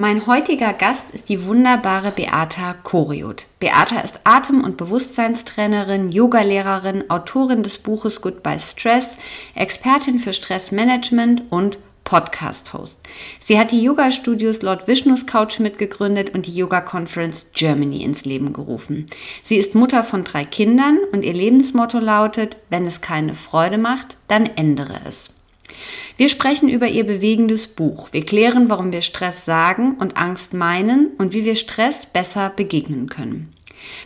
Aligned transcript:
Mein 0.00 0.28
heutiger 0.28 0.74
Gast 0.74 1.12
ist 1.12 1.28
die 1.28 1.44
wunderbare 1.44 2.12
Beata 2.12 2.72
Koriot. 2.84 3.46
Beata 3.58 3.98
ist 3.98 4.20
Atem- 4.22 4.62
und 4.62 4.76
Bewusstseinstrainerin, 4.76 6.12
Yogalehrerin, 6.12 7.10
Autorin 7.10 7.64
des 7.64 7.78
Buches 7.78 8.20
Goodbye 8.20 8.60
Stress, 8.60 9.16
Expertin 9.56 10.20
für 10.20 10.32
Stressmanagement 10.32 11.50
und 11.50 11.78
Podcast-Host. 12.04 13.00
Sie 13.40 13.58
hat 13.58 13.72
die 13.72 13.82
Yoga-Studios 13.82 14.62
Lord 14.62 14.86
Vishnus 14.86 15.26
Couch 15.26 15.58
mitgegründet 15.58 16.32
und 16.32 16.46
die 16.46 16.54
Yoga 16.54 16.80
Conference 16.80 17.48
Germany 17.52 18.04
ins 18.04 18.24
Leben 18.24 18.52
gerufen. 18.52 19.06
Sie 19.42 19.56
ist 19.56 19.74
Mutter 19.74 20.04
von 20.04 20.22
drei 20.22 20.44
Kindern 20.44 20.98
und 21.10 21.24
ihr 21.24 21.34
Lebensmotto 21.34 21.98
lautet, 21.98 22.56
wenn 22.70 22.86
es 22.86 23.00
keine 23.00 23.34
Freude 23.34 23.78
macht, 23.78 24.16
dann 24.28 24.46
ändere 24.46 25.00
es. 25.08 25.30
Wir 26.16 26.28
sprechen 26.28 26.68
über 26.68 26.88
ihr 26.88 27.04
bewegendes 27.04 27.66
Buch. 27.66 28.08
Wir 28.12 28.24
klären, 28.24 28.68
warum 28.68 28.92
wir 28.92 29.02
Stress 29.02 29.44
sagen 29.44 29.96
und 29.98 30.16
Angst 30.16 30.54
meinen 30.54 31.08
und 31.18 31.32
wie 31.32 31.44
wir 31.44 31.56
Stress 31.56 32.06
besser 32.06 32.50
begegnen 32.54 33.08
können. 33.08 33.52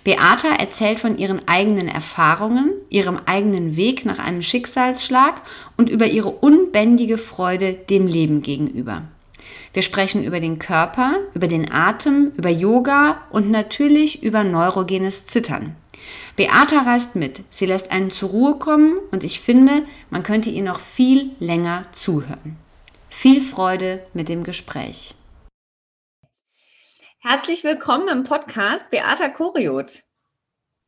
Beata 0.05 0.55
erzählt 0.55 1.01
von 1.01 1.19
ihren 1.19 1.47
eigenen 1.49 1.89
Erfahrungen, 1.89 2.71
ihrem 2.91 3.19
eigenen 3.25 3.77
Weg 3.77 4.05
nach 4.05 4.19
einem 4.19 4.43
Schicksalsschlag 4.43 5.41
und 5.77 5.89
über 5.89 6.07
ihre 6.07 6.31
unbändige 6.31 7.19
Freude 7.19 7.73
dem 7.73 8.07
Leben 8.07 8.43
gegenüber. 8.43 9.05
Wir 9.73 9.83
sprechen 9.83 10.25
über 10.25 10.41
den 10.41 10.59
Körper, 10.59 11.21
über 11.35 11.49
den 11.49 11.73
Atem, 11.73 12.33
über 12.37 12.51
Yoga 12.51 13.23
und 13.31 13.51
natürlich 13.51 14.23
über 14.23 14.45
neurogenes 14.45 15.27
Zittern. 15.27 15.77
Beata 16.37 16.83
reist 16.83 17.15
mit. 17.15 17.43
Sie 17.51 17.67
lässt 17.67 17.91
einen 17.91 18.11
zur 18.11 18.31
Ruhe 18.31 18.59
kommen 18.59 18.99
und 19.11 19.25
ich 19.25 19.41
finde, 19.41 19.87
man 20.11 20.23
könnte 20.23 20.51
ihr 20.51 20.63
noch 20.63 20.81
viel 20.81 21.33
länger 21.39 21.87
zuhören. 21.93 22.57
Viel 23.11 23.41
Freude 23.43 24.07
mit 24.15 24.29
dem 24.29 24.45
Gespräch. 24.45 25.15
Herzlich 27.21 27.63
willkommen 27.63 28.09
im 28.09 28.25
Podcast 28.25 28.91
Beata 28.91 29.29
Koriot. 29.29 30.03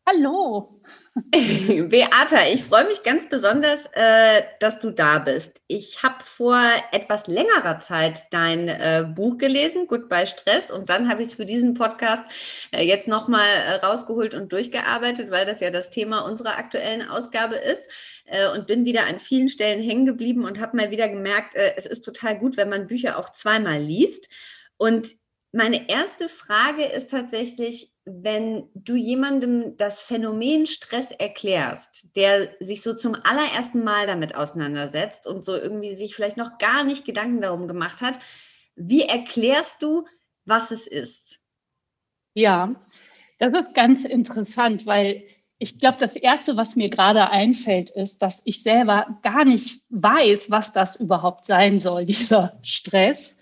Hallo. 0.07 0.83
Beata, 1.31 2.47
ich 2.53 2.65
freue 2.65 2.85
mich 2.85 3.03
ganz 3.05 3.27
besonders, 3.27 3.87
äh, 3.95 4.43
dass 4.61 4.79
du 4.79 4.91
da 4.91 5.19
bist. 5.19 5.63
Ich 5.67 6.03
habe 6.03 6.23
vor 6.23 6.61
etwas 6.93 7.27
längerer 7.27 7.81
Zeit 7.81 8.25
dein 8.31 8.69
äh, 8.69 9.07
Buch 9.15 9.39
gelesen, 9.39 9.87
Goodbye 9.87 10.27
Stress, 10.27 10.71
und 10.71 10.91
dann 10.91 11.09
habe 11.09 11.23
ich 11.23 11.31
es 11.31 11.35
für 11.35 11.47
diesen 11.47 11.73
Podcast 11.73 12.23
äh, 12.71 12.85
jetzt 12.85 13.09
nochmal 13.09 13.47
äh, 13.47 13.77
rausgeholt 13.77 14.35
und 14.35 14.53
durchgearbeitet, 14.53 15.31
weil 15.31 15.47
das 15.47 15.61
ja 15.61 15.71
das 15.71 15.89
Thema 15.89 16.21
unserer 16.21 16.59
aktuellen 16.59 17.09
Ausgabe 17.09 17.55
ist 17.55 17.89
äh, 18.27 18.47
und 18.49 18.67
bin 18.67 18.85
wieder 18.85 19.07
an 19.07 19.21
vielen 19.21 19.49
Stellen 19.49 19.83
hängen 19.83 20.05
geblieben 20.05 20.45
und 20.45 20.61
habe 20.61 20.77
mal 20.77 20.91
wieder 20.91 21.09
gemerkt, 21.09 21.55
äh, 21.55 21.73
es 21.77 21.87
ist 21.87 22.03
total 22.05 22.39
gut, 22.39 22.59
wenn 22.59 22.69
man 22.69 22.89
Bücher 22.89 23.19
auch 23.19 23.31
zweimal 23.31 23.81
liest. 23.81 24.29
Und 24.77 25.15
meine 25.53 25.89
erste 25.89 26.29
Frage 26.29 26.85
ist 26.85 27.09
tatsächlich, 27.11 27.94
wenn 28.07 28.69
du 28.75 28.97
jemandem 28.97 29.77
das 29.79 30.01
Phänomen 30.01 30.67
Stress 30.67 31.11
erklärst, 31.11 32.15
der 32.17 32.51
sich 32.61 32.83
so 32.83 32.95
zum 32.95 33.15
allerersten 33.15 33.83
Mal 33.83 34.07
damit 34.07 34.35
auseinandersetzt 34.35 35.27
und 35.27 35.45
so 35.45 35.57
irgendwie 35.57 35.97
sich 35.97 36.15
vielleicht 36.15 36.37
noch 36.37 36.59
gar 36.59 36.85
nicht 36.85 37.07
Gedanken 37.07 37.41
darum 37.41 37.67
gemacht 37.67 38.03
hat, 38.03 38.19
wie 38.77 39.03
erklärst 39.03 39.83
du, 39.83 40.07
was 40.45 40.71
es 40.71 40.87
ist? 40.87 41.41
Ja, 42.35 42.75
das 43.39 43.55
ist 43.55 43.75
ganz 43.75 44.05
interessant, 44.05 44.85
weil 44.85 45.25
ich 45.59 45.79
glaube, 45.79 45.97
das 45.99 46.17
Erste, 46.17 46.57
was 46.57 46.77
mir 46.77 46.91
gerade 46.91 47.31
einfällt, 47.31 47.91
ist, 47.91 48.21
dass 48.21 48.43
ich 48.45 48.63
selber 48.63 49.19
gar 49.23 49.45
nicht 49.45 49.83
weiß, 49.89 50.51
was 50.51 50.73
das 50.73 50.97
überhaupt 50.97 51.47
sein 51.47 51.79
soll, 51.79 52.05
dieser 52.07 52.59
Stress. 52.63 53.37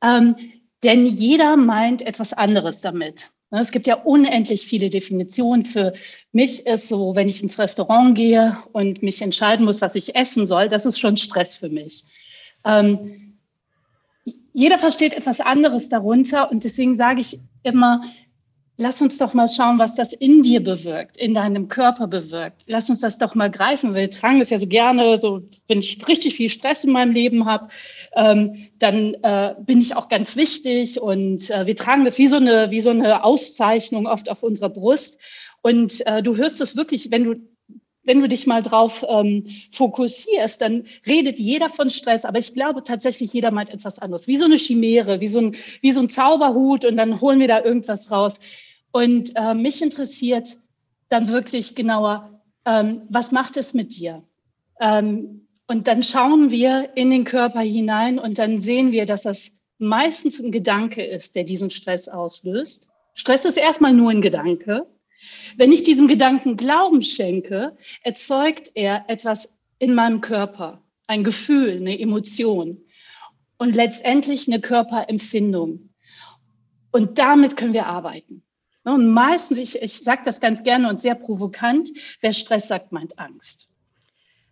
Ähm, 0.00 0.36
denn 0.84 1.06
jeder 1.06 1.56
meint 1.56 2.02
etwas 2.02 2.32
anderes 2.32 2.82
damit. 2.82 3.30
Ne, 3.50 3.60
es 3.60 3.70
gibt 3.70 3.86
ja 3.86 3.94
unendlich 3.94 4.66
viele 4.66 4.90
Definitionen. 4.90 5.64
Für 5.64 5.92
mich 6.32 6.66
ist 6.66 6.88
so, 6.88 7.14
wenn 7.14 7.28
ich 7.28 7.42
ins 7.42 7.58
Restaurant 7.58 8.16
gehe 8.16 8.56
und 8.72 9.02
mich 9.02 9.22
entscheiden 9.22 9.64
muss, 9.64 9.80
was 9.80 9.94
ich 9.94 10.16
essen 10.16 10.46
soll, 10.46 10.68
das 10.68 10.86
ist 10.86 10.98
schon 10.98 11.16
Stress 11.16 11.54
für 11.54 11.68
mich. 11.68 12.04
Ähm, 12.64 13.38
jeder 14.52 14.78
versteht 14.78 15.12
etwas 15.12 15.40
anderes 15.40 15.88
darunter 15.88 16.50
und 16.50 16.64
deswegen 16.64 16.96
sage 16.96 17.20
ich 17.20 17.38
immer, 17.62 18.02
lass 18.76 19.00
uns 19.00 19.18
doch 19.18 19.34
mal 19.34 19.48
schauen, 19.48 19.78
was 19.78 19.94
das 19.94 20.12
in 20.12 20.42
dir 20.42 20.62
bewirkt, 20.62 21.16
in 21.16 21.34
deinem 21.34 21.68
Körper 21.68 22.06
bewirkt. 22.06 22.62
Lass 22.66 22.90
uns 22.90 23.00
das 23.00 23.18
doch 23.18 23.34
mal 23.34 23.50
greifen. 23.50 23.94
Wir 23.94 24.10
tragen 24.10 24.38
das 24.38 24.50
ja 24.50 24.58
so 24.58 24.66
gerne, 24.66 25.18
so 25.18 25.42
wenn 25.68 25.80
ich 25.80 26.06
richtig 26.06 26.34
viel 26.34 26.50
Stress 26.50 26.84
in 26.84 26.92
meinem 26.92 27.12
Leben 27.12 27.46
habe, 27.46 27.68
ähm, 28.14 28.68
dann 28.78 29.14
äh, 29.22 29.54
bin 29.58 29.80
ich 29.80 29.96
auch 29.96 30.08
ganz 30.08 30.36
wichtig 30.36 31.00
und 31.00 31.50
äh, 31.50 31.66
wir 31.66 31.76
tragen 31.76 32.04
das 32.04 32.18
wie 32.18 32.28
so 32.28 32.36
eine 32.36 32.70
wie 32.70 32.80
so 32.80 32.90
eine 32.90 33.24
Auszeichnung 33.24 34.06
oft 34.06 34.30
auf 34.30 34.42
unserer 34.42 34.68
Brust. 34.68 35.18
Und 35.62 36.06
äh, 36.06 36.22
du 36.22 36.36
hörst 36.36 36.60
es 36.60 36.76
wirklich, 36.76 37.10
wenn 37.10 37.24
du 37.24 37.36
wenn 38.06 38.20
du 38.20 38.28
dich 38.28 38.46
mal 38.46 38.62
drauf 38.62 39.04
ähm, 39.08 39.46
fokussierst, 39.72 40.60
dann 40.62 40.84
redet 41.06 41.40
jeder 41.40 41.68
von 41.68 41.90
Stress, 41.90 42.24
aber 42.24 42.38
ich 42.38 42.54
glaube 42.54 42.84
tatsächlich, 42.84 43.32
jeder 43.32 43.50
meint 43.50 43.68
etwas 43.68 43.98
anderes. 43.98 44.28
Wie 44.28 44.36
so 44.36 44.44
eine 44.44 44.58
Chimäre, 44.58 45.20
wie 45.20 45.26
so 45.26 45.40
ein, 45.40 45.56
wie 45.80 45.90
so 45.90 46.00
ein 46.00 46.08
Zauberhut 46.08 46.84
und 46.84 46.96
dann 46.96 47.20
holen 47.20 47.40
wir 47.40 47.48
da 47.48 47.62
irgendwas 47.62 48.12
raus. 48.12 48.38
Und 48.96 49.36
äh, 49.36 49.52
mich 49.52 49.82
interessiert 49.82 50.56
dann 51.10 51.28
wirklich 51.28 51.74
genauer, 51.74 52.40
ähm, 52.64 53.02
was 53.10 53.30
macht 53.30 53.58
es 53.58 53.74
mit 53.74 53.94
dir? 53.94 54.24
Ähm, 54.80 55.46
und 55.66 55.86
dann 55.86 56.02
schauen 56.02 56.50
wir 56.50 56.92
in 56.94 57.10
den 57.10 57.24
Körper 57.24 57.60
hinein 57.60 58.18
und 58.18 58.38
dann 58.38 58.62
sehen 58.62 58.92
wir, 58.92 59.04
dass 59.04 59.24
das 59.24 59.52
meistens 59.76 60.40
ein 60.40 60.50
Gedanke 60.50 61.04
ist, 61.04 61.36
der 61.36 61.44
diesen 61.44 61.68
Stress 61.68 62.08
auslöst. 62.08 62.88
Stress 63.12 63.44
ist 63.44 63.58
erstmal 63.58 63.92
nur 63.92 64.12
ein 64.12 64.22
Gedanke. 64.22 64.86
Wenn 65.58 65.72
ich 65.72 65.82
diesem 65.82 66.08
Gedanken 66.08 66.56
Glauben 66.56 67.02
schenke, 67.02 67.76
erzeugt 68.02 68.72
er 68.74 69.04
etwas 69.08 69.58
in 69.78 69.94
meinem 69.94 70.22
Körper, 70.22 70.82
ein 71.06 71.22
Gefühl, 71.22 71.76
eine 71.76 72.00
Emotion 72.00 72.80
und 73.58 73.76
letztendlich 73.76 74.48
eine 74.48 74.62
Körperempfindung. 74.62 75.90
Und 76.92 77.18
damit 77.18 77.58
können 77.58 77.74
wir 77.74 77.88
arbeiten. 77.88 78.42
Ne, 78.86 78.94
und 78.94 79.12
meistens, 79.12 79.58
ich, 79.58 79.82
ich 79.82 80.04
sage 80.04 80.22
das 80.24 80.40
ganz 80.40 80.62
gerne 80.62 80.88
und 80.88 81.00
sehr 81.00 81.16
provokant, 81.16 81.90
wer 82.20 82.32
Stress 82.32 82.68
sagt, 82.68 82.92
meint 82.92 83.18
Angst. 83.18 83.68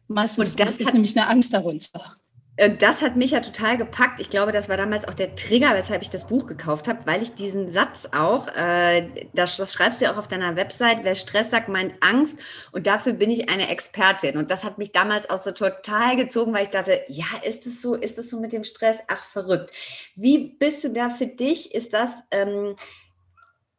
Meistens 0.09 0.51
und 0.51 0.61
das 0.61 0.77
ist 0.77 0.89
hat, 0.89 0.95
nämlich 0.95 1.17
eine 1.17 1.29
Angst 1.29 1.55
darunter. 1.55 2.17
Äh, 2.57 2.77
das 2.77 3.01
hat 3.01 3.15
mich 3.15 3.31
ja 3.31 3.41
total 3.41 3.79
gepackt. 3.79 4.19
Ich 4.19 4.31
glaube, 4.31 4.51
das 4.51 4.69
war 4.69 4.77
damals 4.77 5.07
auch 5.07 5.15
der 5.15 5.37
Trigger, 5.37 5.75
weshalb 5.75 6.03
ich 6.03 6.11
das 6.11 6.27
Buch 6.27 6.49
gekauft 6.49 6.89
habe, 6.89 7.07
weil 7.07 7.23
ich 7.23 7.35
diesen 7.37 7.71
Satz 7.71 8.09
auch, 8.13 8.49
äh, 8.49 9.09
das, 9.35 9.57
das 9.57 9.73
schreibst 9.73 10.01
du 10.01 10.07
ja 10.07 10.13
auch 10.13 10.19
auf 10.19 10.27
deiner 10.27 10.57
Website, 10.57 11.05
wer 11.05 11.15
Stress 11.15 11.51
sagt, 11.53 11.69
meint 11.69 11.95
Angst 12.01 12.37
und 12.73 12.89
dafür 12.89 13.13
bin 13.13 13.31
ich 13.31 13.49
eine 13.49 13.69
Expertin. 13.69 14.37
Und 14.37 14.51
das 14.51 14.65
hat 14.65 14.79
mich 14.79 14.91
damals 14.91 15.31
auch 15.31 15.39
so 15.39 15.53
total 15.53 16.17
gezogen, 16.17 16.53
weil 16.53 16.65
ich 16.65 16.71
dachte, 16.71 17.03
ja, 17.07 17.27
ist 17.45 17.67
es 17.67 17.81
so, 17.81 17.95
ist 17.95 18.19
es 18.19 18.31
so 18.31 18.41
mit 18.41 18.53
dem 18.53 18.65
Stress? 18.65 18.99
Ach, 19.07 19.23
verrückt. 19.23 19.71
Wie 20.17 20.57
bist 20.59 20.83
du 20.83 20.91
da 20.91 21.09
für 21.09 21.29
dich? 21.29 21.73
Ist 21.73 21.95
das... 21.95 22.11
Ähm, 22.33 22.75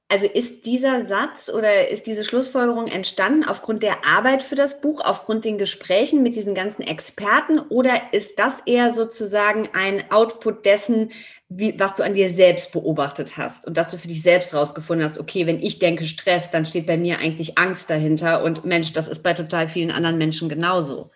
also 0.08 0.28
ist 0.28 0.68
dieser 0.68 1.06
Satz 1.08 1.50
oder 1.50 1.90
ist 1.90 2.06
diese 2.06 2.24
Schlussfolgerung 2.24 2.88
entstanden 2.88 3.44
aufgrund 3.44 3.82
der 3.82 4.06
Arbeit 4.06 4.44
für 4.44 4.56
das 4.56 4.80
Buch, 4.80 5.02
aufgrund 5.04 5.46
den 5.46 5.58
Gesprächen 5.58 6.22
mit 6.22 6.36
diesen 6.36 6.54
ganzen 6.54 6.84
Experten 6.84 7.58
oder 7.58 7.94
ist 8.12 8.38
das 8.38 8.62
eher 8.68 8.94
sozusagen 8.94 9.70
ein 9.74 10.12
Output 10.12 10.64
dessen, 10.64 11.12
wie, 11.50 11.80
was 11.80 11.96
du 11.96 12.04
an 12.04 12.14
dir 12.14 12.30
selbst 12.30 12.72
beobachtet 12.72 13.36
hast 13.38 13.66
und 13.66 13.78
dass 13.78 13.90
du 13.90 13.98
für 13.98 14.08
dich 14.08 14.22
selbst 14.22 14.54
rausgefunden 14.54 15.08
hast, 15.08 15.18
okay, 15.18 15.48
wenn 15.48 15.62
ich 15.62 15.80
denke 15.80 16.06
Stress, 16.06 16.52
dann 16.52 16.68
steht 16.68 16.86
bei 16.86 16.98
mir 16.98 17.18
eigentlich 17.18 17.58
Angst 17.58 17.90
dahinter 17.90 18.44
und 18.44 18.64
Mensch, 18.64 18.94
das 18.94 19.08
ist 19.08 19.24
bei 19.24 19.34
total 19.34 19.68
vielen 19.68 19.92
anderen 19.92 20.20
Menschen 20.20 20.50
genauso. 20.50 21.10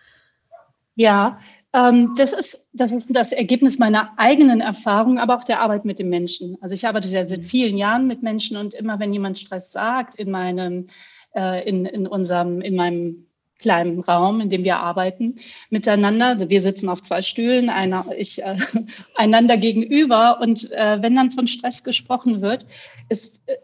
Ja, 0.96 1.38
das, 1.72 2.32
ist, 2.32 2.68
das 2.72 2.90
ist 2.90 3.06
das 3.10 3.30
Ergebnis 3.30 3.78
meiner 3.78 4.12
eigenen 4.16 4.60
Erfahrung, 4.60 5.18
aber 5.18 5.38
auch 5.38 5.44
der 5.44 5.60
Arbeit 5.60 5.84
mit 5.84 6.00
den 6.00 6.08
Menschen. 6.08 6.56
Also 6.60 6.74
ich 6.74 6.86
arbeite 6.86 7.06
ja 7.08 7.24
seit 7.24 7.44
vielen 7.44 7.78
Jahren 7.78 8.08
mit 8.08 8.22
Menschen 8.22 8.56
und 8.56 8.74
immer 8.74 8.98
wenn 8.98 9.12
jemand 9.12 9.38
Stress 9.38 9.70
sagt 9.70 10.16
in 10.16 10.30
meinem, 10.30 10.88
äh, 11.34 11.68
in, 11.68 11.86
in 11.86 12.08
unserem, 12.08 12.60
in 12.60 12.74
meinem 12.74 13.26
kleinen 13.60 14.00
Raum, 14.00 14.40
in 14.40 14.50
dem 14.50 14.64
wir 14.64 14.78
arbeiten, 14.78 15.36
miteinander. 15.68 16.48
Wir 16.48 16.60
sitzen 16.60 16.88
auf 16.88 17.02
zwei 17.02 17.22
Stühlen, 17.22 17.70
einer, 17.70 18.06
ich, 18.16 18.42
äh, 18.42 18.56
einander 19.14 19.56
gegenüber. 19.56 20.40
Und 20.40 20.70
äh, 20.72 21.00
wenn 21.00 21.14
dann 21.14 21.30
von 21.30 21.46
Stress 21.46 21.84
gesprochen 21.84 22.40
wird, 22.40 22.66
ist, 23.08 23.48
äh, 23.48 23.56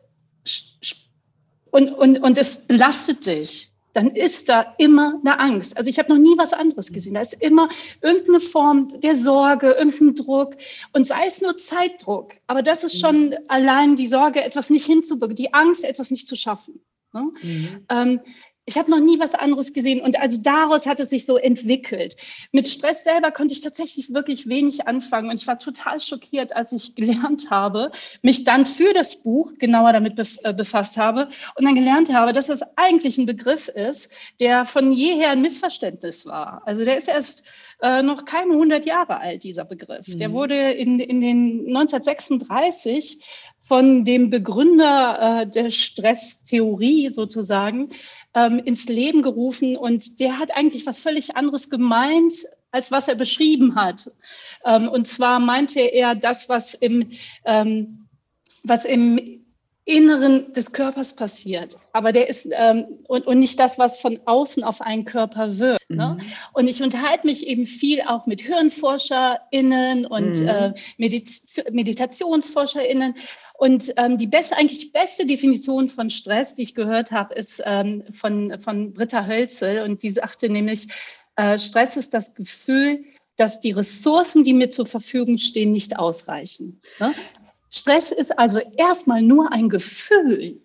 und, 1.70 1.90
und, 1.90 2.22
und 2.22 2.38
es 2.38 2.66
belastet 2.68 3.26
dich 3.26 3.72
dann 3.96 4.10
ist 4.10 4.50
da 4.50 4.74
immer 4.76 5.18
eine 5.24 5.40
Angst. 5.40 5.78
Also 5.78 5.88
ich 5.88 5.98
habe 5.98 6.12
noch 6.12 6.20
nie 6.20 6.36
was 6.36 6.52
anderes 6.52 6.92
gesehen. 6.92 7.14
Da 7.14 7.22
ist 7.22 7.32
immer 7.32 7.70
irgendeine 8.02 8.40
Form 8.40 9.00
der 9.00 9.14
Sorge, 9.14 9.72
irgendein 9.72 10.14
Druck 10.14 10.56
und 10.92 11.06
sei 11.06 11.24
es 11.26 11.40
nur 11.40 11.56
Zeitdruck. 11.56 12.32
Aber 12.46 12.62
das 12.62 12.84
ist 12.84 13.00
schon 13.00 13.30
mhm. 13.30 13.34
allein 13.48 13.96
die 13.96 14.06
Sorge, 14.06 14.44
etwas 14.44 14.68
nicht 14.68 14.84
hinzubekommen, 14.84 15.36
die 15.36 15.54
Angst, 15.54 15.82
etwas 15.82 16.10
nicht 16.10 16.28
zu 16.28 16.36
schaffen. 16.36 16.82
Ne? 17.14 17.32
Mhm. 17.42 17.86
Ähm, 17.88 18.20
ich 18.66 18.76
habe 18.76 18.90
noch 18.90 19.00
nie 19.00 19.20
was 19.20 19.34
anderes 19.34 19.72
gesehen 19.72 20.00
und 20.00 20.18
also 20.18 20.40
daraus 20.42 20.86
hat 20.86 20.98
es 20.98 21.10
sich 21.10 21.24
so 21.24 21.36
entwickelt. 21.36 22.16
Mit 22.50 22.68
Stress 22.68 23.04
selber 23.04 23.30
konnte 23.30 23.54
ich 23.54 23.60
tatsächlich 23.60 24.12
wirklich 24.12 24.48
wenig 24.48 24.88
anfangen 24.88 25.30
und 25.30 25.40
ich 25.40 25.46
war 25.46 25.58
total 25.58 26.00
schockiert, 26.00 26.54
als 26.54 26.72
ich 26.72 26.96
gelernt 26.96 27.48
habe, 27.50 27.92
mich 28.22 28.42
dann 28.42 28.66
für 28.66 28.92
das 28.92 29.22
Buch 29.22 29.52
genauer 29.58 29.92
damit 29.92 30.18
äh, 30.18 30.52
befasst 30.52 30.96
habe 30.96 31.28
und 31.54 31.64
dann 31.64 31.76
gelernt 31.76 32.12
habe, 32.12 32.32
dass 32.32 32.48
das 32.48 32.62
eigentlich 32.76 33.18
ein 33.18 33.26
Begriff 33.26 33.68
ist, 33.68 34.12
der 34.40 34.66
von 34.66 34.90
jeher 34.90 35.30
ein 35.30 35.42
Missverständnis 35.42 36.26
war. 36.26 36.62
Also 36.66 36.84
der 36.84 36.96
ist 36.96 37.08
erst 37.08 37.44
äh, 37.82 38.02
noch 38.02 38.24
keine 38.24 38.52
100 38.52 38.84
Jahre 38.84 39.20
alt, 39.20 39.44
dieser 39.44 39.64
Begriff. 39.64 40.08
Mhm. 40.08 40.18
Der 40.18 40.32
wurde 40.32 40.72
in, 40.72 40.98
in 40.98 41.20
den 41.20 41.66
1936 41.68 43.20
von 43.60 44.04
dem 44.04 44.30
Begründer 44.30 45.42
äh, 45.42 45.46
der 45.46 45.70
Stresstheorie 45.70 47.10
sozusagen 47.10 47.90
ähm, 48.36 48.58
ins 48.58 48.86
Leben 48.86 49.22
gerufen 49.22 49.76
und 49.76 50.20
der 50.20 50.38
hat 50.38 50.54
eigentlich 50.54 50.86
was 50.86 51.00
völlig 51.00 51.36
anderes 51.36 51.70
gemeint, 51.70 52.34
als 52.70 52.92
was 52.92 53.08
er 53.08 53.14
beschrieben 53.14 53.74
hat. 53.74 54.12
Ähm, 54.64 54.88
und 54.88 55.08
zwar 55.08 55.40
meinte 55.40 55.80
er 55.80 56.14
das, 56.14 56.48
was 56.48 56.74
im, 56.74 57.12
ähm, 57.46 58.06
was 58.62 58.84
im 58.84 59.45
Inneren 59.88 60.52
des 60.52 60.72
Körpers 60.72 61.14
passiert. 61.14 61.78
Aber 61.92 62.10
der 62.10 62.28
ist 62.28 62.48
ähm, 62.50 62.86
und, 63.06 63.24
und 63.24 63.38
nicht 63.38 63.60
das, 63.60 63.78
was 63.78 64.00
von 64.00 64.18
außen 64.24 64.64
auf 64.64 64.80
einen 64.80 65.04
Körper 65.04 65.60
wirkt. 65.60 65.88
Ne? 65.88 66.18
Mhm. 66.20 66.26
Und 66.52 66.66
ich 66.66 66.82
unterhalte 66.82 67.28
mich 67.28 67.46
eben 67.46 67.66
viel 67.66 68.02
auch 68.02 68.26
mit 68.26 68.42
HirnforscherInnen 68.42 70.04
und 70.04 70.40
mhm. 70.40 70.48
äh, 70.48 70.74
Medit 70.98 71.30
MeditationsforscherInnen. 71.70 73.14
Und 73.54 73.94
ähm, 73.96 74.18
die 74.18 74.26
beste, 74.26 74.56
eigentlich 74.56 74.78
die 74.78 74.90
beste 74.90 75.24
Definition 75.24 75.88
von 75.88 76.10
Stress, 76.10 76.56
die 76.56 76.62
ich 76.62 76.74
gehört 76.74 77.12
habe, 77.12 77.34
ist 77.34 77.62
ähm, 77.64 78.02
von, 78.12 78.60
von 78.60 78.92
Britta 78.92 79.24
Hölzel. 79.24 79.82
Und 79.82 80.02
die 80.02 80.10
sagte 80.10 80.48
nämlich, 80.48 80.88
äh, 81.36 81.60
Stress 81.60 81.96
ist 81.96 82.12
das 82.12 82.34
Gefühl, 82.34 83.04
dass 83.36 83.60
die 83.60 83.70
Ressourcen, 83.70 84.42
die 84.42 84.52
mir 84.52 84.70
zur 84.70 84.86
Verfügung 84.86 85.38
stehen, 85.38 85.70
nicht 85.70 85.96
ausreichen. 85.96 86.80
Ne? 86.98 87.14
Stress 87.76 88.10
ist 88.10 88.38
also 88.38 88.58
erstmal 88.58 89.22
nur 89.22 89.52
ein 89.52 89.68
Gefühl. 89.68 90.62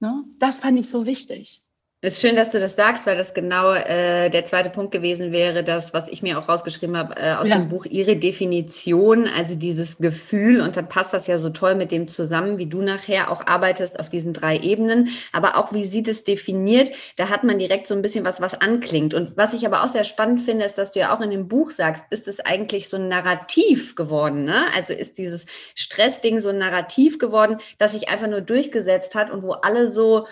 Ne? 0.00 0.24
Das 0.38 0.58
fand 0.58 0.78
ich 0.78 0.88
so 0.88 1.04
wichtig. 1.04 1.62
Es 2.00 2.14
ist 2.14 2.20
schön, 2.20 2.36
dass 2.36 2.50
du 2.50 2.60
das 2.60 2.76
sagst, 2.76 3.06
weil 3.06 3.16
das 3.16 3.34
genau 3.34 3.72
äh, 3.72 4.28
der 4.30 4.46
zweite 4.46 4.70
Punkt 4.70 4.92
gewesen 4.92 5.32
wäre, 5.32 5.64
das, 5.64 5.92
was 5.92 6.06
ich 6.06 6.22
mir 6.22 6.38
auch 6.38 6.48
rausgeschrieben 6.48 6.96
habe 6.96 7.16
äh, 7.16 7.32
aus 7.32 7.48
ja. 7.48 7.56
dem 7.56 7.68
Buch, 7.68 7.86
ihre 7.86 8.14
Definition, 8.14 9.26
also 9.26 9.56
dieses 9.56 9.98
Gefühl, 9.98 10.60
und 10.60 10.76
dann 10.76 10.88
passt 10.88 11.12
das 11.12 11.26
ja 11.26 11.38
so 11.38 11.50
toll 11.50 11.74
mit 11.74 11.90
dem 11.90 12.06
zusammen, 12.06 12.56
wie 12.56 12.66
du 12.66 12.82
nachher 12.82 13.32
auch 13.32 13.48
arbeitest 13.48 13.98
auf 13.98 14.08
diesen 14.08 14.32
drei 14.32 14.60
Ebenen, 14.60 15.08
aber 15.32 15.56
auch 15.56 15.72
wie 15.72 15.84
sie 15.86 16.04
das 16.04 16.22
definiert, 16.22 16.92
da 17.16 17.30
hat 17.30 17.42
man 17.42 17.58
direkt 17.58 17.88
so 17.88 17.96
ein 17.96 18.02
bisschen 18.02 18.24
was, 18.24 18.40
was 18.40 18.54
anklingt. 18.54 19.12
Und 19.12 19.36
was 19.36 19.52
ich 19.52 19.66
aber 19.66 19.82
auch 19.82 19.88
sehr 19.88 20.04
spannend 20.04 20.40
finde, 20.40 20.66
ist, 20.66 20.78
dass 20.78 20.92
du 20.92 21.00
ja 21.00 21.16
auch 21.16 21.20
in 21.20 21.32
dem 21.32 21.48
Buch 21.48 21.70
sagst, 21.70 22.04
ist 22.10 22.28
es 22.28 22.38
eigentlich 22.38 22.88
so 22.88 22.96
ein 22.96 23.08
Narrativ 23.08 23.96
geworden, 23.96 24.44
ne? 24.44 24.66
Also 24.76 24.92
ist 24.92 25.18
dieses 25.18 25.46
Stressding 25.74 26.38
so 26.38 26.50
ein 26.50 26.58
Narrativ 26.58 27.18
geworden, 27.18 27.58
das 27.78 27.94
sich 27.94 28.08
einfach 28.08 28.28
nur 28.28 28.40
durchgesetzt 28.40 29.16
hat 29.16 29.32
und 29.32 29.42
wo 29.42 29.50
alle 29.50 29.90
so 29.90 30.28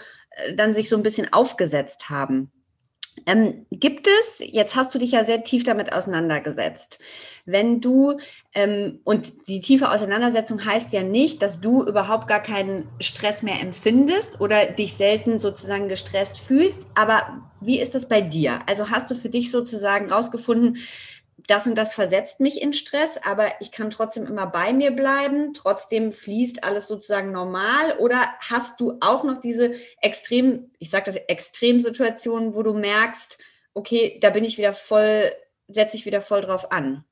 dann 0.55 0.75
sich 0.75 0.89
so 0.89 0.97
ein 0.97 1.03
bisschen 1.03 1.33
aufgesetzt 1.33 2.11
haben. 2.11 2.51
Ähm, 3.25 3.67
gibt 3.71 4.07
es, 4.07 4.39
jetzt 4.41 4.77
hast 4.77 4.95
du 4.95 4.99
dich 4.99 5.13
ja 5.13 5.25
sehr 5.25 5.43
tief 5.43 5.65
damit 5.65 5.93
auseinandergesetzt, 5.93 6.99
wenn 7.47 7.81
du, 7.81 8.19
ähm, 8.55 9.01
und 9.05 9.49
die 9.49 9.61
tiefe 9.61 9.91
Auseinandersetzung 9.91 10.65
heißt 10.65 10.93
ja 10.93 11.03
nicht, 11.03 11.41
dass 11.41 11.61
du 11.61 11.83
überhaupt 11.83 12.29
gar 12.29 12.43
keinen 12.43 12.89
Stress 13.01 13.43
mehr 13.43 13.61
empfindest 13.61 14.41
oder 14.41 14.67
dich 14.67 14.95
selten 14.95 15.39
sozusagen 15.39 15.89
gestresst 15.89 16.39
fühlst, 16.39 16.81
aber 16.95 17.43
wie 17.61 17.81
ist 17.81 17.95
das 17.95 18.07
bei 18.07 18.21
dir? 18.21 18.61
Also 18.67 18.91
hast 18.91 19.11
du 19.11 19.15
für 19.15 19.31
dich 19.31 19.51
sozusagen 19.51 20.13
rausgefunden, 20.13 20.77
das 21.47 21.67
und 21.67 21.77
das 21.77 21.95
versetzt 21.95 22.41
mich 22.41 22.61
in 22.61 22.73
Stress, 22.73 23.19
aber 23.23 23.61
ich 23.61 23.73
kann 23.73 23.91
trotzdem 23.91 24.27
immer 24.27 24.47
bei 24.47 24.73
mir 24.73 24.91
bleiben, 24.91 25.55
trotzdem 25.55 26.13
fließt 26.13 26.65
alles 26.65 26.89
sozusagen 26.89 27.33
normal 27.33 27.97
oder 27.99 28.35
hast 28.41 28.81
du 28.81 28.99
auch 29.01 29.25
noch 29.25 29.41
diese 29.41 29.75
extrem, 30.01 30.71
ich 30.79 30.91
sage 30.91 31.07
das 31.07 31.17
Extremsituationen, 31.17 32.55
wo 32.55 32.63
du 32.63 32.73
merkst, 32.75 33.39
okay, 33.75 34.19
da 34.21 34.31
bin 34.31 34.45
ich 34.45 34.59
wieder 34.59 34.75
voll, 34.75 35.31
setze 35.69 35.97
ich 35.97 36.07
wieder 36.07 36.23
voll 36.23 36.41
drauf 36.41 36.73
an? 36.73 37.05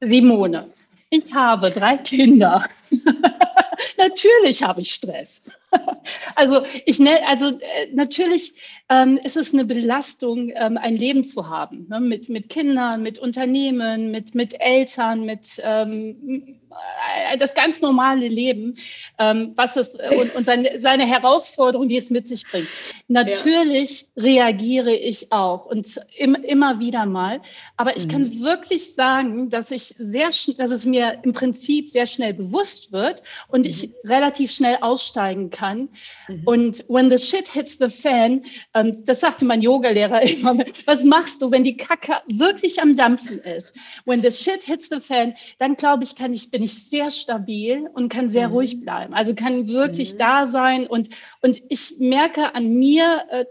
Simone, 0.00 0.70
ich 1.10 1.32
habe 1.34 1.70
drei 1.70 1.96
Kinder. 1.98 2.68
natürlich 3.96 4.62
habe 4.62 4.80
ich 4.80 4.92
Stress. 4.92 5.44
also 6.34 6.62
ich 6.84 6.98
ne, 6.98 7.20
also 7.26 7.46
äh, 7.48 7.92
natürlich 7.92 8.54
ähm, 8.88 9.18
ist 9.22 9.36
es 9.36 9.52
eine 9.52 9.64
Belastung, 9.64 10.52
ähm, 10.54 10.78
ein 10.78 10.96
Leben 10.96 11.24
zu 11.24 11.48
haben, 11.48 11.86
ne? 11.88 12.00
mit, 12.00 12.28
mit 12.28 12.48
Kindern, 12.48 13.02
mit 13.02 13.18
Unternehmen, 13.18 14.12
mit, 14.12 14.36
mit 14.36 14.60
Eltern, 14.60 15.24
mit 15.24 15.60
ähm, 15.64 16.60
äh, 16.70 17.36
das 17.36 17.54
ganz 17.54 17.80
normale 17.82 18.28
Leben, 18.28 18.76
ähm, 19.18 19.52
was 19.56 19.76
es 19.76 19.98
äh, 19.98 20.14
und, 20.14 20.34
und 20.36 20.46
seine, 20.46 20.78
seine 20.78 21.04
Herausforderungen, 21.04 21.88
die 21.88 21.96
es 21.96 22.10
mit 22.10 22.28
sich 22.28 22.46
bringt. 22.46 22.68
Natürlich 23.08 24.06
ja. 24.14 24.22
reagiere 24.22 24.94
ich 24.94 25.32
auch 25.32 25.66
und 25.66 26.00
im, 26.16 26.36
immer 26.36 26.78
wieder 26.78 27.06
mal, 27.06 27.40
aber 27.76 27.96
ich 27.96 28.06
mhm. 28.06 28.10
kann 28.10 28.40
wirklich 28.40 28.94
sagen, 28.94 29.50
dass 29.50 29.72
ich 29.72 29.96
sehr, 29.98 30.28
dass 30.58 30.70
es 30.70 30.86
mir 30.86 31.18
im 31.24 31.32
Prinzip 31.32 31.90
sehr 31.90 32.06
schnell 32.06 32.34
bewusst 32.34 32.92
wird 32.92 33.22
und 33.48 33.62
mhm. 33.62 33.70
ich 33.70 33.90
relativ 34.04 34.52
schnell 34.52 34.78
aussteigen 34.80 35.50
kann. 35.50 35.65
Mhm. 35.74 36.42
Und 36.44 36.84
when 36.88 37.10
the 37.10 37.18
shit 37.18 37.48
hits 37.48 37.78
the 37.78 37.88
fan, 37.88 38.44
ähm, 38.74 39.04
das 39.04 39.20
sagte 39.20 39.44
mein 39.44 39.62
Yogalehrer 39.62 40.22
immer, 40.30 40.56
was 40.86 41.04
machst 41.04 41.42
du, 41.42 41.50
wenn 41.50 41.64
die 41.64 41.76
Kacke 41.76 42.16
wirklich 42.28 42.80
am 42.80 42.96
Dampfen 42.96 43.38
ist? 43.40 43.74
When 44.04 44.22
the 44.22 44.30
shit 44.30 44.62
hits 44.64 44.88
the 44.88 45.00
fan, 45.00 45.34
dann 45.58 45.76
glaube 45.76 46.04
ich, 46.04 46.16
kann 46.16 46.32
ich, 46.32 46.50
bin 46.50 46.62
ich 46.62 46.88
sehr 46.88 47.10
stabil 47.10 47.88
und 47.94 48.08
kann 48.08 48.28
sehr 48.28 48.48
mhm. 48.48 48.54
ruhig 48.54 48.80
bleiben. 48.80 49.14
Also 49.14 49.34
kann 49.34 49.68
wirklich 49.68 50.14
mhm. 50.14 50.18
da 50.18 50.46
sein 50.46 50.86
und, 50.86 51.10
und 51.42 51.60
ich 51.68 51.96
merke 51.98 52.54
an 52.54 52.74
mir, 52.74 53.24
äh, 53.30 53.44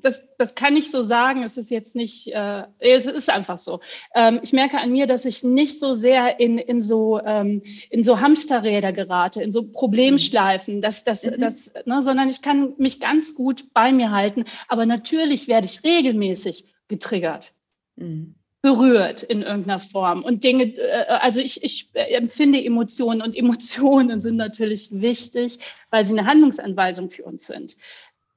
das, 0.00 0.28
das 0.38 0.54
kann 0.54 0.76
ich 0.76 0.90
so 0.90 1.02
sagen, 1.02 1.42
es 1.42 1.56
ist 1.56 1.70
jetzt 1.70 1.94
nicht, 1.94 2.28
äh, 2.28 2.64
es 2.78 3.06
ist 3.06 3.30
einfach 3.30 3.58
so. 3.58 3.80
Ähm, 4.14 4.40
ich 4.42 4.52
merke 4.52 4.78
an 4.78 4.92
mir, 4.92 5.06
dass 5.06 5.24
ich 5.24 5.42
nicht 5.42 5.78
so 5.78 5.94
sehr 5.94 6.40
in, 6.40 6.58
in, 6.58 6.82
so, 6.82 7.20
ähm, 7.20 7.62
in 7.90 8.04
so 8.04 8.20
Hamsterräder 8.20 8.92
gerate, 8.92 9.42
in 9.42 9.52
so 9.52 9.64
Problemschleifen, 9.64 10.80
dass, 10.80 11.04
dass, 11.04 11.24
mhm. 11.24 11.40
dass, 11.40 11.72
ne, 11.84 12.02
sondern 12.02 12.28
ich 12.28 12.42
kann 12.42 12.74
mich 12.78 13.00
ganz 13.00 13.34
gut 13.34 13.72
bei 13.72 13.92
mir 13.92 14.10
halten. 14.10 14.44
Aber 14.68 14.86
natürlich 14.86 15.48
werde 15.48 15.66
ich 15.66 15.84
regelmäßig 15.84 16.66
getriggert. 16.88 17.52
Mhm 17.96 18.34
berührt 18.62 19.24
in 19.24 19.42
irgendeiner 19.42 19.80
Form. 19.80 20.22
Und 20.22 20.44
Dinge, 20.44 20.76
äh, 20.76 21.06
also 21.08 21.40
ich, 21.40 21.62
ich 21.64 21.90
empfinde 21.94 22.64
Emotionen 22.64 23.20
und 23.20 23.36
Emotionen 23.36 24.20
sind 24.20 24.36
natürlich 24.36 24.88
wichtig, 24.92 25.58
weil 25.90 26.06
sie 26.06 26.16
eine 26.16 26.28
Handlungsanweisung 26.28 27.10
für 27.10 27.24
uns 27.24 27.46
sind. 27.48 27.76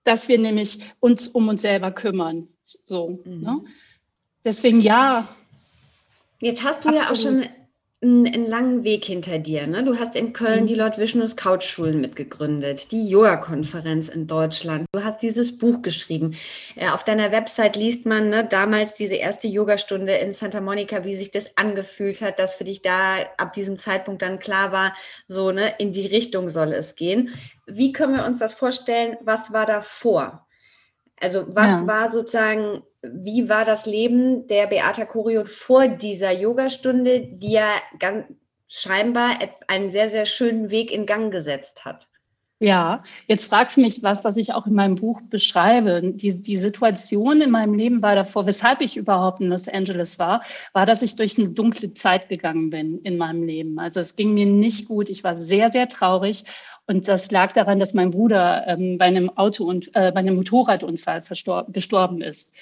Dass 0.05 0.29
wir 0.29 0.39
nämlich 0.39 0.79
uns 1.01 1.27
um 1.27 1.50
uns 1.50 1.62
selber 1.62 1.91
kümmern. 1.91 2.47
So. 2.63 3.19
Mhm. 3.25 3.41
Ne? 3.41 3.62
Deswegen 4.45 4.79
ja. 4.79 5.35
Jetzt 6.39 6.63
hast 6.63 6.85
du 6.85 6.89
Absolut. 6.89 7.01
ja 7.01 7.12
auch 7.12 7.15
schon 7.15 7.50
einen 8.05 8.47
langen 8.47 8.83
Weg 8.83 9.05
hinter 9.05 9.39
dir. 9.39 9.67
Ne? 9.67 9.83
Du 9.83 9.97
hast 9.97 10.15
in 10.15 10.33
Köln 10.33 10.63
mhm. 10.63 10.67
die 10.67 10.75
Lord 10.75 10.97
Vishnus 10.97 11.35
Couchschulen 11.35 12.00
mitgegründet, 12.00 12.91
die 12.91 13.07
Yoga-Konferenz 13.09 14.09
in 14.09 14.27
Deutschland. 14.27 14.85
Du 14.91 15.03
hast 15.03 15.21
dieses 15.21 15.57
Buch 15.57 15.81
geschrieben. 15.81 16.35
Äh, 16.75 16.89
auf 16.89 17.03
deiner 17.03 17.31
Website 17.31 17.75
liest 17.75 18.05
man 18.05 18.29
ne, 18.29 18.45
damals 18.45 18.93
diese 18.93 19.15
erste 19.15 19.47
Yogastunde 19.47 20.13
in 20.13 20.33
Santa 20.33 20.62
Monica, 20.62 21.03
wie 21.03 21.15
sich 21.15 21.31
das 21.31 21.57
angefühlt 21.57 22.21
hat, 22.21 22.39
dass 22.39 22.55
für 22.55 22.63
dich 22.63 22.81
da 22.81 23.17
ab 23.38 23.53
diesem 23.53 23.77
Zeitpunkt 23.77 24.21
dann 24.21 24.39
klar 24.39 24.71
war, 24.71 24.95
so 25.27 25.51
ne, 25.51 25.74
in 25.79 25.91
die 25.91 26.05
Richtung 26.05 26.50
soll 26.50 26.74
es 26.74 26.95
gehen. 26.95 27.29
Wie 27.65 27.91
können 27.91 28.15
wir 28.15 28.25
uns 28.25 28.39
das 28.39 28.53
vorstellen? 28.53 29.17
Was 29.21 29.51
war 29.51 29.65
davor? 29.65 30.45
Also 31.19 31.45
was 31.47 31.81
ja. 31.81 31.88
war 31.88 32.12
sozusagen 32.12 32.83
wie 33.13 33.50
war 33.50 33.65
das 33.65 33.85
Leben 33.85 34.47
der 34.47 34.67
Beata 34.67 35.05
Kuriot 35.05 35.50
vor 35.50 35.88
dieser 35.88 36.31
Yogastunde, 36.31 37.21
die 37.21 37.53
ja 37.53 37.69
ganz 38.00 38.25
scheinbar 38.67 39.38
einen 39.67 39.91
sehr, 39.91 40.09
sehr 40.09 40.25
schönen 40.25 40.71
Weg 40.71 40.91
in 40.91 41.05
Gang 41.05 41.31
gesetzt 41.31 41.85
hat? 41.85 42.07
Ja, 42.59 43.03
jetzt 43.27 43.50
fragst 43.50 43.75
du 43.75 43.81
mich 43.81 44.01
was, 44.01 44.24
was 44.24 44.38
ich 44.38 44.53
auch 44.53 44.65
in 44.65 44.74
meinem 44.74 44.95
Buch 44.95 45.21
beschreibe. 45.29 46.01
Die, 46.01 46.41
die 46.41 46.55
Situation 46.55 47.41
in 47.41 47.51
meinem 47.51 47.74
Leben 47.74 48.01
war 48.01 48.15
davor, 48.15 48.45
weshalb 48.45 48.79
ich 48.79 48.95
überhaupt 48.95 49.41
in 49.41 49.50
Los 49.50 49.67
Angeles 49.67 50.19
war, 50.19 50.41
war, 50.71 50.85
dass 50.85 51.01
ich 51.01 51.17
durch 51.17 51.38
eine 51.38 51.50
dunkle 51.50 51.93
Zeit 51.93 52.29
gegangen 52.29 52.69
bin 52.69 53.00
in 53.00 53.17
meinem 53.17 53.43
Leben. 53.43 53.77
Also 53.77 54.00
es 54.00 54.15
ging 54.15 54.33
mir 54.33 54.45
nicht 54.45 54.88
gut. 54.88 55.09
Ich 55.09 55.24
war 55.25 55.35
sehr, 55.35 55.69
sehr 55.69 55.89
traurig. 55.89 56.45
Und 56.88 57.09
das 57.09 57.29
lag 57.29 57.51
daran, 57.51 57.79
dass 57.79 57.93
mein 57.93 58.12
Bruder 58.12 58.65
ähm, 58.67 58.97
bei 58.97 59.05
einem 59.05 59.29
Auto 59.38 59.65
und 59.65 59.88
äh, 59.89 60.12
bei 60.13 60.19
einem 60.19 60.35
Motorradunfall 60.35 61.24
gestorben 61.67 62.21
ist. 62.21 62.53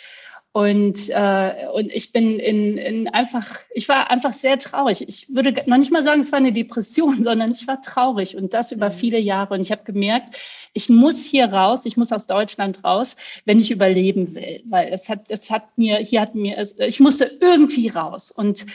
Und, 0.56 1.10
äh, 1.10 1.66
und 1.74 1.92
ich 1.92 2.12
bin 2.12 2.40
in, 2.40 2.78
in 2.78 3.08
einfach, 3.08 3.58
ich 3.74 3.90
war 3.90 4.12
einfach 4.12 4.34
sehr 4.34 4.60
traurig. 4.60 5.04
Ich 5.10 5.34
würde 5.34 5.64
noch 5.66 5.78
nicht 5.78 5.92
mal 5.92 6.04
sagen, 6.04 6.22
es 6.22 6.32
war 6.32 6.38
eine 6.38 6.54
Depression, 6.54 7.24
sondern 7.24 7.52
ich 7.52 7.68
war 7.68 7.82
traurig 7.82 8.38
und 8.38 8.54
das 8.54 8.72
über 8.72 8.90
mhm. 8.90 8.94
viele 8.94 9.18
Jahre. 9.18 9.56
Und 9.56 9.62
ich 9.62 9.72
habe 9.72 9.84
gemerkt, 9.84 10.36
ich 10.74 10.90
muss 10.90 11.24
hier 11.24 11.46
raus, 11.46 11.88
ich 11.88 11.98
muss 11.98 12.12
aus 12.12 12.28
Deutschland 12.28 12.84
raus, 12.84 13.16
wenn 13.46 13.60
ich 13.60 13.72
überleben 13.72 14.36
will. 14.36 14.62
Weil 14.66 14.94
es 14.94 15.10
hat, 15.10 15.26
es 15.30 15.50
hat 15.50 15.76
mir, 15.76 15.98
hier 15.98 16.22
hat 16.22 16.36
mir, 16.36 16.70
ich 16.78 17.00
musste 17.00 17.32
irgendwie 17.42 17.88
raus. 17.88 18.30
Und 18.30 18.68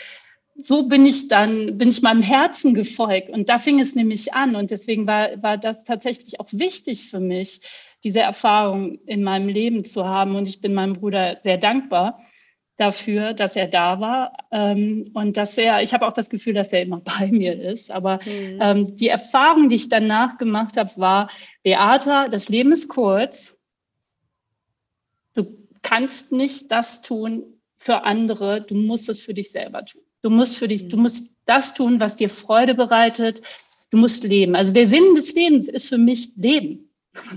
so 0.60 0.88
bin 0.88 1.06
ich 1.06 1.28
dann, 1.28 1.78
bin 1.78 1.90
ich 1.90 2.02
meinem 2.02 2.22
Herzen 2.22 2.74
gefolgt. 2.74 3.30
Und 3.30 3.48
da 3.48 3.60
fing 3.60 3.78
es 3.78 3.94
nämlich 3.94 4.34
an. 4.34 4.56
Und 4.56 4.72
deswegen 4.72 5.06
war, 5.06 5.40
war 5.44 5.56
das 5.56 5.84
tatsächlich 5.84 6.40
auch 6.40 6.48
wichtig 6.50 7.08
für 7.08 7.20
mich, 7.20 7.60
diese 8.04 8.20
Erfahrung 8.20 8.98
in 9.06 9.22
meinem 9.22 9.48
Leben 9.48 9.84
zu 9.84 10.06
haben. 10.06 10.36
Und 10.36 10.48
ich 10.48 10.60
bin 10.60 10.74
meinem 10.74 10.94
Bruder 10.94 11.36
sehr 11.40 11.58
dankbar 11.58 12.20
dafür, 12.78 13.34
dass 13.34 13.56
er 13.56 13.66
da 13.66 14.00
war 14.00 14.32
ähm, 14.52 15.10
und 15.12 15.36
dass 15.36 15.58
er, 15.58 15.82
ich 15.82 15.92
habe 15.92 16.06
auch 16.06 16.12
das 16.12 16.30
Gefühl, 16.30 16.54
dass 16.54 16.72
er 16.72 16.82
immer 16.82 17.00
bei 17.00 17.26
mir 17.30 17.60
ist. 17.60 17.90
Aber 17.90 18.20
mhm. 18.24 18.58
ähm, 18.60 18.96
die 18.96 19.08
Erfahrung, 19.08 19.68
die 19.68 19.76
ich 19.76 19.88
danach 19.88 20.38
gemacht 20.38 20.76
habe, 20.76 20.90
war, 20.96 21.30
Beata, 21.62 22.28
das 22.28 22.48
Leben 22.48 22.72
ist 22.72 22.88
kurz. 22.88 23.58
Du 25.34 25.44
kannst 25.82 26.32
nicht 26.32 26.70
das 26.70 27.02
tun 27.02 27.44
für 27.78 28.04
andere, 28.04 28.62
du 28.62 28.74
musst 28.74 29.08
es 29.08 29.20
für 29.20 29.34
dich 29.34 29.50
selber 29.50 29.84
tun. 29.84 30.02
Du 30.22 30.30
musst 30.30 30.56
für 30.56 30.68
dich, 30.68 30.84
mhm. 30.84 30.88
du 30.90 30.96
musst 30.98 31.36
das 31.46 31.74
tun, 31.74 32.00
was 32.00 32.16
dir 32.16 32.30
Freude 32.30 32.74
bereitet. 32.74 33.42
Du 33.90 33.96
musst 33.96 34.22
leben. 34.24 34.54
Also 34.54 34.72
der 34.72 34.86
Sinn 34.86 35.14
des 35.14 35.34
Lebens 35.34 35.68
ist 35.68 35.88
für 35.88 35.98
mich 35.98 36.30
Leben. 36.36 36.87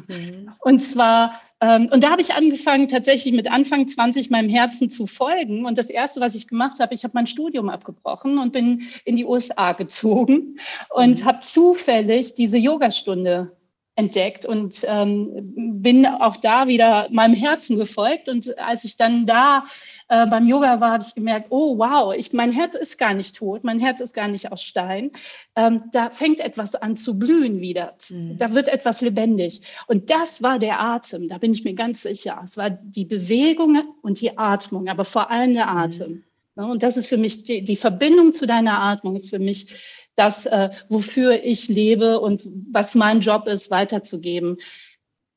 Mhm. 0.07 0.51
Und 0.59 0.79
zwar, 0.79 1.41
ähm, 1.59 1.89
und 1.91 2.03
da 2.03 2.11
habe 2.11 2.21
ich 2.21 2.33
angefangen, 2.33 2.87
tatsächlich 2.87 3.33
mit 3.33 3.49
Anfang 3.49 3.87
20 3.87 4.29
meinem 4.29 4.49
Herzen 4.49 4.89
zu 4.89 5.07
folgen. 5.07 5.65
Und 5.65 5.77
das 5.77 5.89
Erste, 5.89 6.21
was 6.21 6.35
ich 6.35 6.47
gemacht 6.47 6.79
habe, 6.79 6.93
ich 6.93 7.03
habe 7.03 7.13
mein 7.15 7.27
Studium 7.27 7.69
abgebrochen 7.69 8.37
und 8.37 8.53
bin 8.53 8.87
in 9.05 9.15
die 9.15 9.25
USA 9.25 9.73
gezogen 9.73 10.59
und 10.89 11.21
mhm. 11.21 11.25
habe 11.25 11.39
zufällig 11.41 12.35
diese 12.35 12.57
Yogastunde 12.57 13.55
entdeckt 14.01 14.47
und 14.47 14.83
ähm, 14.87 15.53
bin 15.81 16.07
auch 16.07 16.37
da 16.37 16.67
wieder 16.67 17.07
meinem 17.11 17.35
Herzen 17.35 17.77
gefolgt. 17.77 18.27
Und 18.27 18.57
als 18.57 18.83
ich 18.83 18.97
dann 18.97 19.27
da 19.27 19.65
äh, 20.09 20.25
beim 20.25 20.47
Yoga 20.47 20.81
war, 20.81 20.93
habe 20.93 21.03
ich 21.07 21.13
gemerkt, 21.13 21.47
oh 21.51 21.77
wow, 21.77 22.13
ich, 22.15 22.33
mein 22.33 22.51
Herz 22.51 22.73
ist 22.73 22.97
gar 22.97 23.13
nicht 23.13 23.35
tot, 23.35 23.63
mein 23.63 23.79
Herz 23.79 24.01
ist 24.01 24.15
gar 24.15 24.27
nicht 24.27 24.51
aus 24.51 24.63
Stein. 24.63 25.11
Ähm, 25.55 25.83
da 25.91 26.09
fängt 26.09 26.39
etwas 26.39 26.73
an 26.73 26.95
zu 26.95 27.19
blühen 27.19 27.61
wieder. 27.61 27.93
Mhm. 28.09 28.37
Da 28.39 28.55
wird 28.55 28.67
etwas 28.67 29.01
lebendig. 29.01 29.61
Und 29.85 30.09
das 30.09 30.41
war 30.41 30.57
der 30.57 30.81
Atem, 30.81 31.29
da 31.29 31.37
bin 31.37 31.53
ich 31.53 31.63
mir 31.63 31.75
ganz 31.75 32.01
sicher. 32.01 32.41
Es 32.43 32.57
war 32.57 32.71
die 32.71 33.05
Bewegung 33.05 33.83
und 34.01 34.19
die 34.19 34.37
Atmung, 34.37 34.89
aber 34.89 35.05
vor 35.05 35.29
allem 35.29 35.53
der 35.53 35.67
mhm. 35.67 35.77
Atem. 35.77 36.11
Mhm. 36.55 36.69
Und 36.71 36.83
das 36.83 36.97
ist 36.97 37.07
für 37.07 37.17
mich, 37.17 37.43
die, 37.43 37.63
die 37.63 37.75
Verbindung 37.75 38.33
zu 38.33 38.47
deiner 38.47 38.81
Atmung 38.81 39.15
ist 39.15 39.29
für 39.29 39.39
mich 39.39 39.67
das, 40.15 40.45
äh, 40.45 40.69
wofür 40.89 41.43
ich 41.43 41.67
lebe 41.67 42.19
und 42.19 42.47
was 42.71 42.95
mein 42.95 43.21
Job 43.21 43.47
ist, 43.47 43.71
weiterzugeben. 43.71 44.57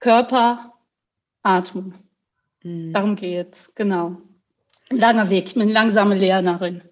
Körper, 0.00 0.74
Atmung. 1.42 1.94
Mhm. 2.62 2.92
Darum 2.92 3.16
geht's, 3.16 3.74
genau. 3.74 4.18
Langer 4.90 5.30
Weg, 5.30 5.46
ich 5.48 5.54
bin 5.54 5.70
langsame 5.70 6.14
Lernerin. 6.14 6.82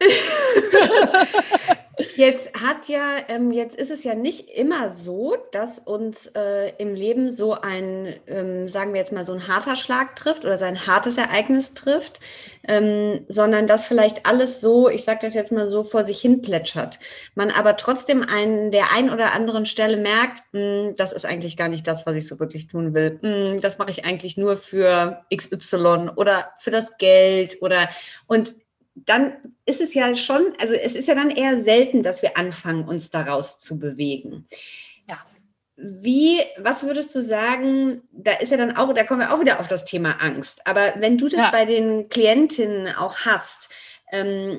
Jetzt 2.20 2.52
hat 2.52 2.86
ja, 2.88 3.16
ähm, 3.28 3.50
jetzt 3.50 3.74
ist 3.76 3.90
es 3.90 4.04
ja 4.04 4.14
nicht 4.14 4.50
immer 4.50 4.90
so, 4.90 5.38
dass 5.52 5.78
uns 5.78 6.26
äh, 6.36 6.70
im 6.76 6.94
Leben 6.94 7.32
so 7.32 7.54
ein, 7.54 8.14
ähm, 8.26 8.68
sagen 8.68 8.92
wir 8.92 9.00
jetzt 9.00 9.10
mal, 9.10 9.24
so 9.24 9.32
ein 9.32 9.48
harter 9.48 9.74
Schlag 9.74 10.16
trifft 10.16 10.44
oder 10.44 10.58
so 10.58 10.66
ein 10.66 10.86
hartes 10.86 11.16
Ereignis 11.16 11.72
trifft, 11.72 12.20
ähm, 12.68 13.24
sondern 13.28 13.66
dass 13.66 13.86
vielleicht 13.86 14.26
alles 14.26 14.60
so, 14.60 14.90
ich 14.90 15.02
sage 15.02 15.20
das 15.22 15.32
jetzt 15.32 15.50
mal 15.50 15.70
so, 15.70 15.82
vor 15.82 16.04
sich 16.04 16.20
hin 16.20 16.42
plätschert. 16.42 16.98
Man 17.34 17.50
aber 17.50 17.78
trotzdem 17.78 18.22
an 18.22 18.70
der 18.70 18.92
einen 18.92 19.08
oder 19.08 19.32
anderen 19.32 19.64
Stelle 19.64 19.96
merkt, 19.96 20.42
hm, 20.52 20.96
das 20.98 21.14
ist 21.14 21.24
eigentlich 21.24 21.56
gar 21.56 21.68
nicht 21.68 21.86
das, 21.86 22.04
was 22.04 22.16
ich 22.16 22.28
so 22.28 22.38
wirklich 22.38 22.66
tun 22.66 22.92
will. 22.92 23.18
Mh, 23.22 23.30
hm, 23.54 23.60
das 23.62 23.78
mache 23.78 23.92
ich 23.92 24.04
eigentlich 24.04 24.36
nur 24.36 24.58
für 24.58 25.24
XY 25.34 26.10
oder 26.16 26.50
für 26.58 26.70
das 26.70 26.98
Geld 26.98 27.62
oder 27.62 27.88
und 28.26 28.52
dann 29.06 29.32
ist 29.64 29.80
es 29.80 29.94
ja 29.94 30.14
schon, 30.14 30.52
also 30.60 30.74
es 30.74 30.94
ist 30.94 31.08
ja 31.08 31.14
dann 31.14 31.30
eher 31.30 31.62
selten, 31.62 32.02
dass 32.02 32.22
wir 32.22 32.36
anfangen, 32.36 32.88
uns 32.88 33.10
daraus 33.10 33.58
zu 33.58 33.78
bewegen. 33.78 34.46
Ja. 35.08 35.18
Wie, 35.76 36.40
was 36.58 36.82
würdest 36.82 37.14
du 37.14 37.22
sagen, 37.22 38.02
da 38.12 38.32
ist 38.32 38.50
ja 38.50 38.56
dann 38.56 38.76
auch, 38.76 38.92
da 38.92 39.04
kommen 39.04 39.20
wir 39.20 39.32
auch 39.32 39.40
wieder 39.40 39.60
auf 39.60 39.68
das 39.68 39.84
Thema 39.84 40.20
Angst. 40.20 40.66
Aber 40.66 40.94
wenn 40.98 41.18
du 41.18 41.28
das 41.28 41.40
ja. 41.40 41.50
bei 41.50 41.64
den 41.64 42.08
Klientinnen 42.08 42.94
auch 42.94 43.16
hast, 43.20 43.70
ähm, 44.12 44.56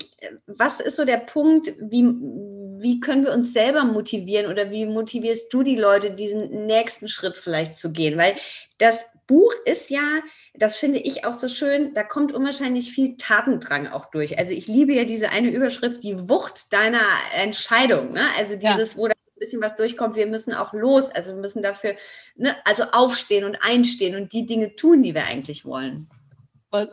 was 0.47 0.79
ist 0.79 0.95
so 0.95 1.05
der 1.05 1.17
Punkt, 1.17 1.73
wie, 1.79 2.03
wie 2.03 2.99
können 2.99 3.25
wir 3.25 3.33
uns 3.33 3.53
selber 3.53 3.83
motivieren 3.83 4.49
oder 4.49 4.71
wie 4.71 4.85
motivierst 4.85 5.51
du 5.51 5.63
die 5.63 5.75
Leute, 5.75 6.11
diesen 6.11 6.65
nächsten 6.67 7.09
Schritt 7.09 7.37
vielleicht 7.37 7.77
zu 7.77 7.91
gehen? 7.91 8.17
Weil 8.17 8.35
das 8.77 8.99
Buch 9.27 9.53
ist 9.65 9.89
ja, 9.89 10.21
das 10.53 10.77
finde 10.77 10.99
ich 10.99 11.25
auch 11.25 11.33
so 11.33 11.47
schön, 11.47 11.93
da 11.93 12.03
kommt 12.03 12.33
unwahrscheinlich 12.33 12.91
viel 12.91 13.15
Tatendrang 13.17 13.87
auch 13.87 14.11
durch. 14.11 14.37
Also 14.37 14.51
ich 14.51 14.67
liebe 14.67 14.93
ja 14.93 15.05
diese 15.05 15.29
eine 15.29 15.49
Überschrift, 15.49 16.03
die 16.03 16.29
Wucht 16.29 16.73
deiner 16.73 17.01
Entscheidung. 17.35 18.11
Ne? 18.11 18.25
Also 18.37 18.55
dieses, 18.55 18.93
ja. 18.93 18.97
wo 18.97 19.07
da 19.07 19.13
ein 19.13 19.39
bisschen 19.39 19.61
was 19.61 19.75
durchkommt, 19.75 20.15
wir 20.15 20.27
müssen 20.27 20.53
auch 20.53 20.73
los, 20.73 21.09
also 21.09 21.31
wir 21.31 21.39
müssen 21.39 21.63
dafür, 21.63 21.95
ne, 22.35 22.55
also 22.65 22.83
aufstehen 22.91 23.45
und 23.45 23.57
einstehen 23.61 24.15
und 24.15 24.33
die 24.33 24.45
Dinge 24.45 24.75
tun, 24.75 25.03
die 25.03 25.15
wir 25.15 25.23
eigentlich 25.23 25.65
wollen. 25.65 26.09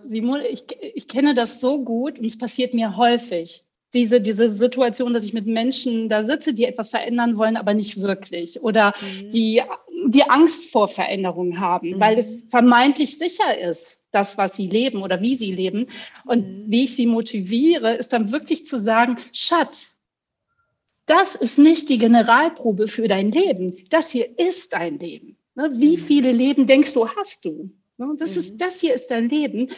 Simone, 0.07 0.49
ich, 0.49 0.65
ich 0.81 1.07
kenne 1.07 1.35
das 1.35 1.61
so 1.61 1.85
gut 1.85 2.19
und 2.19 2.25
es 2.25 2.39
passiert 2.39 2.75
mir 2.75 2.97
häufig 2.97 3.65
diese, 3.95 4.21
diese 4.21 4.51
Situation, 4.51 5.15
dass 5.15 5.25
ich 5.25 5.33
mit 5.33 5.47
Menschen 5.47 6.09
da 6.09 6.25
sitze, 6.25 6.53
die 6.53 6.65
etwas 6.65 6.91
verändern 6.91 7.39
wollen, 7.39 7.57
aber 7.57 7.75
nicht 7.75 8.01
wirklich. 8.01 8.61
Oder 8.63 8.95
mhm. 9.01 9.31
die, 9.31 9.63
die 10.07 10.25
Angst 10.25 10.71
vor 10.71 10.89
Veränderungen 10.89 11.61
haben, 11.61 11.91
mhm. 11.91 12.01
weil 12.01 12.19
es 12.19 12.47
vermeintlich 12.51 13.19
sicher 13.19 13.59
ist, 13.59 14.03
das, 14.11 14.37
was 14.37 14.57
sie 14.57 14.69
leben 14.69 15.03
oder 15.03 15.21
wie 15.23 15.35
sie 15.35 15.53
leben. 15.53 15.89
Und 16.27 16.47
mhm. 16.47 16.65
wie 16.67 16.85
ich 16.85 16.97
sie 16.97 17.07
motiviere, 17.07 17.95
ist 17.95 18.13
dann 18.13 18.31
wirklich 18.31 18.67
zu 18.67 18.79
sagen, 18.79 19.17
Schatz, 19.33 20.05
das 21.07 21.35
ist 21.35 21.59
nicht 21.59 21.89
die 21.89 21.99
Generalprobe 21.99 22.87
für 22.89 23.09
dein 23.09 23.33
Leben. 23.33 23.85
Das 23.89 24.11
hier 24.11 24.39
ist 24.39 24.75
dein 24.75 24.99
Leben. 24.99 25.39
Ne, 25.55 25.73
wie 25.75 25.97
mhm. 25.97 26.01
viele 26.01 26.33
Leben 26.33 26.67
denkst 26.67 26.93
du, 26.93 27.09
hast 27.09 27.45
du? 27.45 27.71
Ne, 27.97 28.15
das, 28.19 28.37
ist, 28.37 28.55
mhm. 28.55 28.59
das 28.59 28.81
hier 28.81 28.95
ist 28.95 29.11
dein 29.11 29.31
Leben. 29.31 29.71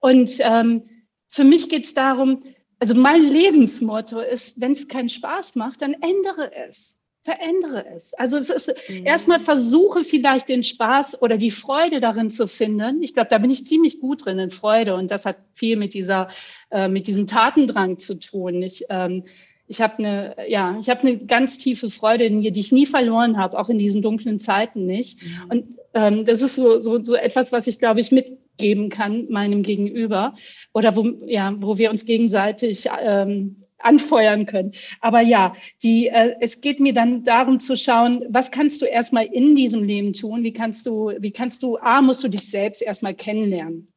Und 0.00 0.38
ähm, 0.40 0.88
für 1.28 1.44
mich 1.44 1.68
geht 1.68 1.84
es 1.84 1.92
darum, 1.92 2.42
also 2.78 2.94
mein 2.94 3.22
Lebensmotto 3.22 4.20
ist, 4.20 4.60
wenn 4.60 4.72
es 4.72 4.88
keinen 4.88 5.08
Spaß 5.08 5.56
macht, 5.56 5.82
dann 5.82 5.94
ändere 5.94 6.52
es. 6.54 6.96
Verändere 7.24 7.84
es. 7.94 8.14
Also 8.14 8.36
es 8.36 8.48
ist 8.48 8.72
mhm. 8.88 9.04
erstmal 9.04 9.40
versuche 9.40 10.04
vielleicht 10.04 10.48
den 10.48 10.64
Spaß 10.64 11.20
oder 11.20 11.36
die 11.36 11.50
Freude 11.50 12.00
darin 12.00 12.30
zu 12.30 12.46
finden. 12.46 13.02
Ich 13.02 13.12
glaube, 13.12 13.28
da 13.28 13.38
bin 13.38 13.50
ich 13.50 13.66
ziemlich 13.66 14.00
gut 14.00 14.24
drin 14.24 14.38
in 14.38 14.50
Freude 14.50 14.94
und 14.94 15.10
das 15.10 15.26
hat 15.26 15.36
viel 15.52 15.76
mit 15.76 15.92
dieser, 15.92 16.28
äh, 16.70 16.88
mit 16.88 17.06
diesem 17.06 17.26
Tatendrang 17.26 17.98
zu 17.98 18.18
tun. 18.18 18.62
Ich, 18.62 18.84
ähm, 18.88 19.24
ich 19.68 19.80
habe 19.82 19.98
eine, 19.98 20.36
ja, 20.48 20.78
ich 20.80 20.88
habe 20.88 21.02
eine 21.02 21.18
ganz 21.18 21.58
tiefe 21.58 21.90
Freude 21.90 22.24
in 22.24 22.40
mir, 22.40 22.50
die 22.50 22.60
ich 22.60 22.72
nie 22.72 22.86
verloren 22.86 23.36
habe, 23.36 23.58
auch 23.58 23.68
in 23.68 23.78
diesen 23.78 24.02
dunklen 24.02 24.40
Zeiten 24.40 24.86
nicht. 24.86 25.22
Mhm. 25.22 25.50
Und 25.50 25.64
ähm, 25.94 26.24
das 26.24 26.42
ist 26.42 26.56
so, 26.56 26.78
so, 26.78 27.02
so 27.02 27.14
etwas, 27.14 27.52
was 27.52 27.66
ich, 27.66 27.78
glaube 27.78 28.00
ich, 28.00 28.10
mitgeben 28.10 28.88
kann 28.88 29.26
meinem 29.28 29.62
Gegenüber 29.62 30.34
oder 30.72 30.96
wo, 30.96 31.04
ja, 31.26 31.54
wo 31.58 31.76
wir 31.76 31.90
uns 31.90 32.06
gegenseitig 32.06 32.88
ähm, 33.00 33.56
anfeuern 33.78 34.46
können. 34.46 34.72
Aber 35.00 35.20
ja, 35.20 35.54
die, 35.82 36.08
äh, 36.08 36.34
es 36.40 36.62
geht 36.62 36.80
mir 36.80 36.94
dann 36.94 37.24
darum 37.24 37.60
zu 37.60 37.76
schauen, 37.76 38.24
was 38.30 38.50
kannst 38.50 38.80
du 38.80 38.86
erstmal 38.86 39.26
in 39.26 39.54
diesem 39.54 39.84
Leben 39.84 40.14
tun? 40.14 40.44
Wie 40.44 40.52
kannst 40.52 40.86
du, 40.86 41.12
wie 41.18 41.30
kannst 41.30 41.62
du, 41.62 41.78
A, 41.78 42.00
musst 42.00 42.24
du 42.24 42.28
dich 42.28 42.50
selbst 42.50 42.82
erstmal 42.82 43.14
kennenlernen. 43.14 43.88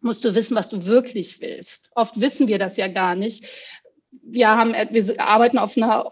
Musst 0.00 0.24
du 0.24 0.34
wissen, 0.34 0.56
was 0.56 0.68
du 0.68 0.84
wirklich 0.84 1.40
willst. 1.40 1.90
Oft 1.94 2.20
wissen 2.20 2.48
wir 2.48 2.58
das 2.58 2.76
ja 2.76 2.88
gar 2.88 3.14
nicht 3.14 3.46
wir 4.22 4.48
haben, 4.48 4.72
wir 4.72 5.20
arbeiten 5.20 5.58
auf 5.58 5.76
einer, 5.76 6.10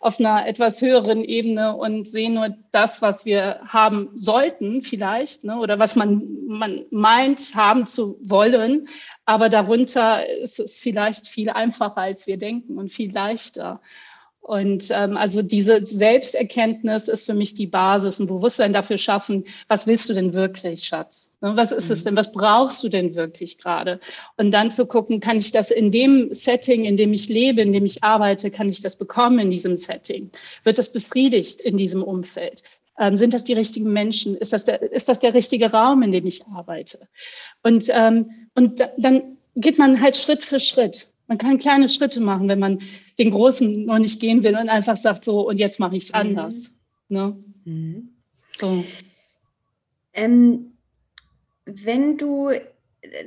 auf 0.00 0.18
einer 0.18 0.46
etwas 0.46 0.80
höheren 0.80 1.24
Ebene 1.24 1.76
und 1.76 2.08
sehen 2.08 2.34
nur 2.34 2.56
das, 2.72 3.02
was 3.02 3.24
wir 3.24 3.60
haben 3.66 4.10
sollten 4.14 4.82
vielleicht, 4.82 5.44
ne, 5.44 5.58
oder 5.58 5.78
was 5.78 5.96
man, 5.96 6.26
man 6.46 6.84
meint 6.90 7.54
haben 7.54 7.86
zu 7.86 8.18
wollen. 8.22 8.88
Aber 9.24 9.48
darunter 9.48 10.26
ist 10.26 10.58
es 10.58 10.78
vielleicht 10.78 11.28
viel 11.28 11.50
einfacher, 11.50 11.98
als 11.98 12.26
wir 12.26 12.38
denken 12.38 12.78
und 12.78 12.90
viel 12.90 13.12
leichter. 13.12 13.80
Und 14.48 14.88
ähm, 14.92 15.18
also 15.18 15.42
diese 15.42 15.84
Selbsterkenntnis 15.84 17.06
ist 17.08 17.26
für 17.26 17.34
mich 17.34 17.52
die 17.52 17.66
Basis, 17.66 18.18
ein 18.18 18.26
Bewusstsein 18.26 18.72
dafür 18.72 18.96
schaffen, 18.96 19.44
was 19.68 19.86
willst 19.86 20.08
du 20.08 20.14
denn 20.14 20.32
wirklich, 20.32 20.84
Schatz? 20.84 21.34
Ne, 21.42 21.54
was 21.54 21.70
ist 21.70 21.90
es 21.90 22.00
mhm. 22.00 22.04
denn? 22.06 22.16
Was 22.16 22.32
brauchst 22.32 22.82
du 22.82 22.88
denn 22.88 23.14
wirklich 23.14 23.58
gerade? 23.58 24.00
Und 24.38 24.50
dann 24.52 24.70
zu 24.70 24.86
gucken, 24.86 25.20
kann 25.20 25.36
ich 25.36 25.52
das 25.52 25.70
in 25.70 25.90
dem 25.90 26.32
Setting, 26.32 26.86
in 26.86 26.96
dem 26.96 27.12
ich 27.12 27.28
lebe, 27.28 27.60
in 27.60 27.74
dem 27.74 27.84
ich 27.84 28.02
arbeite, 28.02 28.50
kann 28.50 28.70
ich 28.70 28.80
das 28.80 28.96
bekommen 28.96 29.38
in 29.38 29.50
diesem 29.50 29.76
Setting? 29.76 30.30
Wird 30.64 30.78
das 30.78 30.94
befriedigt 30.94 31.60
in 31.60 31.76
diesem 31.76 32.02
Umfeld? 32.02 32.62
Ähm, 32.98 33.18
sind 33.18 33.34
das 33.34 33.44
die 33.44 33.52
richtigen 33.52 33.92
Menschen? 33.92 34.34
Ist 34.34 34.54
das, 34.54 34.64
der, 34.64 34.80
ist 34.80 35.10
das 35.10 35.20
der 35.20 35.34
richtige 35.34 35.72
Raum, 35.72 36.02
in 36.02 36.10
dem 36.10 36.24
ich 36.24 36.46
arbeite? 36.46 37.06
Und, 37.62 37.84
ähm, 37.90 38.48
und 38.54 38.80
dann 38.96 39.36
geht 39.56 39.76
man 39.76 40.00
halt 40.00 40.16
Schritt 40.16 40.42
für 40.42 40.58
Schritt. 40.58 41.08
Man 41.28 41.38
kann 41.38 41.58
kleine 41.58 41.88
Schritte 41.88 42.20
machen, 42.20 42.48
wenn 42.48 42.58
man 42.58 42.80
den 43.18 43.30
großen 43.30 43.84
noch 43.84 43.98
nicht 43.98 44.18
gehen 44.18 44.42
will 44.42 44.56
und 44.56 44.68
einfach 44.68 44.96
sagt 44.96 45.24
so, 45.24 45.46
und 45.46 45.58
jetzt 45.58 45.78
mache 45.78 45.96
ich 45.96 46.04
es 46.04 46.08
mhm. 46.10 46.18
anders. 46.18 46.70
Ne? 47.08 47.36
Mhm. 47.64 48.08
So. 48.56 48.84
Ähm, 50.14 50.72
wenn 51.66 52.16
du, 52.16 52.50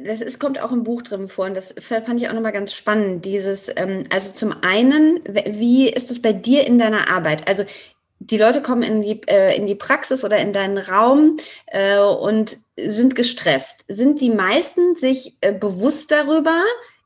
das 0.03 0.19
ist, 0.19 0.39
kommt 0.39 0.59
auch 0.59 0.71
im 0.71 0.83
Buch 0.83 1.03
drin 1.03 1.29
vor, 1.29 1.45
und 1.45 1.53
das 1.53 1.75
fand 1.79 2.19
ich 2.19 2.27
auch 2.27 2.33
nochmal 2.33 2.51
ganz 2.51 2.73
spannend, 2.73 3.23
dieses, 3.23 3.69
ähm, 3.75 4.05
also 4.09 4.31
zum 4.31 4.55
einen, 4.61 5.19
wie 5.25 5.87
ist 5.87 6.09
es 6.09 6.21
bei 6.21 6.33
dir 6.33 6.65
in 6.65 6.79
deiner 6.79 7.07
Arbeit? 7.07 7.47
Also 7.47 7.65
die 8.17 8.37
Leute 8.37 8.61
kommen 8.61 8.83
in 8.83 9.01
die, 9.01 9.21
äh, 9.27 9.55
in 9.55 9.67
die 9.67 9.75
Praxis 9.75 10.23
oder 10.23 10.37
in 10.39 10.53
deinen 10.53 10.77
Raum 10.77 11.37
äh, 11.67 11.99
und 11.99 12.57
sind 12.77 13.15
gestresst. 13.15 13.83
Sind 13.87 14.21
die 14.21 14.29
meisten 14.29 14.95
sich 14.95 15.37
äh, 15.41 15.51
bewusst 15.51 16.11
darüber, 16.11 16.63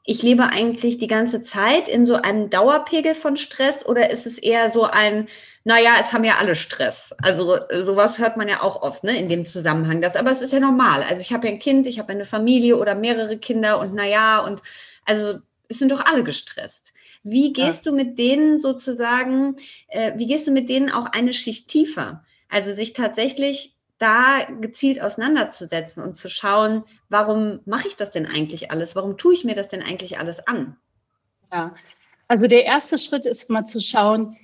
ich 0.08 0.22
lebe 0.22 0.44
eigentlich 0.44 1.00
die 1.00 1.08
ganze 1.08 1.42
Zeit 1.42 1.90
in 1.90 2.06
so 2.06 2.16
einem 2.16 2.52
Dauerpegel 2.52 3.16
von 3.16 3.38
Stress 3.38 3.84
oder 3.84 4.12
ist 4.12 4.28
es 4.28 4.38
eher 4.38 4.70
so 4.70 4.84
ein, 4.84 5.28
naja, 5.64 5.96
es 6.00 6.14
haben 6.14 6.24
ja 6.24 6.36
alle 6.40 6.56
Stress. 6.56 7.16
Also 7.24 7.58
sowas 7.84 8.20
hört 8.20 8.38
man 8.38 8.48
ja 8.48 8.62
auch 8.62 8.84
oft 8.84 9.04
ne, 9.04 9.18
in 9.18 9.30
dem 9.30 9.48
Zusammenhang. 9.48 10.02
Das, 10.02 10.16
aber 10.16 10.30
es 10.30 10.44
ist 10.44 10.54
ja 10.54 10.60
normal. 10.60 11.04
Also 11.10 11.22
ich 11.22 11.34
habe 11.34 11.48
ja 11.48 11.54
ein 11.54 11.60
Kind, 11.60 11.88
ich 11.88 11.98
habe 11.98 12.14
eine 12.14 12.26
Familie 12.26 12.78
oder 12.78 12.94
mehrere 12.94 13.38
Kinder 13.38 13.80
und 13.80 13.96
naja, 13.96 14.40
und 14.40 14.62
also 15.06 15.40
es 15.70 15.80
sind 15.80 15.92
doch 15.92 16.06
alle 16.06 16.24
gestresst. 16.24 16.94
Wie 17.24 17.52
gehst 17.52 17.86
ja. 17.86 17.92
du 17.92 17.98
mit 17.98 18.20
denen 18.20 18.60
sozusagen, 18.60 19.56
äh, 19.88 20.12
wie 20.18 20.28
gehst 20.28 20.46
du 20.46 20.52
mit 20.52 20.70
denen 20.70 20.92
auch 20.92 21.08
eine 21.08 21.34
Schicht 21.34 21.68
tiefer? 21.68 22.24
Also 22.48 22.76
sich 22.76 22.94
tatsächlich 22.94 23.75
da 23.98 24.46
gezielt 24.60 25.02
auseinanderzusetzen 25.02 26.04
und 26.04 26.16
zu 26.18 26.30
schauen, 26.30 26.84
warum 27.10 27.60
mache 27.66 27.88
ich 27.88 27.96
das 27.96 28.12
denn 28.12 28.26
eigentlich 28.26 28.72
alles? 28.72 28.96
Warum 28.96 29.18
tue 29.18 29.34
ich 29.34 29.46
mir 29.46 29.56
das 29.56 29.70
denn 29.70 29.82
eigentlich 29.82 30.20
alles 30.20 30.46
an? 30.48 30.78
Ja, 31.52 31.74
also 32.28 32.48
der 32.48 32.66
erste 32.66 32.98
Schritt 32.98 33.26
ist 33.26 33.50
mal 33.50 33.66
zu 33.66 33.80
schauen, 33.80 34.38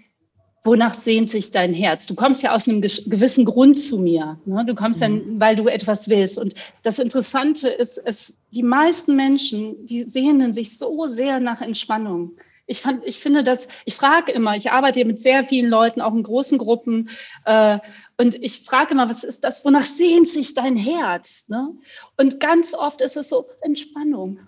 wonach 0.64 0.94
sehnt 0.94 1.30
sich 1.30 1.52
dein 1.52 1.74
Herz? 1.74 2.06
Du 2.06 2.16
kommst 2.16 2.44
ja 2.44 2.54
aus 2.54 2.68
einem 2.68 2.82
gewissen 2.82 3.46
Grund 3.46 3.78
zu 3.78 3.98
mir. 3.98 4.40
Ne? 4.46 4.64
Du 4.66 4.76
kommst 4.76 5.02
mhm. 5.02 5.04
dann, 5.04 5.40
weil 5.40 5.56
du 5.56 5.68
etwas 5.68 6.10
willst. 6.10 6.38
Und 6.38 6.54
das 6.84 7.00
Interessante 7.00 7.70
ist, 7.70 7.98
es, 7.98 8.38
die 8.52 8.64
meisten 8.64 9.16
Menschen, 9.16 9.86
die 9.86 10.04
sehnen 10.04 10.54
sich 10.54 10.78
so 10.78 11.08
sehr 11.08 11.40
nach 11.40 11.62
Entspannung. 11.62 12.34
Ich, 12.68 12.82
fand, 12.82 13.04
ich 13.06 13.20
finde 13.20 13.44
das, 13.44 13.68
ich 13.86 13.96
frage 13.96 14.32
immer, 14.32 14.56
ich 14.56 14.72
arbeite 14.72 15.04
mit 15.04 15.20
sehr 15.20 15.44
vielen 15.44 15.70
Leuten, 15.70 16.00
auch 16.00 16.14
in 16.14 16.24
großen 16.24 16.58
Gruppen, 16.58 17.10
äh, 17.46 17.80
und 18.22 18.36
ich 18.36 18.60
frage 18.60 18.94
immer, 18.94 19.10
was 19.10 19.24
ist 19.24 19.44
das, 19.44 19.66
wonach 19.66 19.88
sehnt 19.88 20.30
sich 20.30 20.54
dein 20.54 20.76
Herz? 20.76 21.50
Ne? 21.50 21.74
Und 22.18 22.40
ganz 22.40 22.76
oft 22.76 23.02
ist 23.02 23.18
es 23.18 23.30
so 23.30 23.50
Entspannung. 23.62 24.40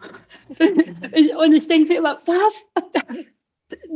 und 0.59 1.53
ich 1.53 1.67
denke 1.67 1.93
mir 1.93 1.97
immer, 1.97 2.21
was? 2.23 2.69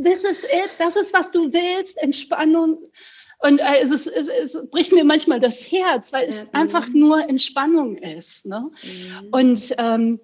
This 0.03 0.23
is 0.23 0.43
it, 0.43 0.71
das 0.79 0.95
ist, 0.95 1.13
was 1.13 1.31
du 1.31 1.53
willst, 1.53 1.99
Entspannung. 1.99 2.89
Und 3.37 3.59
äh, 3.59 3.81
es, 3.81 3.91
ist, 3.91 4.07
es, 4.07 4.27
es, 4.27 4.57
bricht 4.71 4.93
mir 4.93 5.03
manchmal 5.03 5.39
das 5.39 5.71
Herz, 5.71 6.11
weil 6.11 6.27
es 6.27 6.41
ja, 6.41 6.59
einfach 6.59 6.87
nur 6.89 7.29
Entspannung 7.29 7.97
ist. 7.97 8.47
Ne? 8.47 8.71
Mhm. 8.81 9.27
Und, 9.29 9.75
ähm, 9.77 10.19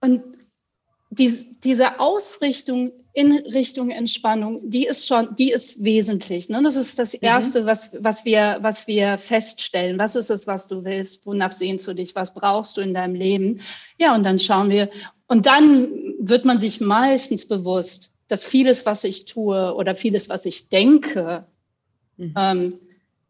und 0.00 0.24
die, 1.14 1.32
diese 1.62 2.00
Ausrichtung 2.00 2.92
in 3.12 3.32
Richtung 3.32 3.90
Entspannung, 3.90 4.68
die 4.68 4.86
ist 4.86 5.06
schon, 5.06 5.36
die 5.36 5.52
ist 5.52 5.84
wesentlich. 5.84 6.48
Ne? 6.48 6.60
Das 6.62 6.76
ist 6.76 6.98
das 6.98 7.12
mhm. 7.14 7.20
Erste, 7.22 7.62
mhm. 7.62 7.66
was, 7.66 7.96
was, 8.00 8.24
wir, 8.24 8.58
was 8.60 8.86
wir 8.86 9.18
feststellen. 9.18 9.98
Was 9.98 10.16
ist 10.16 10.30
es, 10.30 10.46
was 10.46 10.68
du 10.68 10.84
willst? 10.84 11.24
Wonach 11.26 11.52
sehnst 11.52 11.86
du 11.86 11.94
dich? 11.94 12.14
Was 12.14 12.34
brauchst 12.34 12.76
du 12.76 12.80
in 12.80 12.94
deinem 12.94 13.14
Leben? 13.14 13.60
Ja, 13.98 14.14
und 14.14 14.24
dann 14.24 14.38
schauen 14.38 14.70
wir. 14.70 14.90
Und 15.28 15.46
dann 15.46 16.14
wird 16.18 16.44
man 16.44 16.58
sich 16.58 16.80
meistens 16.80 17.46
bewusst, 17.46 18.12
dass 18.28 18.42
vieles, 18.42 18.84
was 18.84 19.04
ich 19.04 19.26
tue 19.26 19.74
oder 19.74 19.94
vieles, 19.94 20.28
was 20.28 20.44
ich 20.44 20.68
denke, 20.68 21.46
mhm. 22.16 22.34
ähm, 22.36 22.74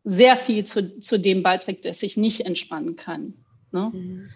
sehr 0.05 0.37
viel 0.37 0.65
zu, 0.65 1.01
zu 1.01 1.19
dem 1.19 1.43
beiträgt, 1.43 1.85
dass 1.85 2.03
ich 2.03 2.17
nicht 2.17 2.47
entspannen 2.47 2.97
kann. 2.97 3.35
Ne? 3.71 3.91
Mhm. 3.93 4.31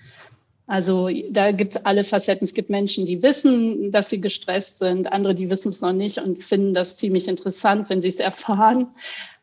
Also 0.68 1.08
da 1.30 1.50
gibt 1.52 1.74
es 1.74 1.84
alle 1.86 2.04
Facetten. 2.04 2.44
Es 2.44 2.52
gibt 2.52 2.68
Menschen, 2.68 3.06
die 3.06 3.22
wissen, 3.22 3.90
dass 3.90 4.10
sie 4.10 4.20
gestresst 4.20 4.78
sind, 4.78 5.10
andere, 5.10 5.34
die 5.34 5.50
wissen 5.50 5.70
es 5.70 5.80
noch 5.80 5.94
nicht 5.94 6.18
und 6.18 6.42
finden 6.42 6.74
das 6.74 6.96
ziemlich 6.96 7.26
interessant, 7.26 7.88
wenn 7.88 8.02
sie 8.02 8.08
es 8.08 8.20
erfahren. 8.20 8.88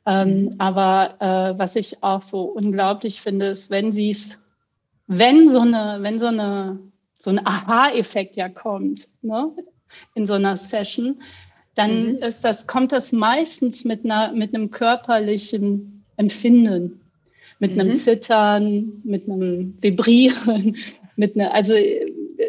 Ähm, 0.07 0.43
mhm. 0.43 0.55
aber 0.59 1.15
äh, 1.19 1.57
was 1.57 1.75
ich 1.75 2.03
auch 2.03 2.21
so 2.21 2.43
unglaublich 2.43 3.21
finde, 3.21 3.47
ist, 3.47 3.71
wenn 3.71 3.91
sie 3.91 4.11
es, 4.11 4.29
wenn 5.07 5.49
so 5.49 5.61
eine, 5.61 5.97
wenn 6.01 6.19
so 6.19 6.27
eine, 6.27 6.77
so 7.17 7.31
ein 7.31 7.43
Aha-Effekt 7.43 8.35
ja 8.35 8.47
kommt, 8.47 9.07
ne, 9.23 9.49
in 10.13 10.27
so 10.27 10.33
einer 10.33 10.57
Session, 10.57 11.23
dann 11.73 12.17
mhm. 12.17 12.17
ist 12.17 12.45
das, 12.45 12.67
kommt 12.67 12.91
das 12.91 13.11
meistens 13.11 13.83
mit 13.83 14.05
einer, 14.05 14.31
mit 14.31 14.53
einem 14.53 14.69
körperlichen 14.69 16.05
Empfinden 16.17 17.01
mit 17.59 17.71
einem 17.71 17.89
mhm. 17.89 17.95
Zittern, 17.95 19.01
mit 19.03 19.29
einem 19.29 19.77
Vibrieren, 19.81 20.75
mit 21.15 21.35
einer, 21.35 21.53
also, 21.53 21.73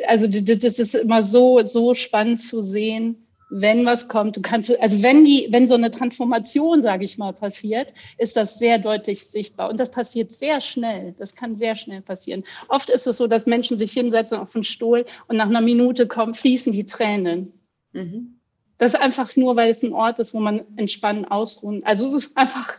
also 0.07 0.27
das 0.27 0.79
ist 0.79 0.95
immer 0.95 1.23
so, 1.23 1.63
so 1.63 1.95
spannend 1.95 2.41
zu 2.41 2.63
sehen, 2.63 3.27
wenn 3.49 3.87
was 3.87 4.09
kommt. 4.09 4.37
Du 4.37 4.43
kannst, 4.43 4.79
also 4.81 5.03
wenn 5.03 5.25
die, 5.25 5.47
wenn 5.51 5.69
so 5.69 5.77
eine 5.77 5.91
Transformation, 5.91 6.83
sage 6.83 7.05
ich 7.05 7.17
mal, 7.17 7.33
passiert, 7.33 7.93
ist 8.19 8.37
das 8.37 8.59
sehr 8.59 8.79
deutlich 8.79 9.27
sichtbar. 9.27 9.71
Und 9.71 9.79
das 9.79 9.91
passiert 9.91 10.33
sehr 10.33 10.61
schnell. 10.61 11.15
Das 11.19 11.35
kann 11.35 11.55
sehr 11.55 11.77
schnell 11.77 12.03
passieren. 12.03 12.45
Oft 12.69 12.91
ist 12.91 13.07
es 13.07 13.17
so, 13.17 13.27
dass 13.27 13.47
Menschen 13.47 13.79
sich 13.79 13.93
hinsetzen 13.93 14.39
auf 14.39 14.53
den 14.53 14.65
Stuhl 14.65 15.07
und 15.29 15.37
nach 15.37 15.47
einer 15.47 15.61
Minute 15.61 16.07
kommen, 16.09 16.35
fließen 16.35 16.73
die 16.73 16.87
Tränen. 16.87 17.53
Mhm. 17.93 18.41
Das 18.79 18.95
ist 18.95 19.01
einfach 19.01 19.35
nur, 19.37 19.57
weil 19.57 19.71
es 19.71 19.83
ein 19.83 19.93
Ort 19.93 20.19
ist, 20.19 20.35
wo 20.35 20.41
man 20.41 20.63
entspannen, 20.77 21.25
ausruhen. 21.25 21.83
Also 21.85 22.09
es 22.09 22.25
ist 22.25 22.37
einfach 22.37 22.75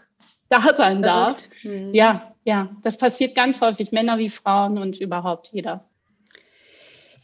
da 0.50 0.76
sein 0.76 1.02
darf. 1.02 1.41
Mhm. 1.63 1.93
Ja, 1.93 2.36
ja, 2.47 2.69
das 2.81 2.97
passiert 2.97 3.36
ganz 3.36 3.60
häufig, 3.60 3.91
Männer 3.91 4.17
wie 4.19 4.29
Frauen 4.29 4.77
und 4.77 5.01
überhaupt 5.01 5.49
jeder. 5.51 5.86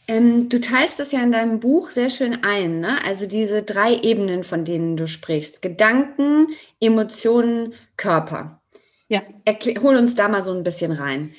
Ähm, 0.06 0.50
du 0.50 0.60
teilst 0.60 0.98
das 0.98 1.12
ja 1.12 1.22
in 1.22 1.32
deinem 1.32 1.60
Buch 1.60 1.90
sehr 1.90 2.10
schön 2.10 2.44
ein, 2.44 2.80
ne? 2.80 3.02
also 3.06 3.24
diese 3.24 3.62
drei 3.62 3.94
Ebenen, 3.94 4.44
von 4.44 4.66
denen 4.66 4.98
du 4.98 5.08
sprichst. 5.08 5.62
Gedanken, 5.62 6.48
Emotionen, 6.78 7.72
Körper. 7.96 8.60
Ja. 9.08 9.22
Erklär, 9.46 9.82
hol 9.82 9.96
uns 9.96 10.14
da 10.14 10.28
mal 10.28 10.44
so 10.44 10.52
ein 10.52 10.62
bisschen 10.62 10.92
rein. 10.92 11.34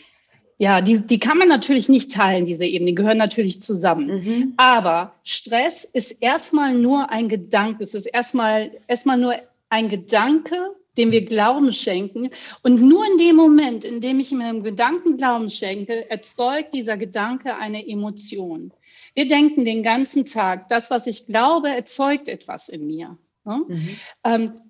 Ja, 0.57 0.81
die, 0.81 0.97
die 0.97 1.19
kann 1.19 1.37
man 1.37 1.47
natürlich 1.47 1.87
nicht 1.87 2.11
teilen, 2.11 2.47
diese 2.47 2.65
Ebenen, 2.65 2.87
die 2.87 2.95
gehören 2.95 3.19
natürlich 3.19 3.61
zusammen. 3.61 4.07
Mhm. 4.07 4.53
Aber 4.57 5.13
Stress 5.23 5.83
ist 5.83 6.23
erstmal 6.23 6.73
nur 6.73 7.11
ein 7.11 7.29
Gedanke, 7.29 7.83
es 7.83 7.93
ist 7.93 8.07
erstmal, 8.07 8.71
erstmal 8.87 9.19
nur 9.19 9.35
ein 9.69 9.89
Gedanke, 9.89 10.71
dem 10.97 11.11
wir 11.11 11.25
Glauben 11.25 11.71
schenken. 11.71 12.29
Und 12.63 12.81
nur 12.81 13.05
in 13.05 13.17
dem 13.17 13.35
Moment, 13.35 13.85
in 13.85 14.01
dem 14.01 14.19
ich 14.19 14.31
meinem 14.31 14.63
Gedanken 14.63 15.17
Glauben 15.17 15.49
schenke, 15.49 16.09
erzeugt 16.09 16.73
dieser 16.73 16.97
Gedanke 16.97 17.55
eine 17.55 17.87
Emotion. 17.87 18.71
Wir 19.13 19.27
denken 19.27 19.65
den 19.65 19.83
ganzen 19.83 20.25
Tag, 20.25 20.69
das, 20.69 20.89
was 20.89 21.07
ich 21.07 21.25
glaube, 21.25 21.69
erzeugt 21.69 22.27
etwas 22.27 22.69
in 22.69 22.87
mir. 22.87 23.17
Mhm. 23.45 23.97
Ähm, 24.23 24.61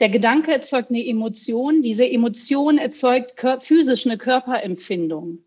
der 0.00 0.08
Gedanke 0.08 0.52
erzeugt 0.52 0.90
eine 0.90 1.04
Emotion. 1.04 1.82
Diese 1.82 2.08
Emotion 2.08 2.78
erzeugt 2.78 3.34
physisch 3.60 4.06
eine 4.06 4.16
Körperempfindung. 4.16 5.40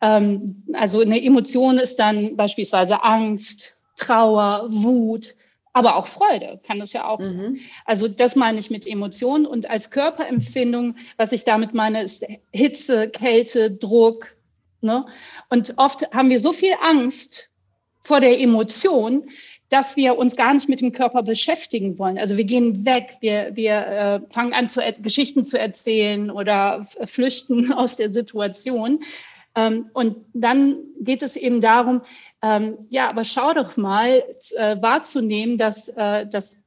Ähm, 0.00 0.64
also 0.72 1.00
eine 1.00 1.22
Emotion 1.22 1.78
ist 1.78 1.96
dann 1.96 2.36
beispielsweise 2.36 3.02
Angst, 3.02 3.76
Trauer, 3.96 4.66
Wut, 4.70 5.36
aber 5.72 5.96
auch 5.96 6.06
Freude 6.06 6.60
kann 6.66 6.78
das 6.78 6.92
ja 6.92 7.06
auch 7.06 7.18
mhm. 7.18 7.24
sein. 7.24 7.60
Also 7.84 8.08
das 8.08 8.36
meine 8.36 8.58
ich 8.58 8.70
mit 8.70 8.86
Emotionen 8.86 9.46
und 9.46 9.70
als 9.70 9.90
Körperempfindung, 9.90 10.96
was 11.16 11.32
ich 11.32 11.44
damit 11.44 11.74
meine, 11.74 12.02
ist 12.02 12.26
Hitze, 12.52 13.08
Kälte, 13.08 13.70
Druck. 13.70 14.36
Ne? 14.80 15.06
Und 15.48 15.74
oft 15.78 16.12
haben 16.12 16.30
wir 16.30 16.38
so 16.38 16.52
viel 16.52 16.74
Angst 16.80 17.48
vor 18.00 18.20
der 18.20 18.38
Emotion, 18.40 19.28
dass 19.72 19.96
wir 19.96 20.18
uns 20.18 20.36
gar 20.36 20.52
nicht 20.52 20.68
mit 20.68 20.82
dem 20.82 20.92
Körper 20.92 21.22
beschäftigen 21.22 21.98
wollen. 21.98 22.18
Also 22.18 22.36
wir 22.36 22.44
gehen 22.44 22.84
weg, 22.84 23.16
wir, 23.20 23.52
wir 23.54 23.74
äh, 23.74 24.20
fangen 24.30 24.52
an, 24.52 24.68
zu 24.68 24.82
Geschichten 25.00 25.46
zu 25.46 25.58
erzählen 25.58 26.30
oder 26.30 26.86
flüchten 27.04 27.72
aus 27.72 27.96
der 27.96 28.10
Situation. 28.10 29.02
Ähm, 29.54 29.86
und 29.94 30.16
dann 30.34 30.78
geht 31.00 31.22
es 31.22 31.36
eben 31.36 31.62
darum, 31.62 32.02
ähm, 32.42 32.86
ja, 32.90 33.08
aber 33.08 33.24
schau 33.24 33.54
doch 33.54 33.76
mal, 33.76 34.24
äh, 34.56 34.76
wahrzunehmen, 34.82 35.58
dass, 35.58 35.88
äh, 35.88 36.26
dass 36.26 36.62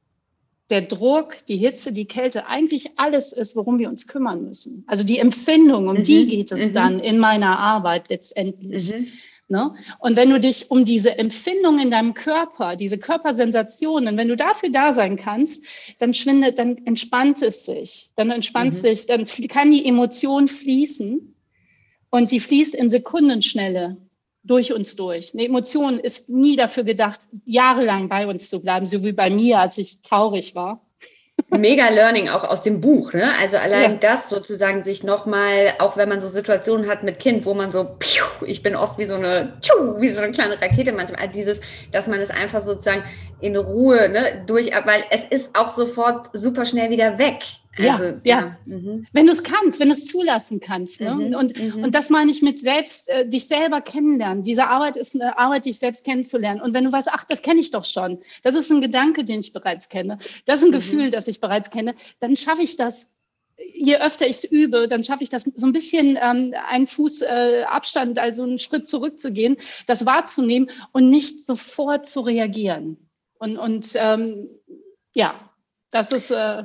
der 0.70 0.82
Druck, 0.82 1.36
die 1.48 1.58
Hitze, 1.58 1.92
die 1.92 2.06
Kälte 2.06 2.46
eigentlich 2.46 2.98
alles 2.98 3.32
ist, 3.32 3.54
worum 3.54 3.78
wir 3.78 3.88
uns 3.88 4.08
kümmern 4.08 4.42
müssen. 4.42 4.84
Also 4.86 5.04
die 5.04 5.18
Empfindung, 5.18 5.88
um 5.88 5.98
mhm. 5.98 6.04
die 6.04 6.26
geht 6.26 6.50
es 6.50 6.70
mhm. 6.70 6.74
dann 6.74 7.00
in 7.00 7.18
meiner 7.18 7.58
Arbeit 7.58 8.08
letztendlich. 8.08 8.92
Mhm. 8.92 9.06
Ne? 9.48 9.74
Und 10.00 10.16
wenn 10.16 10.30
du 10.30 10.40
dich 10.40 10.72
um 10.72 10.84
diese 10.84 11.18
Empfindung 11.18 11.78
in 11.78 11.92
deinem 11.92 12.14
Körper, 12.14 12.74
diese 12.74 12.98
Körpersensationen, 12.98 14.16
wenn 14.16 14.26
du 14.26 14.36
dafür 14.36 14.70
da 14.70 14.92
sein 14.92 15.16
kannst, 15.16 15.64
dann 15.98 16.14
schwindet, 16.14 16.58
dann 16.58 16.78
entspannt 16.84 17.42
es 17.42 17.64
sich. 17.64 18.10
Dann 18.16 18.30
entspannt 18.30 18.74
mhm. 18.74 18.78
sich, 18.78 19.06
dann 19.06 19.24
kann 19.24 19.70
die 19.70 19.86
Emotion 19.86 20.48
fließen 20.48 21.34
und 22.10 22.32
die 22.32 22.40
fließt 22.40 22.74
in 22.74 22.90
Sekundenschnelle 22.90 23.98
durch 24.46 24.72
uns 24.72 24.96
durch. 24.96 25.32
Eine 25.34 25.44
Emotion 25.44 25.98
ist 25.98 26.28
nie 26.28 26.56
dafür 26.56 26.84
gedacht, 26.84 27.20
jahrelang 27.44 28.08
bei 28.08 28.26
uns 28.26 28.48
zu 28.48 28.62
bleiben, 28.62 28.86
so 28.86 29.04
wie 29.04 29.12
bei 29.12 29.30
mir, 29.30 29.58
als 29.58 29.78
ich 29.78 30.02
traurig 30.02 30.54
war. 30.54 30.80
Mega 31.50 31.88
Learning 31.90 32.28
auch 32.28 32.44
aus 32.44 32.62
dem 32.62 32.80
Buch, 32.80 33.12
ne? 33.12 33.30
Also 33.40 33.58
allein 33.58 33.92
ja. 33.92 33.98
das 33.98 34.30
sozusagen 34.30 34.82
sich 34.82 35.04
nochmal, 35.04 35.74
auch 35.78 35.96
wenn 35.96 36.08
man 36.08 36.20
so 36.20 36.28
Situationen 36.28 36.88
hat 36.88 37.02
mit 37.02 37.18
Kind, 37.18 37.44
wo 37.44 37.54
man 37.54 37.70
so, 37.70 37.84
piu, 37.84 38.24
ich 38.46 38.62
bin 38.62 38.74
oft 38.74 38.98
wie 38.98 39.04
so 39.04 39.14
eine, 39.14 39.52
tschu, 39.60 40.00
wie 40.00 40.08
so 40.08 40.22
eine 40.22 40.32
kleine 40.32 40.60
Rakete 40.60 40.92
manchmal, 40.92 41.28
dieses, 41.28 41.60
dass 41.92 42.06
man 42.06 42.20
es 42.20 42.30
einfach 42.30 42.62
sozusagen 42.62 43.04
in 43.40 43.56
Ruhe, 43.56 44.08
ne, 44.08 44.44
durch, 44.46 44.70
weil 44.86 45.04
es 45.10 45.24
ist 45.26 45.50
auch 45.56 45.70
sofort 45.70 46.30
super 46.32 46.64
schnell 46.64 46.90
wieder 46.90 47.18
weg. 47.18 47.42
Also, 47.78 48.04
ja, 48.04 48.40
ja. 48.40 48.56
Mhm. 48.64 49.06
Wenn 49.12 49.26
du 49.26 49.32
es 49.32 49.42
kannst, 49.42 49.80
wenn 49.80 49.88
du 49.88 49.94
es 49.94 50.06
zulassen 50.06 50.60
kannst. 50.60 51.00
Ne? 51.00 51.14
Mhm, 51.14 51.34
und, 51.34 51.58
mhm. 51.58 51.84
und 51.84 51.94
das 51.94 52.10
meine 52.10 52.30
ich 52.30 52.42
mit 52.42 52.58
selbst, 52.58 53.08
äh, 53.08 53.28
dich 53.28 53.48
selber 53.48 53.80
kennenlernen. 53.80 54.42
Diese 54.42 54.66
Arbeit 54.66 54.96
ist 54.96 55.14
eine 55.14 55.38
Arbeit, 55.38 55.66
dich 55.66 55.78
selbst 55.78 56.04
kennenzulernen. 56.04 56.60
Und 56.60 56.74
wenn 56.74 56.84
du 56.84 56.92
weißt, 56.92 57.08
ach, 57.12 57.24
das 57.24 57.42
kenne 57.42 57.60
ich 57.60 57.70
doch 57.70 57.84
schon, 57.84 58.20
das 58.42 58.54
ist 58.54 58.70
ein 58.70 58.80
Gedanke, 58.80 59.24
den 59.24 59.40
ich 59.40 59.52
bereits 59.52 59.88
kenne, 59.88 60.18
das 60.46 60.60
ist 60.60 60.66
ein 60.66 60.70
mhm. 60.70 60.74
Gefühl, 60.74 61.10
das 61.10 61.28
ich 61.28 61.40
bereits 61.40 61.70
kenne, 61.70 61.94
dann 62.20 62.36
schaffe 62.36 62.62
ich 62.62 62.76
das. 62.76 63.06
Je 63.58 63.96
öfter 63.96 64.26
ich 64.26 64.36
es 64.36 64.44
übe, 64.44 64.86
dann 64.86 65.02
schaffe 65.02 65.22
ich 65.22 65.30
das 65.30 65.44
so 65.44 65.66
ein 65.66 65.72
bisschen 65.72 66.18
ähm, 66.20 66.54
einen 66.68 66.86
Fuß 66.86 67.22
äh, 67.22 67.64
Abstand, 67.66 68.18
also 68.18 68.42
einen 68.42 68.58
Schritt 68.58 68.86
zurückzugehen, 68.86 69.56
das 69.86 70.04
wahrzunehmen 70.04 70.70
und 70.92 71.08
nicht 71.08 71.44
sofort 71.44 72.06
zu 72.06 72.20
reagieren. 72.20 72.98
Und, 73.38 73.56
und 73.56 73.92
ähm, 73.94 74.48
ja, 75.14 75.50
das 75.90 76.12
ist. 76.12 76.30
Äh, 76.30 76.64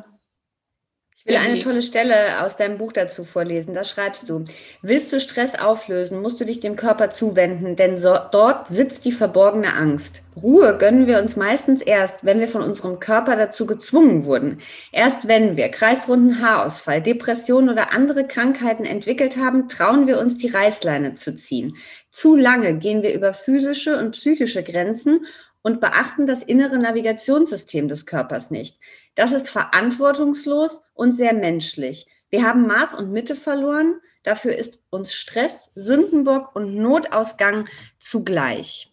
ich 1.23 1.29
will 1.29 1.37
eine 1.37 1.59
tolle 1.59 1.83
Stelle 1.83 2.41
aus 2.43 2.57
deinem 2.57 2.77
Buch 2.77 2.93
dazu 2.93 3.23
vorlesen. 3.23 3.73
Da 3.73 3.83
schreibst 3.83 4.27
du, 4.27 4.43
willst 4.81 5.13
du 5.13 5.19
Stress 5.19 5.53
auflösen, 5.59 6.21
musst 6.21 6.39
du 6.39 6.45
dich 6.45 6.59
dem 6.59 6.75
Körper 6.75 7.11
zuwenden, 7.11 7.75
denn 7.75 7.99
so, 7.99 8.17
dort 8.31 8.69
sitzt 8.69 9.05
die 9.05 9.11
verborgene 9.11 9.73
Angst. 9.73 10.23
Ruhe 10.41 10.77
gönnen 10.77 11.07
wir 11.07 11.19
uns 11.19 11.35
meistens 11.35 11.81
erst, 11.81 12.25
wenn 12.25 12.39
wir 12.39 12.47
von 12.47 12.63
unserem 12.63 12.99
Körper 12.99 13.35
dazu 13.35 13.67
gezwungen 13.67 14.25
wurden. 14.25 14.61
Erst 14.91 15.27
wenn 15.27 15.57
wir 15.57 15.69
kreisrunden 15.69 16.41
Haarausfall, 16.41 17.01
Depressionen 17.01 17.69
oder 17.69 17.93
andere 17.93 18.25
Krankheiten 18.25 18.85
entwickelt 18.85 19.37
haben, 19.37 19.69
trauen 19.69 20.07
wir 20.07 20.19
uns 20.19 20.37
die 20.37 20.49
Reißleine 20.49 21.15
zu 21.15 21.35
ziehen. 21.35 21.75
Zu 22.09 22.35
lange 22.35 22.77
gehen 22.77 23.03
wir 23.03 23.13
über 23.13 23.33
physische 23.33 23.99
und 23.99 24.11
psychische 24.11 24.63
Grenzen 24.63 25.25
und 25.61 25.79
beachten 25.79 26.25
das 26.25 26.41
innere 26.41 26.79
Navigationssystem 26.79 27.87
des 27.87 28.05
Körpers 28.05 28.49
nicht. 28.49 28.79
Das 29.15 29.31
ist 29.31 29.49
verantwortungslos 29.49 30.81
und 30.93 31.13
sehr 31.13 31.33
menschlich. 31.33 32.07
Wir 32.29 32.43
haben 32.43 32.67
Maß 32.67 32.93
und 32.95 33.11
Mitte 33.11 33.35
verloren. 33.35 33.99
Dafür 34.23 34.55
ist 34.55 34.79
uns 34.89 35.13
Stress, 35.13 35.71
Sündenbock 35.75 36.55
und 36.55 36.75
Notausgang 36.75 37.67
zugleich. 37.99 38.91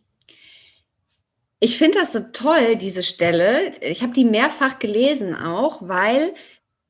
Ich 1.61 1.77
finde 1.77 1.99
das 1.99 2.13
so 2.13 2.21
toll, 2.33 2.77
diese 2.77 3.03
Stelle. 3.03 3.73
Ich 3.81 4.03
habe 4.03 4.13
die 4.13 4.25
mehrfach 4.25 4.79
gelesen 4.79 5.35
auch, 5.35 5.81
weil 5.83 6.35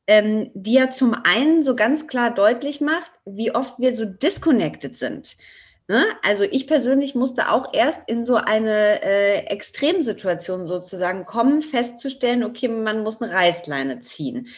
ähm, 0.06 0.50
die 0.54 0.74
ja 0.74 0.90
zum 0.90 1.14
einen 1.14 1.62
so 1.62 1.74
ganz 1.74 2.06
klar 2.06 2.32
deutlich 2.32 2.80
macht, 2.80 3.10
wie 3.24 3.54
oft 3.54 3.78
wir 3.78 3.94
so 3.94 4.04
disconnected 4.04 4.96
sind. 4.96 5.36
Ne? 5.90 6.04
Also 6.22 6.44
ich 6.44 6.66
persönlich 6.66 7.14
musste 7.14 7.50
auch 7.50 7.72
erst 7.72 8.00
in 8.08 8.26
so 8.26 8.36
eine 8.36 9.02
äh, 9.02 9.46
Extremsituation 9.46 10.68
sozusagen 10.68 11.24
kommen, 11.24 11.62
festzustellen, 11.62 12.44
okay, 12.44 12.68
man 12.68 13.02
muss 13.02 13.22
eine 13.22 13.32
Reißleine 13.32 14.00
ziehen. 14.00 14.48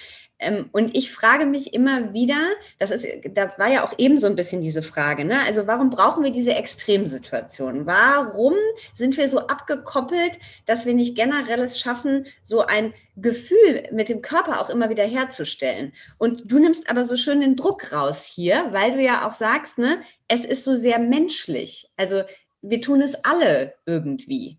Ähm, 0.41 0.71
und 0.73 0.97
ich 0.97 1.13
frage 1.13 1.45
mich 1.45 1.75
immer 1.75 2.13
wieder, 2.15 2.41
das 2.79 2.91
ist, 2.91 3.07
da 3.35 3.53
war 3.59 3.71
ja 3.71 3.85
auch 3.85 3.93
eben 3.99 4.19
so 4.19 4.27
ein 4.27 4.37
bisschen 4.37 4.63
diese 4.63 4.83
Frage, 4.83 5.25
ne? 5.25 5.41
Also 5.47 5.67
warum 5.67 5.91
brauchen 5.91 6.25
wir 6.25 6.31
diese 6.31 6.55
Extremsituationen? 6.55 7.87
Warum 7.87 8.55
sind 8.95 9.17
wir 9.17 9.29
so 9.29 9.47
abgekoppelt, 9.47 10.39
dass 10.65 10.87
wir 10.87 10.95
nicht 10.95 11.15
generell 11.15 11.61
es 11.61 11.79
schaffen, 11.79 12.27
so 12.45 12.63
ein 12.63 12.95
Gefühl 13.17 13.89
mit 13.93 14.09
dem 14.09 14.23
Körper 14.23 14.61
auch 14.61 14.71
immer 14.71 14.89
wieder 14.89 15.05
herzustellen? 15.05 15.93
Und 16.17 16.51
du 16.51 16.59
nimmst 16.59 16.89
aber 16.89 17.05
so 17.05 17.17
schön 17.17 17.43
den 17.43 17.57
Druck 17.57 17.93
raus 17.93 18.25
hier, 18.25 18.69
weil 18.71 18.93
du 18.93 19.03
ja 19.03 19.29
auch 19.29 19.35
sagst, 19.35 19.79
ne, 19.79 19.99
es 20.27 20.45
ist 20.45 20.65
so 20.65 20.75
sehr 20.75 20.99
menschlich. 20.99 21.91
Also 21.97 22.23
wir 22.63 22.81
tun 22.81 23.03
es 23.03 23.15
alle 23.25 23.75
irgendwie. 23.85 24.59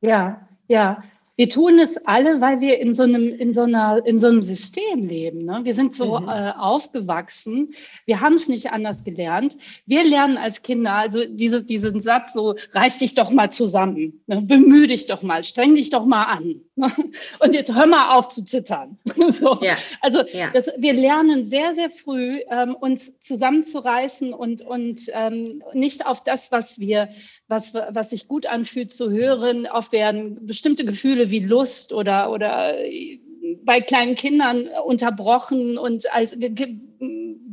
Ja, 0.00 0.48
ja. 0.68 1.02
Wir 1.36 1.50
tun 1.50 1.78
es 1.78 1.98
alle, 2.06 2.40
weil 2.40 2.60
wir 2.60 2.78
in 2.78 2.94
so 2.94 3.02
einem, 3.02 3.32
in 3.34 3.52
so 3.52 3.62
einer, 3.62 4.04
in 4.06 4.18
so 4.18 4.28
einem 4.28 4.42
System 4.42 5.06
leben. 5.06 5.40
Ne? 5.40 5.60
Wir 5.64 5.74
sind 5.74 5.92
so 5.92 6.18
mhm. 6.20 6.28
äh, 6.28 6.52
aufgewachsen. 6.52 7.74
Wir 8.06 8.20
haben 8.20 8.34
es 8.34 8.48
nicht 8.48 8.72
anders 8.72 9.04
gelernt. 9.04 9.56
Wir 9.84 10.02
lernen 10.04 10.38
als 10.38 10.62
Kinder, 10.62 10.94
also 10.94 11.24
dieses, 11.26 11.66
diesen 11.66 12.02
Satz 12.02 12.32
so, 12.32 12.54
reiß 12.72 12.98
dich 12.98 13.14
doch 13.14 13.30
mal 13.30 13.52
zusammen, 13.52 14.22
ne? 14.26 14.42
bemühe 14.42 14.86
dich 14.86 15.06
doch 15.06 15.22
mal, 15.22 15.44
streng 15.44 15.74
dich 15.74 15.90
doch 15.90 16.06
mal 16.06 16.24
an. 16.24 16.62
Und 17.40 17.54
jetzt 17.54 17.74
hör 17.74 17.86
mal 17.86 18.16
auf 18.16 18.28
zu 18.28 18.44
zittern. 18.44 18.98
so. 19.28 19.58
ja. 19.62 19.76
Also 20.00 20.22
ja. 20.32 20.50
Das, 20.52 20.68
wir 20.76 20.92
lernen 20.92 21.44
sehr, 21.44 21.74
sehr 21.74 21.90
früh, 21.90 22.40
ähm, 22.50 22.74
uns 22.74 23.18
zusammenzureißen 23.20 24.34
und, 24.34 24.62
und 24.62 25.02
ähm, 25.12 25.62
nicht 25.72 26.04
auf 26.04 26.22
das, 26.22 26.52
was 26.52 26.78
wir 26.78 27.08
was, 27.48 27.74
was 27.74 28.10
sich 28.10 28.26
gut 28.26 28.46
anfühlt 28.46 28.92
zu 28.92 29.10
hören, 29.10 29.66
oft 29.66 29.92
werden 29.92 30.46
bestimmte 30.46 30.84
Gefühle 30.84 31.30
wie 31.30 31.38
Lust 31.38 31.92
oder, 31.92 32.30
oder 32.32 32.78
äh, 32.84 33.20
bei 33.64 33.80
kleinen 33.80 34.14
Kindern 34.14 34.68
unterbrochen 34.84 35.78
und 35.78 36.12
als 36.12 36.36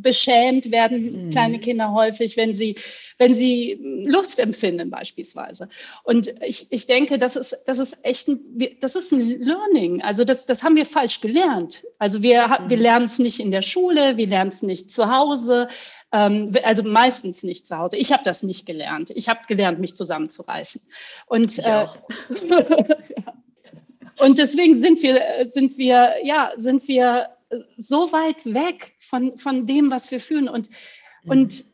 beschämt 0.03 0.69
werden 0.69 1.25
mhm. 1.25 1.29
kleine 1.31 1.59
Kinder 1.59 1.91
häufig, 1.91 2.37
wenn 2.37 2.53
sie, 2.53 2.77
wenn 3.17 3.33
sie 3.33 3.79
Lust 4.05 4.39
empfinden 4.39 4.89
beispielsweise. 4.89 5.69
Und 6.03 6.33
ich, 6.45 6.67
ich 6.69 6.85
denke, 6.85 7.17
das 7.17 7.35
ist, 7.35 7.55
das 7.65 7.79
ist 7.79 8.05
echt 8.05 8.27
ein, 8.27 8.39
das 8.81 8.95
ist 8.95 9.11
ein 9.11 9.41
Learning. 9.41 10.03
Also 10.03 10.25
das, 10.25 10.45
das 10.45 10.61
haben 10.61 10.75
wir 10.75 10.85
falsch 10.85 11.21
gelernt. 11.21 11.83
Also 11.97 12.21
wir, 12.21 12.47
mhm. 12.47 12.69
wir 12.69 12.77
lernen 12.77 13.05
es 13.05 13.17
nicht 13.17 13.39
in 13.39 13.51
der 13.51 13.61
Schule, 13.61 14.17
wir 14.17 14.27
lernen 14.27 14.49
es 14.49 14.61
nicht 14.61 14.91
zu 14.91 15.09
Hause. 15.09 15.69
Ähm, 16.11 16.51
also 16.63 16.83
meistens 16.83 17.43
nicht 17.43 17.65
zu 17.65 17.77
Hause. 17.77 17.97
Ich 17.97 18.11
habe 18.11 18.23
das 18.23 18.43
nicht 18.43 18.65
gelernt. 18.65 19.09
Ich 19.09 19.29
habe 19.29 19.39
gelernt, 19.47 19.79
mich 19.79 19.95
zusammenzureißen. 19.95 20.81
Und, 21.25 21.57
äh, 21.59 21.85
und 24.19 24.37
deswegen 24.37 24.79
sind 24.79 25.01
wir, 25.01 25.49
sind 25.51 25.77
wir, 25.77 26.13
ja, 26.23 26.51
sind 26.57 26.87
wir 26.87 27.29
so 27.77 28.11
weit 28.11 28.45
weg 28.45 28.93
von, 28.99 29.37
von 29.37 29.65
dem, 29.65 29.91
was 29.91 30.09
wir 30.11 30.19
fühlen. 30.19 30.47
Und, 30.47 30.69
mhm. 31.23 31.31
und 31.31 31.65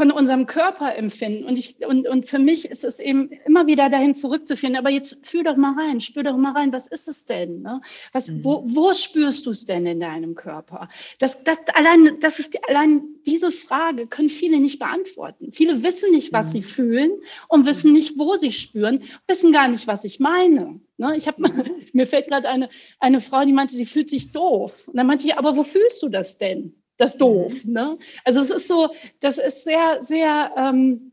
von 0.00 0.10
unserem 0.10 0.46
Körper 0.46 0.96
empfinden. 0.96 1.44
Und, 1.44 1.58
ich, 1.58 1.76
und, 1.86 2.08
und 2.08 2.24
für 2.26 2.38
mich 2.38 2.64
ist 2.70 2.84
es 2.84 3.00
eben 3.00 3.28
immer 3.44 3.66
wieder 3.66 3.90
dahin 3.90 4.14
zurückzuführen. 4.14 4.74
Aber 4.76 4.88
jetzt 4.88 5.18
fühl 5.26 5.44
doch 5.44 5.56
mal 5.56 5.78
rein, 5.78 6.00
spür 6.00 6.22
doch 6.22 6.38
mal 6.38 6.52
rein, 6.52 6.72
was 6.72 6.86
ist 6.86 7.06
es 7.06 7.26
denn? 7.26 7.60
Ne? 7.60 7.82
Was, 8.14 8.28
mhm. 8.28 8.42
wo, 8.42 8.62
wo 8.64 8.94
spürst 8.94 9.44
du 9.44 9.50
es 9.50 9.66
denn 9.66 9.84
in 9.84 10.00
deinem 10.00 10.34
Körper? 10.34 10.88
Das, 11.18 11.44
das, 11.44 11.58
allein, 11.74 12.18
das 12.18 12.38
ist 12.38 12.54
die, 12.54 12.64
allein 12.66 13.02
diese 13.26 13.50
Frage 13.50 14.06
können 14.06 14.30
viele 14.30 14.58
nicht 14.58 14.78
beantworten. 14.78 15.52
Viele 15.52 15.82
wissen 15.82 16.12
nicht, 16.12 16.32
was 16.32 16.46
mhm. 16.46 16.52
sie 16.52 16.62
fühlen 16.62 17.10
und 17.48 17.66
wissen 17.66 17.92
nicht, 17.92 18.16
wo 18.16 18.36
sie 18.36 18.52
spüren, 18.52 19.02
wissen 19.28 19.52
gar 19.52 19.68
nicht, 19.68 19.86
was 19.86 20.04
ich 20.04 20.18
meine. 20.18 20.80
Ne? 20.96 21.14
Ich 21.18 21.28
hab, 21.28 21.36
mir 21.92 22.06
fällt 22.06 22.28
gerade 22.28 22.48
eine, 22.48 22.70
eine 23.00 23.20
Frau, 23.20 23.44
die 23.44 23.52
meinte, 23.52 23.74
sie 23.74 23.84
fühlt 23.84 24.08
sich 24.08 24.32
doof. 24.32 24.88
Und 24.88 24.96
dann 24.96 25.06
meinte 25.06 25.26
ich, 25.26 25.36
aber 25.36 25.58
wo 25.58 25.62
fühlst 25.62 26.02
du 26.02 26.08
das 26.08 26.38
denn? 26.38 26.79
Das 27.00 27.16
doof. 27.16 27.64
Mhm. 27.64 27.72
Ne? 27.72 27.98
Also 28.24 28.40
es 28.40 28.50
ist 28.50 28.68
so, 28.68 28.90
das 29.20 29.38
ist 29.38 29.64
sehr, 29.64 30.02
sehr, 30.02 30.52
ähm, 30.56 31.12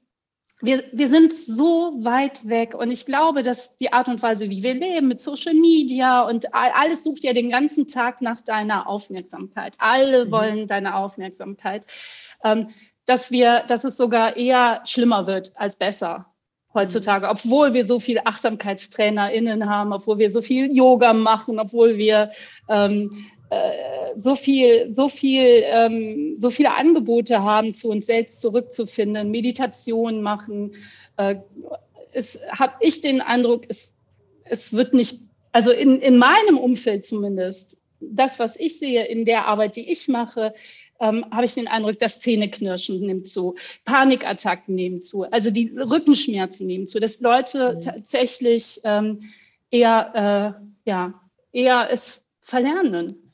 wir, 0.60 0.84
wir 0.92 1.08
sind 1.08 1.34
so 1.34 1.94
weit 2.04 2.48
weg 2.48 2.74
und 2.74 2.90
ich 2.90 3.06
glaube, 3.06 3.44
dass 3.44 3.78
die 3.78 3.94
Art 3.94 4.08
und 4.08 4.24
Weise, 4.24 4.50
wie 4.50 4.64
wir 4.64 4.74
leben, 4.74 5.08
mit 5.08 5.22
Social 5.22 5.54
Media 5.54 6.22
und 6.24 6.54
alles 6.54 7.04
sucht 7.04 7.24
ja 7.24 7.34
den 7.34 7.52
ganzen 7.52 7.88
Tag 7.88 8.22
nach 8.22 8.42
deiner 8.42 8.88
Aufmerksamkeit. 8.88 9.76
Alle 9.78 10.26
mhm. 10.26 10.32
wollen 10.32 10.68
deine 10.68 10.96
Aufmerksamkeit. 10.96 11.86
Ähm, 12.44 12.70
dass 13.08 13.32
wir, 13.32 13.64
dass 13.68 13.86
es 13.86 13.98
sogar 13.98 14.36
eher 14.36 14.82
schlimmer 14.86 15.26
wird 15.28 15.54
als 15.56 15.78
besser 15.78 16.26
heutzutage, 16.74 17.26
mhm. 17.26 17.32
obwohl 17.32 17.74
wir 17.74 17.86
so 17.86 18.00
viele 18.00 18.28
AchtsamkeitstrainerInnen 18.28 19.68
haben, 19.68 19.94
obwohl 19.94 20.20
wir 20.20 20.30
so 20.30 20.42
viel 20.42 20.76
Yoga 20.76 21.14
machen, 21.14 21.60
obwohl 21.60 21.98
wir 21.98 22.32
ähm, 22.70 23.26
äh, 23.37 23.37
so 24.18 24.36
viel, 24.36 24.94
so 24.94 25.10
viel, 25.10 25.64
ähm, 25.66 26.36
so 26.38 26.50
viele 26.50 26.74
Angebote 26.74 27.44
haben, 27.44 27.74
zu 27.74 27.90
uns 27.90 28.08
selbst 28.08 28.42
zurückzufinden, 28.42 29.32
Meditation 29.32 30.22
machen. 30.22 30.76
Äh, 31.18 31.36
es 32.14 32.40
habe 32.50 32.74
ich 32.80 33.02
den 33.02 33.22
Eindruck, 33.22 33.66
es, 33.70 33.96
es 34.44 34.74
wird 34.74 34.94
nicht, 34.94 35.22
also 35.52 35.72
in, 35.72 36.02
in 36.02 36.18
meinem 36.18 36.58
Umfeld 36.58 37.06
zumindest, 37.06 37.78
das, 38.00 38.38
was 38.38 38.58
ich 38.58 38.80
sehe 38.80 39.06
in 39.06 39.26
der 39.26 39.48
Arbeit, 39.48 39.76
die 39.76 39.90
ich 39.90 40.08
mache, 40.08 40.54
ähm, 41.00 41.26
habe 41.32 41.46
ich 41.46 41.54
den 41.54 41.68
Eindruck, 41.68 42.00
das 42.00 42.20
Zähneknirschen 42.20 43.00
nimmt 43.06 43.28
zu, 43.28 43.56
Panikattacken 43.86 44.76
nehmen 44.76 45.04
zu, 45.04 45.24
also 45.24 45.52
die 45.52 45.72
Rückenschmerzen 45.78 46.68
nehmen 46.68 46.88
zu, 46.88 47.00
dass 47.00 47.22
Leute 47.22 47.76
mhm. 47.76 47.82
tatsächlich 47.82 48.82
ähm, 48.84 49.24
eher, 49.70 50.56
äh, 50.86 50.90
ja, 50.90 51.14
eher 51.52 51.88
es 51.92 52.24
verlernen 52.42 53.27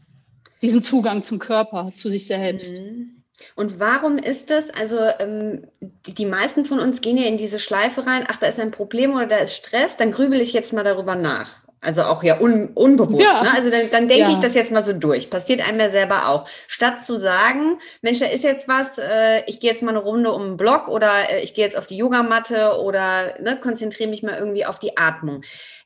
diesen 0.63 0.81
Zugang 0.81 1.23
zum 1.23 1.37
Körper, 1.37 1.91
zu 1.93 2.09
sich 2.09 2.25
selbst. 2.25 2.73
Mhm. 2.73 3.23
Und 3.55 3.79
warum 3.79 4.17
ist 4.17 4.49
das? 4.49 4.69
Also 4.69 4.97
ähm, 5.19 5.67
die, 5.79 6.13
die, 6.13 6.25
meisten 6.25 6.65
von 6.65 6.79
uns 6.79 7.01
gehen 7.01 7.17
ja 7.17 7.25
in 7.25 7.37
diese 7.37 7.59
Schleife 7.59 8.05
rein, 8.05 8.25
ach, 8.27 8.37
da 8.37 8.47
ist 8.47 8.59
ein 8.59 8.71
Problem 8.71 9.13
oder 9.13 9.25
da 9.25 9.37
ist 9.37 9.55
Stress, 9.55 9.97
dann 9.97 10.11
grübel 10.11 10.39
ich 10.39 10.53
jetzt 10.53 10.73
mal 10.73 10.83
darüber 10.83 11.15
nach. 11.15 11.63
Also 11.81 12.03
auch 12.03 12.23
ja 12.23 12.39
un, 12.39 12.69
unbewusst. 12.73 13.27
Ja. 13.29 13.43
Ne? 13.43 13.53
Also 13.53 13.69
dann, 13.69 13.89
dann 13.91 14.07
denke 14.07 14.29
ja. 14.29 14.31
ich 14.31 14.39
das 14.39 14.55
jetzt 14.55 14.71
mal 14.71 14.83
so 14.83 14.93
durch. 14.93 15.29
Passiert 15.29 15.67
einem 15.67 15.81
ja 15.81 15.89
selber 15.89 16.29
auch. 16.29 16.47
Statt 16.67 17.03
zu 17.03 17.17
sagen, 17.17 17.79
Mensch, 18.01 18.19
da 18.19 18.27
ist 18.27 18.43
jetzt 18.43 18.69
was, 18.69 18.97
äh, 18.97 19.43
ich 19.47 19.59
gehe 19.59 19.69
jetzt 19.69 19.83
mal 19.83 19.89
eine 19.89 19.99
Runde 19.99 20.31
um 20.31 20.43
den 20.43 20.57
Block 20.57 20.87
oder 20.87 21.29
äh, 21.29 21.41
ich 21.41 21.53
gehe 21.53 21.65
jetzt 21.65 21.77
auf 21.77 21.87
die 21.87 21.97
Yogamatte 21.97 22.79
oder 22.79 23.37
ne, 23.41 23.59
konzentriere 23.59 24.09
mich 24.09 24.23
mal 24.23 24.37
irgendwie 24.37 24.65
auf 24.65 24.79
die 24.79 24.97
Atmung. 24.97 25.41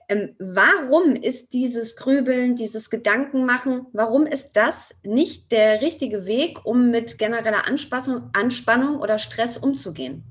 Ähm, 0.09 0.35
warum 0.39 1.15
ist 1.15 1.51
dieses 1.51 1.95
Grübeln, 1.95 2.55
dieses 2.55 2.89
Gedankenmachen, 2.89 3.87
warum 3.91 4.25
ist 4.25 4.51
das 4.53 4.95
nicht 5.03 5.51
der 5.51 5.81
richtige 5.81 6.25
Weg, 6.25 6.65
um 6.65 6.89
mit 6.91 7.17
genereller 7.17 7.67
Anspannung, 7.67 8.29
Anspannung 8.33 8.99
oder 8.99 9.19
Stress 9.19 9.57
umzugehen? 9.57 10.23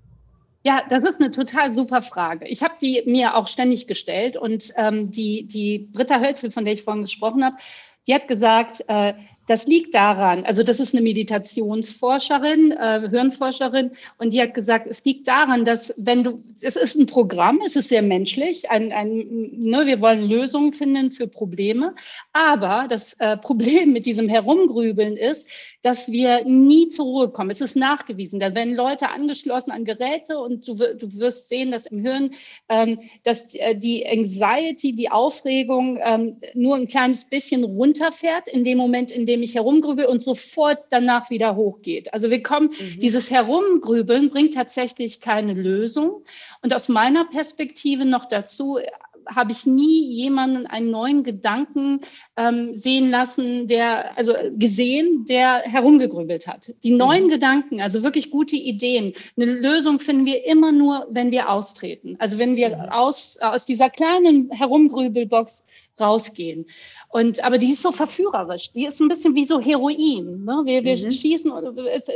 Ja, 0.62 0.82
das 0.88 1.04
ist 1.04 1.20
eine 1.20 1.30
total 1.30 1.72
super 1.72 2.02
Frage. 2.02 2.48
Ich 2.48 2.62
habe 2.62 2.74
die 2.80 3.02
mir 3.06 3.36
auch 3.36 3.46
ständig 3.46 3.86
gestellt 3.86 4.36
und 4.36 4.72
ähm, 4.76 5.12
die, 5.12 5.46
die 5.46 5.90
Britta 5.92 6.20
Hölzel, 6.20 6.50
von 6.50 6.64
der 6.64 6.74
ich 6.74 6.82
vorhin 6.82 7.02
gesprochen 7.02 7.44
habe, 7.44 7.56
die 8.06 8.14
hat 8.14 8.28
gesagt, 8.28 8.82
äh, 8.88 9.14
das 9.46 9.66
liegt 9.66 9.94
daran, 9.94 10.44
also 10.44 10.62
das 10.62 10.80
ist 10.80 10.94
eine 10.94 11.02
Meditationsforscherin, 11.02 12.72
äh, 12.72 13.08
Hirnforscherin, 13.08 13.92
und 14.18 14.32
die 14.32 14.40
hat 14.40 14.54
gesagt, 14.54 14.86
es 14.86 15.04
liegt 15.04 15.28
daran, 15.28 15.64
dass 15.64 15.94
wenn 15.96 16.24
du, 16.24 16.42
es 16.60 16.76
ist 16.76 16.96
ein 16.96 17.06
Programm, 17.06 17.60
es 17.64 17.76
ist 17.76 17.88
sehr 17.88 18.02
menschlich, 18.02 18.70
ein, 18.70 18.92
ein, 18.92 19.50
ne, 19.52 19.86
wir 19.86 20.00
wollen 20.00 20.28
Lösungen 20.28 20.72
finden 20.72 21.12
für 21.12 21.28
Probleme, 21.28 21.94
aber 22.32 22.86
das 22.88 23.14
äh, 23.14 23.36
Problem 23.46 23.92
mit 23.92 24.06
diesem 24.06 24.28
Herumgrübeln 24.28 25.16
ist, 25.16 25.48
dass 25.86 26.10
wir 26.10 26.44
nie 26.44 26.88
zur 26.88 27.04
Ruhe 27.04 27.28
kommen. 27.28 27.50
Es 27.50 27.60
ist 27.60 27.76
nachgewiesen. 27.76 28.40
Da 28.40 28.52
werden 28.56 28.74
Leute 28.74 29.08
angeschlossen 29.10 29.70
an 29.70 29.84
Geräte 29.84 30.36
und 30.40 30.66
du, 30.66 30.74
du 30.74 31.18
wirst 31.20 31.48
sehen, 31.48 31.70
dass 31.70 31.86
im 31.86 32.00
Hirn, 32.00 32.34
ähm, 32.68 32.98
dass 33.22 33.54
äh, 33.54 33.76
die 33.76 34.04
Anxiety, 34.04 34.94
die 34.94 35.12
Aufregung 35.12 36.00
ähm, 36.02 36.38
nur 36.54 36.74
ein 36.74 36.88
kleines 36.88 37.26
bisschen 37.26 37.62
runterfährt 37.62 38.48
in 38.48 38.64
dem 38.64 38.78
Moment, 38.78 39.12
in 39.12 39.26
dem 39.26 39.35
ich 39.42 39.54
herumgrübel 39.54 40.06
und 40.06 40.22
sofort 40.22 40.78
danach 40.90 41.30
wieder 41.30 41.56
hochgeht. 41.56 42.12
Also 42.12 42.30
wir 42.30 42.42
kommen, 42.42 42.70
mhm. 42.70 43.00
dieses 43.00 43.30
Herumgrübeln 43.30 44.30
bringt 44.30 44.54
tatsächlich 44.54 45.20
keine 45.20 45.54
Lösung. 45.54 46.24
Und 46.62 46.74
aus 46.74 46.88
meiner 46.88 47.24
Perspektive 47.24 48.04
noch 48.04 48.26
dazu 48.26 48.78
habe 49.28 49.52
ich 49.52 49.66
nie 49.66 50.04
jemanden 50.12 50.66
einen 50.66 50.90
neuen 50.90 51.24
Gedanken 51.24 52.00
ähm, 52.36 52.76
sehen 52.76 53.10
lassen, 53.10 53.66
der, 53.66 54.16
also 54.16 54.34
gesehen, 54.56 55.26
der 55.26 55.62
herumgegrübelt 55.62 56.46
hat. 56.46 56.72
Die 56.82 56.92
mhm. 56.92 56.98
neuen 56.98 57.24
mhm. 57.24 57.30
Gedanken, 57.30 57.80
also 57.80 58.02
wirklich 58.02 58.30
gute 58.30 58.56
Ideen. 58.56 59.14
Eine 59.36 59.46
Lösung 59.46 60.00
finden 60.00 60.26
wir 60.26 60.44
immer 60.46 60.72
nur, 60.72 61.06
wenn 61.10 61.30
wir 61.30 61.50
austreten. 61.50 62.16
Also 62.18 62.38
wenn 62.38 62.56
wir 62.56 62.76
mhm. 62.76 62.82
aus, 62.90 63.38
aus 63.40 63.66
dieser 63.66 63.90
kleinen 63.90 64.50
Herumgrübelbox 64.50 65.64
rausgehen. 65.98 66.66
Und, 67.08 67.42
aber 67.44 67.58
die 67.58 67.70
ist 67.70 67.82
so 67.82 67.92
verführerisch. 67.92 68.72
Die 68.72 68.84
ist 68.84 69.00
ein 69.00 69.08
bisschen 69.08 69.34
wie 69.34 69.44
so 69.44 69.60
Heroin. 69.60 70.44
Ne? 70.44 70.62
Wir, 70.64 70.84
wir 70.84 70.96
mhm. 70.96 71.12
schießen, 71.12 71.52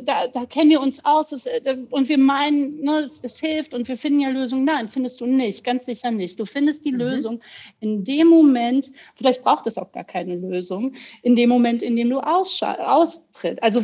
da, 0.04 0.26
da, 0.26 0.46
kennen 0.46 0.70
wir 0.70 0.80
uns 0.80 1.04
aus 1.04 1.32
es, 1.32 1.48
und 1.90 2.08
wir 2.08 2.18
meinen, 2.18 2.80
ne, 2.82 3.00
es, 3.00 3.20
es, 3.22 3.38
hilft 3.38 3.72
und 3.72 3.88
wir 3.88 3.96
finden 3.96 4.20
ja 4.20 4.28
Lösungen. 4.28 4.64
Nein, 4.64 4.88
findest 4.88 5.20
du 5.20 5.26
nicht, 5.26 5.64
ganz 5.64 5.86
sicher 5.86 6.10
nicht. 6.10 6.38
Du 6.40 6.44
findest 6.44 6.84
die 6.84 6.92
mhm. 6.92 6.98
Lösung 6.98 7.40
in 7.80 8.04
dem 8.04 8.28
Moment, 8.28 8.92
vielleicht 9.14 9.42
braucht 9.42 9.66
es 9.66 9.78
auch 9.78 9.92
gar 9.92 10.04
keine 10.04 10.36
Lösung, 10.36 10.92
in 11.22 11.36
dem 11.36 11.48
Moment, 11.48 11.82
in 11.82 11.96
dem 11.96 12.10
du 12.10 12.20
austritt, 12.20 13.62
also 13.62 13.82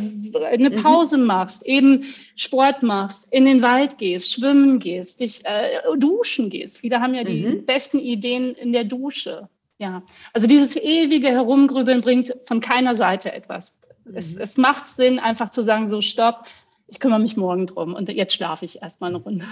eine 0.51 0.69
mhm. 0.69 0.83
Pause 0.83 1.17
mhm. 1.17 1.25
machst, 1.25 1.65
eben 1.65 2.03
Sport 2.35 2.83
machst, 2.83 3.31
in 3.31 3.45
den 3.45 3.61
Wald 3.61 3.97
gehst, 3.97 4.33
schwimmen 4.33 4.79
gehst, 4.79 5.21
dich 5.21 5.43
äh, 5.45 5.79
duschen 5.97 6.49
gehst. 6.49 6.77
Viele 6.77 6.99
haben 6.99 7.15
ja 7.15 7.23
die 7.23 7.43
mhm. 7.43 7.65
besten 7.65 7.97
Ideen 7.97 8.53
in 8.53 8.73
der 8.73 8.83
Dusche. 8.83 9.49
Ja, 9.79 10.01
also 10.33 10.47
dieses 10.47 10.75
ewige 10.75 11.27
Herumgrübeln 11.27 12.01
bringt 12.01 12.35
von 12.45 12.61
keiner 12.61 12.95
Seite 12.95 13.31
etwas. 13.31 13.77
Mhm. 14.05 14.17
Es, 14.17 14.35
es 14.35 14.57
macht 14.57 14.87
Sinn, 14.87 15.19
einfach 15.19 15.49
zu 15.49 15.61
sagen, 15.61 15.87
so 15.87 16.01
stopp, 16.01 16.45
ich 16.87 16.99
kümmere 16.99 17.19
mich 17.19 17.37
morgen 17.37 17.67
drum 17.67 17.93
und 17.93 18.09
jetzt 18.09 18.33
schlafe 18.33 18.65
ich 18.65 18.81
erstmal 18.81 19.11
eine 19.11 19.21
Runde. 19.21 19.45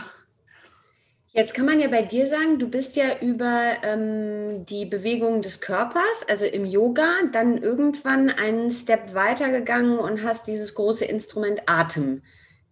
Jetzt 1.34 1.54
kann 1.54 1.66
man 1.66 1.82
ja 1.82 1.90
bei 1.90 2.02
dir 2.02 2.28
sagen, 2.28 2.60
du 2.60 2.70
bist 2.70 2.96
ja 2.96 3.20
über 3.20 3.74
ähm, 3.84 4.66
die 4.66 4.86
Bewegung 4.86 5.42
des 5.42 5.60
Körpers, 5.60 6.24
also 6.30 6.46
im 6.46 6.64
Yoga, 6.64 7.10
dann 7.34 7.58
irgendwann 7.58 8.30
einen 8.30 8.72
Step 8.72 9.14
weitergegangen 9.14 10.00
und 10.00 10.24
hast 10.24 10.48
dieses 10.48 10.74
große 10.76 11.04
Instrument 11.04 11.60
Atem 11.66 12.22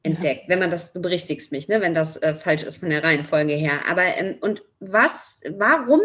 entdeckt. 0.02 0.44
Ja. 0.44 0.50
Wenn 0.50 0.60
man 0.60 0.72
das, 0.72 0.94
du 0.94 1.02
berichtigst 1.02 1.52
mich, 1.52 1.68
ne, 1.68 1.82
wenn 1.82 1.94
das 1.94 2.16
äh, 2.16 2.36
falsch 2.36 2.64
ist 2.64 2.78
von 2.78 2.90
der 2.90 3.04
Reihenfolge 3.04 3.52
her. 3.52 3.82
Aber 3.92 4.04
ähm, 4.04 4.38
und 4.40 4.64
was, 4.80 5.42
warum 5.58 6.00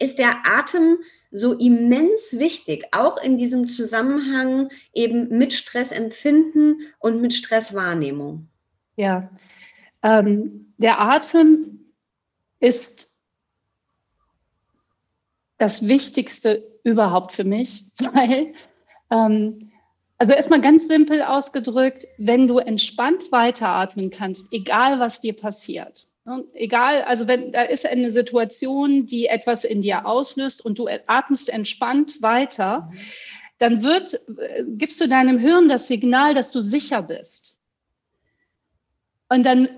ist 0.00 0.18
der 0.18 0.38
Atem 0.44 0.98
so 1.30 1.52
immens 1.52 2.38
wichtig, 2.38 2.86
auch 2.90 3.22
in 3.22 3.38
diesem 3.38 3.68
Zusammenhang 3.68 4.70
eben 4.92 5.28
mit 5.28 5.52
Stressempfinden 5.52 6.80
und 6.98 7.20
mit 7.20 7.32
Stresswahrnehmung? 7.32 8.48
Ja, 8.96 9.30
ähm, 10.02 10.74
der 10.78 11.00
Atem 11.00 11.92
ist 12.58 13.08
das 15.58 15.86
Wichtigste 15.86 16.66
überhaupt 16.84 17.32
für 17.32 17.44
mich, 17.44 17.84
weil, 17.98 18.54
ähm, 19.10 19.70
also 20.18 20.32
erstmal 20.32 20.60
ganz 20.60 20.88
simpel 20.88 21.22
ausgedrückt, 21.22 22.06
wenn 22.18 22.48
du 22.48 22.58
entspannt 22.58 23.30
weiteratmen 23.30 24.10
kannst, 24.10 24.52
egal 24.52 24.98
was 24.98 25.20
dir 25.20 25.34
passiert, 25.34 26.08
Egal, 26.52 27.02
also 27.02 27.26
wenn 27.26 27.52
da 27.52 27.62
ist 27.62 27.86
eine 27.86 28.10
Situation, 28.10 29.06
die 29.06 29.26
etwas 29.26 29.64
in 29.64 29.80
dir 29.80 30.06
auslöst 30.06 30.64
und 30.64 30.78
du 30.78 30.86
atmest 31.06 31.48
entspannt 31.48 32.22
weiter, 32.22 32.90
dann 33.58 33.82
wird, 33.82 34.20
gibst 34.78 35.00
du 35.00 35.08
deinem 35.08 35.38
Hirn 35.38 35.68
das 35.68 35.88
Signal, 35.88 36.34
dass 36.34 36.52
du 36.52 36.60
sicher 36.60 37.02
bist. 37.02 37.56
Und 39.28 39.44
dann, 39.44 39.68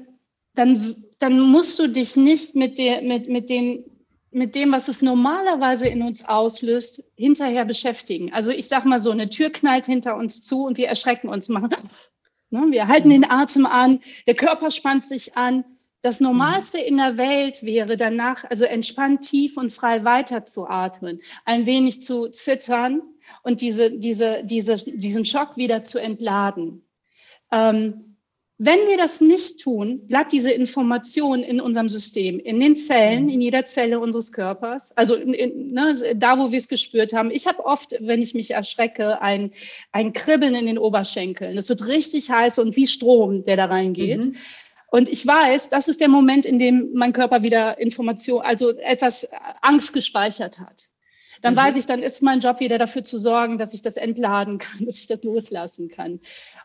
dann, 0.54 1.04
dann 1.18 1.40
musst 1.40 1.78
du 1.78 1.88
dich 1.88 2.16
nicht 2.16 2.54
mit, 2.54 2.78
der, 2.78 3.02
mit, 3.02 3.28
mit, 3.28 3.48
den, 3.48 3.84
mit 4.30 4.54
dem, 4.54 4.72
was 4.72 4.88
es 4.88 5.02
normalerweise 5.02 5.88
in 5.88 6.02
uns 6.02 6.24
auslöst, 6.24 7.04
hinterher 7.16 7.64
beschäftigen. 7.64 8.32
Also 8.32 8.50
ich 8.50 8.66
sag 8.68 8.84
mal 8.84 9.00
so, 9.00 9.10
eine 9.10 9.30
Tür 9.30 9.50
knallt 9.50 9.86
hinter 9.86 10.16
uns 10.16 10.42
zu 10.42 10.64
und 10.64 10.76
wir 10.76 10.88
erschrecken 10.88 11.28
uns, 11.28 11.48
machen, 11.48 11.70
ne, 12.50 12.66
wir 12.70 12.88
halten 12.88 13.10
den 13.10 13.28
Atem 13.28 13.66
an, 13.66 14.00
der 14.26 14.34
Körper 14.34 14.70
spannt 14.70 15.04
sich 15.04 15.36
an 15.36 15.64
das 16.02 16.20
Normalste 16.20 16.78
in 16.78 16.96
der 16.96 17.16
Welt 17.16 17.62
wäre 17.62 17.96
danach, 17.96 18.44
also 18.44 18.64
entspannt 18.64 19.22
tief 19.22 19.56
und 19.56 19.72
frei 19.72 20.04
weiterzuatmen, 20.04 21.22
ein 21.44 21.64
wenig 21.64 22.02
zu 22.02 22.28
zittern 22.28 23.02
und 23.44 23.60
diese, 23.60 23.90
diese, 23.90 24.42
diese, 24.44 24.76
diesen 24.76 25.24
Schock 25.24 25.56
wieder 25.56 25.84
zu 25.84 26.00
entladen. 26.00 26.82
Ähm, 27.52 28.12
wenn 28.64 28.86
wir 28.86 28.96
das 28.96 29.20
nicht 29.20 29.60
tun, 29.60 30.06
bleibt 30.06 30.32
diese 30.32 30.52
Information 30.52 31.42
in 31.42 31.60
unserem 31.60 31.88
System, 31.88 32.38
in 32.38 32.60
den 32.60 32.76
Zellen, 32.76 33.28
in 33.28 33.40
jeder 33.40 33.66
Zelle 33.66 33.98
unseres 33.98 34.30
Körpers, 34.30 34.96
also 34.96 35.16
in, 35.16 35.34
in, 35.34 35.72
ne, 35.72 36.14
da, 36.14 36.38
wo 36.38 36.52
wir 36.52 36.58
es 36.58 36.68
gespürt 36.68 37.12
haben. 37.12 37.32
Ich 37.32 37.48
habe 37.48 37.64
oft, 37.64 37.96
wenn 37.98 38.22
ich 38.22 38.34
mich 38.34 38.52
erschrecke, 38.52 39.20
ein, 39.20 39.52
ein 39.90 40.12
Kribbeln 40.12 40.54
in 40.54 40.66
den 40.66 40.78
Oberschenkeln. 40.78 41.58
Es 41.58 41.68
wird 41.68 41.88
richtig 41.88 42.30
heiß 42.30 42.60
und 42.60 42.76
wie 42.76 42.86
Strom, 42.86 43.44
der 43.44 43.56
da 43.56 43.64
reingeht. 43.64 44.20
Mhm. 44.20 44.36
Und 44.92 45.08
ich 45.08 45.26
weiß, 45.26 45.70
das 45.70 45.88
ist 45.88 46.02
der 46.02 46.08
Moment, 46.08 46.44
in 46.44 46.58
dem 46.58 46.90
mein 46.92 47.14
Körper 47.14 47.42
wieder 47.42 47.78
Information, 47.78 48.42
also 48.42 48.76
etwas 48.76 49.26
Angst 49.62 49.94
gespeichert 49.94 50.58
hat. 50.58 50.90
Dann 51.40 51.54
mhm. 51.54 51.60
weiß 51.60 51.78
ich, 51.78 51.86
dann 51.86 52.02
ist 52.02 52.20
mein 52.20 52.40
Job 52.40 52.60
wieder 52.60 52.76
dafür 52.76 53.02
zu 53.02 53.18
sorgen, 53.18 53.56
dass 53.56 53.72
ich 53.72 53.80
das 53.80 53.96
entladen 53.96 54.58
kann, 54.58 54.84
dass 54.84 54.98
ich 54.98 55.06
das 55.06 55.22
loslassen 55.22 55.88
kann. 55.88 56.20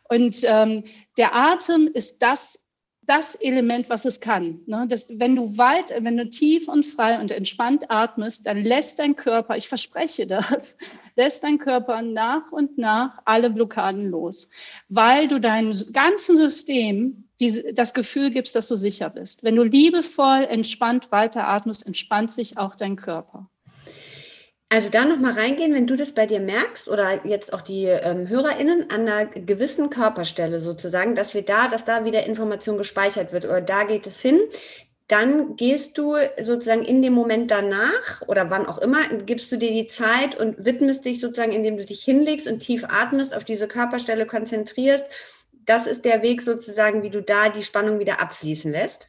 Und 0.10 0.42
ähm, 0.44 0.84
der 1.16 1.36
Atem 1.36 1.90
ist 1.94 2.22
das 2.22 2.62
das 3.08 3.36
Element, 3.36 3.90
was 3.90 4.04
es 4.04 4.20
kann. 4.20 4.60
Ne? 4.66 4.86
Das, 4.90 5.08
wenn 5.18 5.36
du 5.36 5.58
weit, 5.58 5.94
wenn 6.00 6.18
du 6.18 6.30
tief 6.30 6.68
und 6.68 6.86
frei 6.86 7.20
und 7.20 7.32
entspannt 7.32 7.90
atmest, 7.90 8.46
dann 8.46 8.64
lässt 8.64 9.00
dein 9.00 9.16
Körper, 9.16 9.56
ich 9.56 9.70
verspreche 9.70 10.28
das, 10.28 10.78
lässt 11.16 11.44
dein 11.44 11.58
Körper 11.58 12.02
nach 12.02 12.52
und 12.52 12.78
nach 12.78 13.20
alle 13.24 13.50
Blockaden 13.50 14.10
los, 14.10 14.50
weil 14.90 15.30
du 15.30 15.40
deinem 15.40 15.74
ganzen 15.94 16.36
System 16.36 17.24
diese, 17.40 17.74
das 17.74 17.94
Gefühl 17.94 18.30
gibst, 18.30 18.56
dass 18.56 18.68
du 18.68 18.76
sicher 18.76 19.10
bist. 19.10 19.44
Wenn 19.44 19.56
du 19.56 19.64
liebevoll, 19.64 20.44
entspannt 20.44 21.12
weiteratmest, 21.12 21.88
entspannt 21.88 22.32
sich 22.32 22.58
auch 22.58 22.76
dein 22.76 22.98
Körper. 22.98 23.50
Also 24.70 24.90
da 24.90 25.06
nochmal 25.06 25.34
reingehen, 25.34 25.74
wenn 25.74 25.88
du 25.88 25.96
das 25.96 26.12
bei 26.12 26.26
dir 26.26 26.42
merkst 26.42 26.90
oder 26.90 27.26
jetzt 27.26 27.54
auch 27.54 27.62
die 27.62 27.86
ähm, 27.86 28.28
HörerInnen 28.28 28.90
an 28.90 29.08
einer 29.08 29.26
gewissen 29.26 29.90
Körperstelle 29.90 30.60
sozusagen, 30.60 31.16
dass 31.16 31.34
wir 31.34 31.42
da, 31.42 31.70
dass 31.70 31.86
da 31.86 32.04
wieder 32.04 32.26
Information 32.26 32.78
gespeichert 32.78 33.32
wird 33.32 33.46
oder 33.46 33.62
da 33.62 33.86
geht 33.86 34.08
es 34.08 34.22
hin, 34.22 34.42
dann 35.08 35.56
gehst 35.56 35.98
du 35.98 36.16
sozusagen 36.44 36.84
in 36.84 37.02
dem 37.02 37.14
Moment 37.14 37.50
danach 37.50 38.22
oder 38.28 38.50
wann 38.50 38.66
auch 38.66 38.80
immer, 38.80 39.08
gibst 39.26 39.50
du 39.54 39.58
dir 39.58 39.72
die 39.72 39.88
Zeit 39.88 40.38
und 40.38 40.66
widmest 40.66 41.06
dich 41.06 41.22
sozusagen, 41.22 41.54
indem 41.54 41.78
du 41.78 41.86
dich 41.86 42.04
hinlegst 42.04 42.46
und 42.46 42.60
tief 42.60 42.84
atmest, 42.84 43.34
auf 43.34 43.46
diese 43.46 43.70
Körperstelle 43.70 44.26
konzentrierst. 44.26 45.06
Das 45.66 45.88
ist 45.88 46.04
der 46.04 46.24
Weg 46.24 46.42
sozusagen, 46.42 47.04
wie 47.04 47.10
du 47.10 47.22
da 47.22 47.48
die 47.48 47.64
Spannung 47.64 48.00
wieder 48.00 48.20
abfließen 48.20 48.70
lässt. 48.70 49.08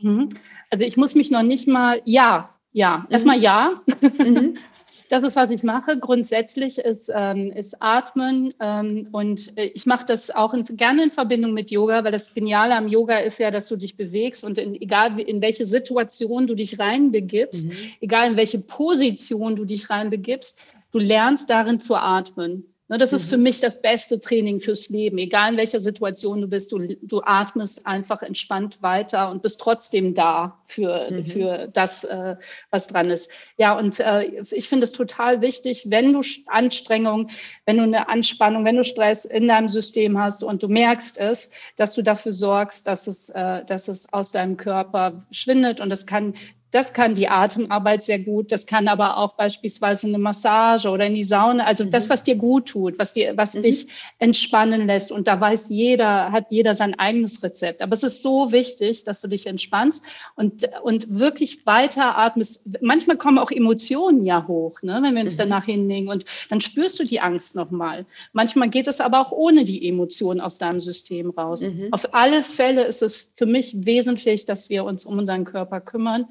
Mhm. 0.00 0.36
Also 0.68 0.84
ich 0.84 0.98
muss 0.98 1.14
mich 1.14 1.30
noch 1.30 1.42
nicht 1.42 1.66
mal, 1.66 2.02
ja, 2.04 2.54
ja, 2.72 3.06
erstmal 3.08 3.38
mhm. 3.38 3.42
ja. 3.42 3.82
Mhm. 4.18 4.58
Das 5.12 5.24
ist, 5.24 5.36
was 5.36 5.50
ich 5.50 5.62
mache. 5.62 5.98
Grundsätzlich 5.98 6.78
ist, 6.78 7.10
ähm, 7.14 7.52
ist 7.52 7.82
Atmen 7.82 8.54
ähm, 8.60 9.08
und 9.12 9.58
äh, 9.58 9.66
ich 9.66 9.84
mache 9.84 10.06
das 10.06 10.30
auch 10.30 10.54
in, 10.54 10.64
gerne 10.64 11.02
in 11.02 11.10
Verbindung 11.10 11.52
mit 11.52 11.70
Yoga, 11.70 12.02
weil 12.02 12.12
das 12.12 12.32
Geniale 12.32 12.74
am 12.74 12.88
Yoga 12.88 13.18
ist 13.18 13.38
ja, 13.38 13.50
dass 13.50 13.68
du 13.68 13.76
dich 13.76 13.98
bewegst 13.98 14.42
und 14.42 14.56
in, 14.56 14.74
egal 14.74 15.20
in 15.20 15.42
welche 15.42 15.66
Situation 15.66 16.46
du 16.46 16.54
dich 16.54 16.78
reinbegibst, 16.78 17.68
mhm. 17.68 17.76
egal 18.00 18.30
in 18.30 18.36
welche 18.38 18.60
Position 18.60 19.54
du 19.54 19.66
dich 19.66 19.90
reinbegibst, 19.90 20.58
du 20.92 20.98
lernst 20.98 21.50
darin 21.50 21.78
zu 21.78 21.94
atmen. 21.94 22.71
Ne, 22.92 22.98
das 22.98 23.14
ist 23.14 23.30
für 23.30 23.38
mhm. 23.38 23.44
mich 23.44 23.60
das 23.60 23.80
beste 23.80 24.20
Training 24.20 24.60
fürs 24.60 24.90
Leben. 24.90 25.16
Egal 25.16 25.52
in 25.52 25.56
welcher 25.56 25.80
Situation 25.80 26.42
du 26.42 26.46
bist, 26.46 26.72
du, 26.72 26.94
du 27.00 27.22
atmest 27.24 27.86
einfach 27.86 28.20
entspannt 28.20 28.82
weiter 28.82 29.30
und 29.30 29.40
bist 29.40 29.62
trotzdem 29.62 30.12
da 30.12 30.58
für, 30.66 31.10
mhm. 31.10 31.24
für 31.24 31.68
das, 31.68 32.04
äh, 32.04 32.36
was 32.68 32.88
dran 32.88 33.08
ist. 33.10 33.30
Ja, 33.56 33.78
und 33.78 33.98
äh, 33.98 34.24
ich 34.50 34.68
finde 34.68 34.84
es 34.84 34.92
total 34.92 35.40
wichtig, 35.40 35.86
wenn 35.88 36.12
du 36.12 36.20
Anstrengung, 36.44 37.30
wenn 37.64 37.78
du 37.78 37.84
eine 37.84 38.10
Anspannung, 38.10 38.66
wenn 38.66 38.76
du 38.76 38.84
Stress 38.84 39.24
in 39.24 39.48
deinem 39.48 39.70
System 39.70 40.18
hast 40.18 40.44
und 40.44 40.62
du 40.62 40.68
merkst 40.68 41.16
es, 41.16 41.48
dass 41.76 41.94
du 41.94 42.02
dafür 42.02 42.34
sorgst, 42.34 42.86
dass 42.86 43.06
es, 43.06 43.30
äh, 43.30 43.64
dass 43.64 43.88
es 43.88 44.12
aus 44.12 44.32
deinem 44.32 44.58
Körper 44.58 45.24
schwindet. 45.30 45.80
Und 45.80 45.88
das 45.88 46.06
kann 46.06 46.34
das 46.72 46.94
kann 46.94 47.14
die 47.14 47.28
Atemarbeit 47.28 48.02
sehr 48.02 48.18
gut. 48.18 48.50
Das 48.50 48.66
kann 48.66 48.88
aber 48.88 49.18
auch 49.18 49.34
beispielsweise 49.36 50.06
eine 50.06 50.18
Massage 50.18 50.88
oder 50.88 51.06
in 51.06 51.14
die 51.14 51.22
Sauna. 51.22 51.64
Also 51.64 51.84
mhm. 51.84 51.90
das, 51.90 52.08
was 52.08 52.24
dir 52.24 52.34
gut 52.34 52.70
tut, 52.70 52.98
was 52.98 53.12
dir, 53.12 53.36
was 53.36 53.54
mhm. 53.54 53.62
dich 53.62 53.88
entspannen 54.18 54.86
lässt. 54.86 55.12
Und 55.12 55.28
da 55.28 55.38
weiß 55.38 55.68
jeder, 55.68 56.32
hat 56.32 56.46
jeder 56.48 56.74
sein 56.74 56.98
eigenes 56.98 57.42
Rezept. 57.42 57.82
Aber 57.82 57.92
es 57.92 58.02
ist 58.02 58.22
so 58.22 58.52
wichtig, 58.52 59.04
dass 59.04 59.20
du 59.20 59.28
dich 59.28 59.46
entspannst 59.46 60.02
und, 60.34 60.66
und 60.82 61.18
wirklich 61.18 61.66
weiter 61.66 62.16
atmest. 62.16 62.62
Manchmal 62.80 63.18
kommen 63.18 63.38
auch 63.38 63.50
Emotionen 63.50 64.24
ja 64.24 64.46
hoch, 64.48 64.80
ne, 64.80 64.98
wenn 65.02 65.14
wir 65.14 65.22
uns 65.22 65.34
mhm. 65.34 65.40
danach 65.40 65.66
hinlegen. 65.66 66.08
Und 66.08 66.24
dann 66.48 66.62
spürst 66.62 66.98
du 66.98 67.04
die 67.04 67.20
Angst 67.20 67.54
nochmal. 67.54 68.06
Manchmal 68.32 68.70
geht 68.70 68.88
es 68.88 69.02
aber 69.02 69.20
auch 69.20 69.30
ohne 69.30 69.66
die 69.66 69.86
Emotionen 69.86 70.40
aus 70.40 70.56
deinem 70.56 70.80
System 70.80 71.30
raus. 71.30 71.60
Mhm. 71.60 71.88
Auf 71.90 72.14
alle 72.14 72.42
Fälle 72.42 72.84
ist 72.84 73.02
es 73.02 73.30
für 73.36 73.46
mich 73.46 73.84
wesentlich, 73.84 74.46
dass 74.46 74.70
wir 74.70 74.84
uns 74.84 75.04
um 75.04 75.18
unseren 75.18 75.44
Körper 75.44 75.82
kümmern 75.82 76.28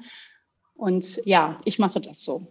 und 0.82 1.24
ja, 1.24 1.60
ich 1.64 1.78
mache 1.78 2.00
das 2.00 2.24
so. 2.24 2.48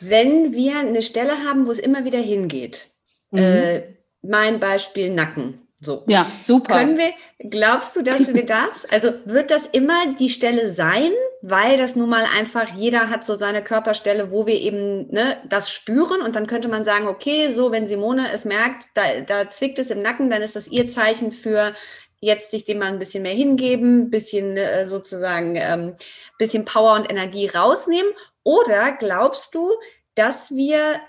Wenn 0.00 0.52
wir 0.52 0.78
eine 0.78 1.02
Stelle 1.02 1.44
haben, 1.44 1.66
wo 1.66 1.72
es 1.72 1.80
immer 1.80 2.04
wieder 2.04 2.20
hingeht, 2.20 2.86
mhm. 3.32 3.38
äh, 3.38 3.82
mein 4.22 4.60
Beispiel 4.60 5.12
Nacken. 5.12 5.66
So. 5.80 6.04
Ja, 6.06 6.30
super. 6.32 6.78
Können 6.78 6.96
wir, 6.96 7.12
glaubst 7.50 7.96
du, 7.96 8.02
dass 8.02 8.32
wir 8.32 8.46
das, 8.46 8.84
also 8.90 9.12
wird 9.24 9.50
das 9.50 9.66
immer 9.66 10.14
die 10.18 10.30
Stelle 10.30 10.70
sein, 10.70 11.10
weil 11.42 11.76
das 11.76 11.96
nun 11.96 12.08
mal 12.08 12.24
einfach, 12.36 12.74
jeder 12.76 13.10
hat 13.10 13.24
so 13.24 13.36
seine 13.36 13.64
Körperstelle, 13.64 14.30
wo 14.30 14.46
wir 14.46 14.60
eben 14.60 15.08
ne, 15.12 15.38
das 15.48 15.72
spüren 15.72 16.22
und 16.22 16.36
dann 16.36 16.46
könnte 16.46 16.68
man 16.68 16.84
sagen, 16.84 17.08
okay, 17.08 17.52
so, 17.52 17.72
wenn 17.72 17.88
Simone 17.88 18.26
es 18.32 18.44
merkt, 18.44 18.86
da, 18.94 19.02
da 19.26 19.50
zwickt 19.50 19.80
es 19.80 19.90
im 19.90 20.02
Nacken, 20.02 20.30
dann 20.30 20.42
ist 20.42 20.54
das 20.54 20.68
ihr 20.68 20.88
Zeichen 20.88 21.32
für, 21.32 21.74
jetzt 22.20 22.50
sich 22.50 22.64
dem 22.64 22.78
mal 22.78 22.92
ein 22.92 22.98
bisschen 22.98 23.22
mehr 23.22 23.34
hingeben, 23.34 24.10
bisschen 24.10 24.56
äh, 24.56 24.86
sozusagen 24.86 25.56
ähm, 25.56 25.94
bisschen 26.38 26.64
Power 26.64 26.94
und 26.94 27.10
Energie 27.10 27.46
rausnehmen? 27.46 28.12
Oder 28.42 28.92
glaubst 28.92 29.54
du, 29.54 29.70
dass 30.14 30.54
wir 30.54 31.00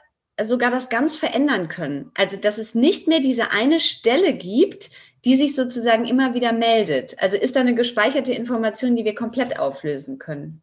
sogar 0.41 0.71
das 0.71 0.89
ganz 0.89 1.15
verändern 1.15 1.67
können? 1.67 2.11
Also, 2.15 2.37
dass 2.37 2.57
es 2.57 2.75
nicht 2.75 3.07
mehr 3.07 3.19
diese 3.19 3.51
eine 3.51 3.79
Stelle 3.79 4.33
gibt, 4.33 4.89
die 5.25 5.35
sich 5.35 5.55
sozusagen 5.55 6.05
immer 6.05 6.33
wieder 6.33 6.53
meldet. 6.53 7.21
Also 7.21 7.35
ist 7.35 7.55
da 7.55 7.59
eine 7.59 7.75
gespeicherte 7.75 8.33
Information, 8.33 8.95
die 8.95 9.05
wir 9.05 9.15
komplett 9.15 9.59
auflösen 9.59 10.17
können? 10.17 10.61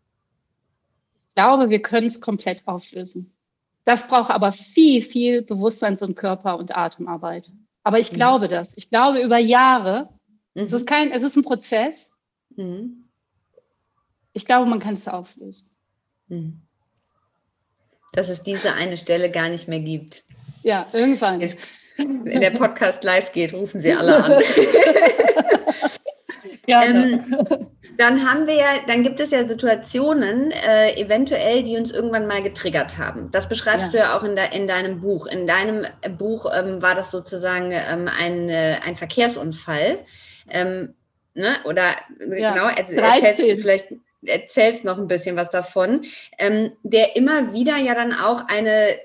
Ich 1.28 1.34
glaube, 1.34 1.68
wir 1.68 1.82
können 1.82 2.06
es 2.06 2.20
komplett 2.20 2.66
auflösen. 2.66 3.32
Das 3.84 4.06
braucht 4.06 4.30
aber 4.30 4.52
viel, 4.52 5.02
viel 5.02 5.42
Bewusstseins- 5.42 6.02
und 6.02 6.16
Körper- 6.16 6.58
und 6.58 6.76
Atemarbeit. 6.76 7.52
Aber 7.84 7.98
ich 7.98 8.10
mhm. 8.10 8.16
glaube 8.16 8.48
das. 8.48 8.72
Ich 8.76 8.88
glaube, 8.88 9.20
über 9.20 9.38
Jahre 9.38 10.08
Mhm. 10.56 10.64
Es, 10.64 10.72
ist 10.72 10.86
kein, 10.86 11.12
es 11.12 11.22
ist 11.22 11.36
ein 11.36 11.42
Prozess. 11.42 12.10
Mhm. 12.56 13.04
Ich 14.32 14.46
glaube, 14.46 14.68
man 14.68 14.80
kann 14.80 14.94
es 14.94 15.06
auflösen. 15.06 15.70
Mhm. 16.28 16.62
Dass 18.12 18.30
es 18.30 18.42
diese 18.42 18.72
eine 18.72 18.96
Stelle 18.96 19.30
gar 19.30 19.50
nicht 19.50 19.68
mehr 19.68 19.80
gibt. 19.80 20.24
Ja, 20.62 20.86
irgendwann. 20.92 21.42
Jetzt, 21.42 21.58
wenn 21.98 22.40
der 22.40 22.52
Podcast 22.52 23.04
live 23.04 23.32
geht, 23.32 23.52
rufen 23.52 23.82
Sie 23.82 23.92
alle 23.92 24.24
an. 24.24 24.32
ähm, 26.66 27.68
dann 27.98 28.26
haben 28.26 28.46
wir 28.46 28.54
ja, 28.54 28.80
dann 28.86 29.02
gibt 29.02 29.20
es 29.20 29.32
ja 29.32 29.44
Situationen, 29.44 30.52
äh, 30.52 30.98
eventuell, 30.98 31.64
die 31.64 31.76
uns 31.76 31.90
irgendwann 31.90 32.26
mal 32.26 32.42
getriggert 32.42 32.96
haben. 32.96 33.30
Das 33.30 33.46
beschreibst 33.48 33.92
ja. 33.92 34.00
du 34.00 34.06
ja 34.06 34.18
auch 34.18 34.22
in, 34.22 34.36
de, 34.36 34.56
in, 34.56 34.66
deinem 34.66 35.02
Buch. 35.02 35.26
In 35.26 35.46
deinem 35.46 35.86
Buch 36.16 36.46
ähm, 36.54 36.80
war 36.80 36.94
das 36.94 37.10
sozusagen 37.10 37.72
ähm, 37.72 38.08
ein, 38.08 38.48
äh, 38.48 38.76
ein 38.84 38.96
Verkehrsunfall. 38.96 39.98
Ähm, 40.48 40.94
ne? 41.34 41.56
Oder 41.64 41.96
ja, 42.18 42.52
genau, 42.52 42.68
erzählst 42.68 43.40
du 43.40 43.58
vielleicht 43.58 43.88
erzählst 44.24 44.84
noch 44.84 44.98
ein 44.98 45.08
bisschen 45.08 45.36
was 45.36 45.50
davon, 45.50 46.04
ähm, 46.38 46.72
der 46.82 47.16
immer 47.16 47.52
wieder 47.52 47.76
ja 47.76 47.94
dann 47.94 48.12
auch 48.12 48.48
eine 48.48 48.96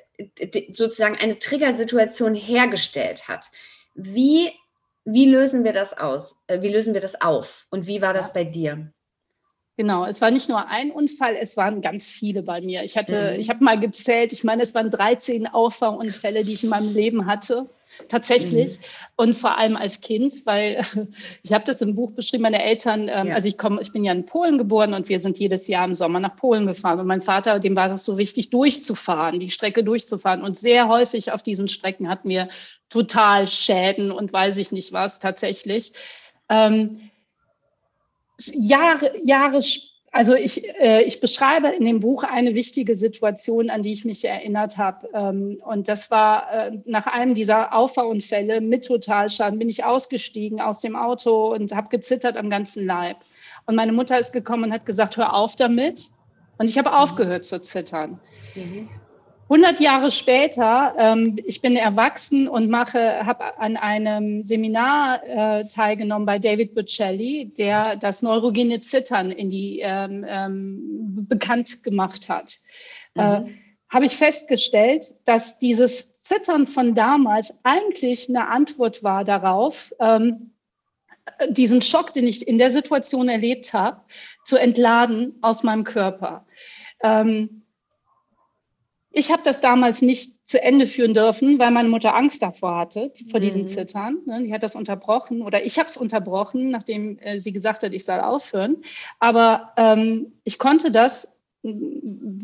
sozusagen 0.71 1.17
eine 1.17 1.39
Triggersituation 1.39 2.35
hergestellt 2.35 3.27
hat. 3.27 3.47
Wie, 3.95 4.51
wie 5.03 5.25
lösen 5.25 5.63
wir 5.63 5.73
das 5.73 5.97
aus? 5.97 6.35
Äh, 6.47 6.61
wie 6.61 6.69
lösen 6.69 6.93
wir 6.93 7.01
das 7.01 7.21
auf? 7.21 7.67
Und 7.71 7.87
wie 7.87 8.01
war 8.01 8.13
das 8.13 8.27
ja. 8.27 8.33
bei 8.33 8.43
dir? 8.43 8.91
Genau, 9.77 10.05
es 10.05 10.21
war 10.21 10.29
nicht 10.29 10.47
nur 10.47 10.67
ein 10.67 10.91
Unfall, 10.91 11.35
es 11.35 11.57
waren 11.57 11.81
ganz 11.81 12.05
viele 12.05 12.43
bei 12.43 12.61
mir. 12.61 12.83
Ich 12.83 12.97
hatte, 12.97 13.31
mhm. 13.33 13.39
ich 13.39 13.49
habe 13.49 13.63
mal 13.63 13.79
gezählt, 13.79 14.31
ich 14.31 14.43
meine, 14.43 14.61
es 14.61 14.75
waren 14.75 14.91
13 14.91 15.47
Auffahrunfälle, 15.47 16.43
die 16.43 16.53
ich 16.53 16.63
in 16.63 16.69
meinem 16.69 16.93
Leben 16.93 17.25
hatte 17.25 17.67
tatsächlich 18.07 18.79
mhm. 18.79 18.83
und 19.15 19.33
vor 19.35 19.57
allem 19.57 19.75
als 19.75 20.01
Kind, 20.01 20.45
weil 20.45 20.85
ich 21.43 21.53
habe 21.53 21.65
das 21.65 21.81
im 21.81 21.95
Buch 21.95 22.11
beschrieben, 22.11 22.43
meine 22.43 22.63
Eltern, 22.63 23.09
ähm, 23.09 23.27
ja. 23.27 23.35
also 23.35 23.47
ich 23.47 23.57
komme, 23.57 23.81
ich 23.81 23.91
bin 23.91 24.03
ja 24.03 24.11
in 24.11 24.25
Polen 24.25 24.57
geboren 24.57 24.93
und 24.93 25.09
wir 25.09 25.19
sind 25.19 25.39
jedes 25.39 25.67
Jahr 25.67 25.85
im 25.85 25.95
Sommer 25.95 26.19
nach 26.19 26.35
Polen 26.35 26.65
gefahren 26.65 26.99
und 26.99 27.07
mein 27.07 27.21
Vater, 27.21 27.59
dem 27.59 27.75
war 27.75 27.89
das 27.89 28.05
so 28.05 28.17
wichtig, 28.17 28.49
durchzufahren, 28.49 29.39
die 29.39 29.49
Strecke 29.49 29.83
durchzufahren 29.83 30.41
und 30.41 30.57
sehr 30.57 30.87
häufig 30.87 31.31
auf 31.31 31.43
diesen 31.43 31.67
Strecken 31.67 32.09
hatten 32.09 32.29
wir 32.29 32.49
total 32.89 33.47
Schäden 33.47 34.11
und 34.11 34.33
weiß 34.33 34.57
ich 34.57 34.71
nicht 34.71 34.91
was 34.91 35.19
tatsächlich. 35.19 35.93
Ähm, 36.49 37.11
Jahre, 38.37 39.13
Jahre 39.23 39.61
später 39.63 39.90
also 40.13 40.35
ich, 40.35 40.67
äh, 40.77 41.03
ich 41.03 41.21
beschreibe 41.21 41.69
in 41.69 41.85
dem 41.85 42.01
Buch 42.01 42.23
eine 42.25 42.53
wichtige 42.53 42.97
Situation, 42.97 43.69
an 43.69 43.81
die 43.81 43.93
ich 43.93 44.03
mich 44.03 44.25
erinnert 44.25 44.77
habe. 44.77 45.07
Ähm, 45.13 45.61
und 45.63 45.87
das 45.87 46.11
war 46.11 46.51
äh, 46.51 46.79
nach 46.85 47.07
einem 47.07 47.33
dieser 47.33 47.73
Auffahrunfälle 47.73 48.59
mit 48.59 48.85
Totalschaden 48.85 49.57
bin 49.57 49.69
ich 49.69 49.85
ausgestiegen 49.85 50.59
aus 50.59 50.81
dem 50.81 50.97
Auto 50.97 51.53
und 51.53 51.73
habe 51.73 51.87
gezittert 51.87 52.35
am 52.35 52.49
ganzen 52.49 52.85
Leib. 52.85 53.17
Und 53.65 53.75
meine 53.75 53.93
Mutter 53.93 54.19
ist 54.19 54.33
gekommen 54.33 54.65
und 54.65 54.73
hat 54.73 54.85
gesagt, 54.85 55.15
hör 55.15 55.33
auf 55.33 55.55
damit. 55.55 56.09
Und 56.57 56.67
ich 56.67 56.77
habe 56.77 56.89
mhm. 56.89 56.95
aufgehört 56.95 57.45
zu 57.45 57.61
zittern. 57.61 58.19
Mhm. 58.55 58.89
100 59.51 59.81
Jahre 59.81 60.11
später, 60.11 60.95
ähm, 60.97 61.35
ich 61.45 61.59
bin 61.59 61.75
erwachsen 61.75 62.47
und 62.47 62.69
mache, 62.69 63.25
habe 63.25 63.59
an 63.59 63.75
einem 63.75 64.45
Seminar 64.45 65.27
äh, 65.27 65.67
teilgenommen 65.67 66.25
bei 66.25 66.39
David 66.39 66.73
Buccelli, 66.73 67.51
der 67.57 67.97
das 67.97 68.21
neurogene 68.21 68.79
Zittern 68.79 69.29
in 69.29 69.49
die 69.49 69.81
ähm, 69.83 70.25
ähm, 70.25 71.27
bekannt 71.27 71.83
gemacht 71.83 72.29
hat. 72.29 72.59
Äh, 73.15 73.41
mhm. 73.41 73.47
Äh, 73.47 73.51
habe 73.89 74.05
ich 74.05 74.15
festgestellt, 74.15 75.13
dass 75.25 75.59
dieses 75.59 76.17
Zittern 76.19 76.65
von 76.65 76.95
damals 76.95 77.53
eigentlich 77.63 78.29
eine 78.29 78.47
Antwort 78.47 79.03
war 79.03 79.25
darauf, 79.25 79.93
ähm, 79.99 80.53
diesen 81.49 81.81
Schock, 81.81 82.13
den 82.13 82.25
ich 82.25 82.47
in 82.47 82.57
der 82.57 82.71
Situation 82.71 83.27
erlebt 83.27 83.73
habe, 83.73 83.99
zu 84.45 84.55
entladen 84.55 85.39
aus 85.41 85.63
meinem 85.63 85.83
Körper. 85.83 86.45
Ähm, 87.03 87.60
ich 89.11 89.31
habe 89.31 89.41
das 89.43 89.61
damals 89.61 90.01
nicht 90.01 90.47
zu 90.47 90.61
Ende 90.61 90.87
führen 90.87 91.13
dürfen, 91.13 91.59
weil 91.59 91.71
meine 91.71 91.89
Mutter 91.89 92.15
Angst 92.15 92.41
davor 92.41 92.77
hatte, 92.77 93.11
vor 93.29 93.39
mhm. 93.39 93.43
diesen 93.43 93.67
Zittern. 93.67 94.19
Ne? 94.25 94.43
Die 94.43 94.53
hat 94.53 94.63
das 94.63 94.75
unterbrochen 94.75 95.41
oder 95.41 95.63
ich 95.63 95.77
habe 95.79 95.89
es 95.89 95.97
unterbrochen, 95.97 96.71
nachdem 96.71 97.19
äh, 97.19 97.39
sie 97.39 97.51
gesagt 97.51 97.83
hat, 97.83 97.93
ich 97.93 98.05
soll 98.05 98.19
aufhören. 98.19 98.77
Aber 99.19 99.73
ähm, 99.77 100.33
ich 100.43 100.57
konnte 100.57 100.91
das 100.91 101.33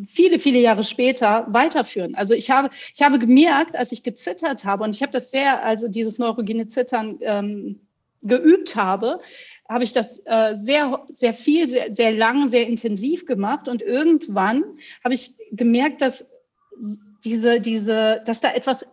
viele, 0.07 0.37
viele 0.39 0.59
Jahre 0.59 0.83
später 0.83 1.47
weiterführen. 1.49 2.13
Also 2.15 2.35
ich 2.35 2.51
habe, 2.51 2.69
ich 2.93 3.01
habe 3.01 3.17
gemerkt, 3.17 3.75
als 3.75 3.91
ich 3.91 4.03
gezittert 4.03 4.63
habe, 4.63 4.83
und 4.83 4.95
ich 4.95 5.01
habe 5.01 5.11
das 5.11 5.31
sehr, 5.31 5.63
also 5.63 5.87
dieses 5.87 6.19
neurogene 6.19 6.67
Zittern 6.67 7.17
ähm, 7.21 7.79
geübt 8.21 8.75
habe, 8.75 9.19
habe 9.67 9.83
ich 9.83 9.93
das 9.93 10.21
äh, 10.25 10.55
sehr, 10.55 11.03
sehr 11.09 11.33
viel, 11.33 11.67
sehr, 11.67 11.91
sehr 11.91 12.11
lang, 12.11 12.49
sehr 12.49 12.67
intensiv 12.67 13.25
gemacht. 13.25 13.67
Und 13.67 13.81
irgendwann 13.81 14.63
habe 15.03 15.15
ich 15.15 15.31
gemerkt, 15.51 16.01
dass 16.01 16.27
diese, 17.23 17.59
diese, 17.59 18.21
dass 18.25 18.41
da 18.41 18.53
etwas 18.53 18.85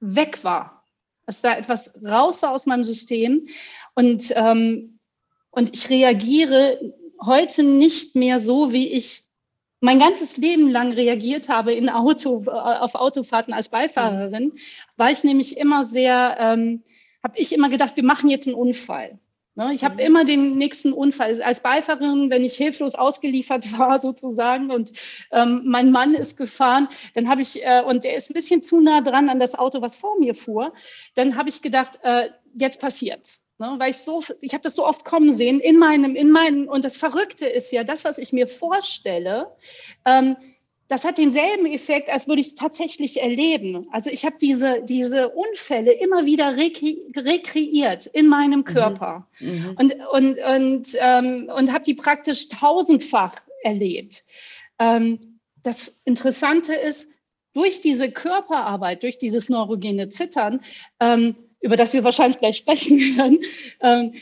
weg 0.00 0.44
war, 0.44 0.84
dass 1.26 1.40
da 1.40 1.56
etwas 1.56 1.94
raus 2.04 2.42
war 2.42 2.52
aus 2.52 2.66
meinem 2.66 2.84
System 2.84 3.46
und, 3.94 4.32
ähm, 4.36 4.98
und 5.50 5.74
ich 5.74 5.88
reagiere 5.88 6.94
heute 7.24 7.62
nicht 7.62 8.14
mehr 8.14 8.40
so, 8.40 8.72
wie 8.72 8.88
ich 8.88 9.24
mein 9.80 9.98
ganzes 9.98 10.36
Leben 10.36 10.70
lang 10.70 10.92
reagiert 10.92 11.48
habe 11.48 11.72
in 11.72 11.88
Auto, 11.88 12.44
auf 12.46 12.94
Autofahrten 12.94 13.52
als 13.52 13.68
Beifahrerin, 13.68 14.46
mhm. 14.46 14.58
war 14.96 15.10
ich 15.10 15.22
nämlich 15.24 15.56
immer 15.58 15.84
sehr, 15.84 16.36
ähm, 16.38 16.82
habe 17.22 17.38
ich 17.38 17.52
immer 17.52 17.68
gedacht, 17.68 17.96
wir 17.96 18.04
machen 18.04 18.30
jetzt 18.30 18.46
einen 18.46 18.56
Unfall. 18.56 19.18
Ne? 19.56 19.72
Ich 19.72 19.84
habe 19.84 19.94
mhm. 19.94 20.00
immer 20.00 20.24
den 20.24 20.58
nächsten 20.58 20.92
Unfall 20.92 21.42
als 21.42 21.60
Beifahrerin, 21.60 22.30
wenn 22.30 22.44
ich 22.44 22.56
hilflos 22.56 22.94
ausgeliefert 22.94 23.66
war 23.78 23.98
sozusagen 23.98 24.70
und 24.70 24.92
ähm, 25.32 25.62
mein 25.64 25.90
Mann 25.90 26.14
ist 26.14 26.36
gefahren, 26.36 26.88
dann 27.14 27.28
habe 27.28 27.40
ich, 27.40 27.64
äh, 27.64 27.82
und 27.82 28.04
der 28.04 28.16
ist 28.16 28.30
ein 28.30 28.34
bisschen 28.34 28.62
zu 28.62 28.80
nah 28.80 29.00
dran 29.00 29.28
an 29.28 29.40
das 29.40 29.54
Auto, 29.54 29.80
was 29.80 29.96
vor 29.96 30.18
mir 30.20 30.34
fuhr, 30.34 30.72
dann 31.14 31.36
habe 31.36 31.48
ich 31.48 31.62
gedacht, 31.62 31.98
äh, 32.02 32.30
jetzt 32.54 32.80
passiert's. 32.80 33.42
Ne, 33.58 33.74
weil 33.78 33.88
ich 33.88 33.96
so, 33.96 34.22
ich 34.42 34.52
habe 34.52 34.62
das 34.62 34.74
so 34.74 34.84
oft 34.84 35.06
kommen 35.06 35.32
sehen 35.32 35.60
in 35.60 35.78
meinem, 35.78 36.14
in 36.14 36.30
meinem, 36.30 36.68
und 36.68 36.84
das 36.84 36.98
Verrückte 36.98 37.46
ist 37.46 37.72
ja, 37.72 37.84
das, 37.84 38.04
was 38.04 38.18
ich 38.18 38.34
mir 38.34 38.48
vorstelle, 38.48 39.50
ähm, 40.04 40.36
das 40.88 41.04
hat 41.04 41.18
denselben 41.18 41.66
Effekt, 41.66 42.08
als 42.08 42.28
würde 42.28 42.40
ich 42.40 42.48
es 42.48 42.54
tatsächlich 42.54 43.20
erleben. 43.20 43.88
Also 43.90 44.10
ich 44.10 44.24
habe 44.24 44.36
diese, 44.40 44.82
diese 44.82 45.30
Unfälle 45.30 45.92
immer 45.92 46.26
wieder 46.26 46.56
rekre 46.56 46.96
rekreiert 47.16 48.06
in 48.06 48.28
meinem 48.28 48.60
mhm. 48.60 48.64
Körper 48.64 49.26
mhm. 49.40 49.76
und, 49.78 49.94
und, 50.12 50.38
und, 50.38 50.88
ähm, 51.00 51.50
und 51.54 51.72
habe 51.72 51.84
die 51.84 51.94
praktisch 51.94 52.48
tausendfach 52.48 53.34
erlebt. 53.62 54.24
Ähm, 54.78 55.40
das 55.62 55.96
Interessante 56.04 56.74
ist, 56.74 57.08
durch 57.56 57.80
diese 57.80 58.12
Körperarbeit, 58.12 59.02
durch 59.02 59.16
dieses 59.16 59.48
neurogene 59.48 60.10
Zittern, 60.10 60.60
ähm, 61.00 61.36
über 61.60 61.76
das 61.76 61.94
wir 61.94 62.04
wahrscheinlich 62.04 62.38
gleich 62.38 62.58
sprechen 62.58 62.98
können, 63.16 63.38
ähm, 63.80 64.12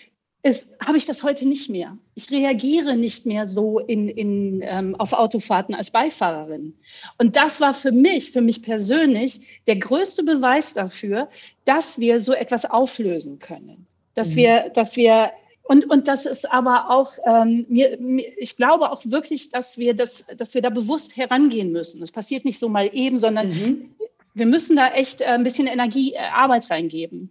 habe 0.81 0.99
ich 0.99 1.07
das 1.07 1.23
heute 1.23 1.49
nicht 1.49 1.71
mehr. 1.71 1.97
Ich 2.15 2.31
reagiere 2.31 2.97
nicht 2.97 3.25
mehr 3.25 3.47
so 3.47 3.79
in, 3.79 4.09
in, 4.09 4.61
ähm, 4.63 4.95
auf 4.97 5.15
Autofahrten 5.15 5.75
als 5.75 5.91
Beifahrerin. 5.91 6.75
Und 7.17 7.37
das 7.37 7.61
war 7.61 7.73
für 7.73 7.93
mich, 7.93 8.31
für 8.31 8.43
mich 8.43 8.63
persönlich, 8.63 9.41
der 9.67 9.77
größte 9.77 10.23
Beweis 10.23 10.75
dafür, 10.75 11.29
dass 11.65 11.99
wir 11.99 12.21
so 12.21 12.35
etwas 12.35 12.67
auflösen 12.71 13.39
können. 13.39 13.87
Dass 14.15 14.33
mhm. 14.33 14.37
wir, 14.37 14.69
dass 14.75 14.97
wir 14.97 15.33
und, 15.67 15.91
und 15.91 16.09
das 16.09 16.27
ist 16.27 16.53
aber 16.53 16.91
auch, 16.91 17.13
ähm, 17.27 17.65
mir, 17.71 17.97
mir, 17.99 18.39
ich 18.39 18.57
glaube 18.57 18.93
auch 18.93 19.03
wirklich, 19.07 19.49
dass 19.49 19.79
wir, 19.79 19.95
das, 19.95 20.27
dass 20.37 20.53
wir 20.53 20.61
da 20.61 20.69
bewusst 20.69 21.17
herangehen 21.17 21.73
müssen. 21.73 22.01
Das 22.01 22.13
passiert 22.13 22.45
nicht 22.45 22.59
so 22.59 22.69
mal 22.69 22.91
eben, 22.93 23.19
sondern 23.19 23.49
mhm. 23.49 23.95
wir 24.35 24.45
müssen 24.45 24.77
da 24.77 24.89
echt 24.89 25.23
äh, 25.23 25.25
ein 25.25 25.43
bisschen 25.43 25.67
Energie, 25.67 26.13
äh, 26.13 26.19
Arbeit 26.19 26.69
reingeben. 26.69 27.31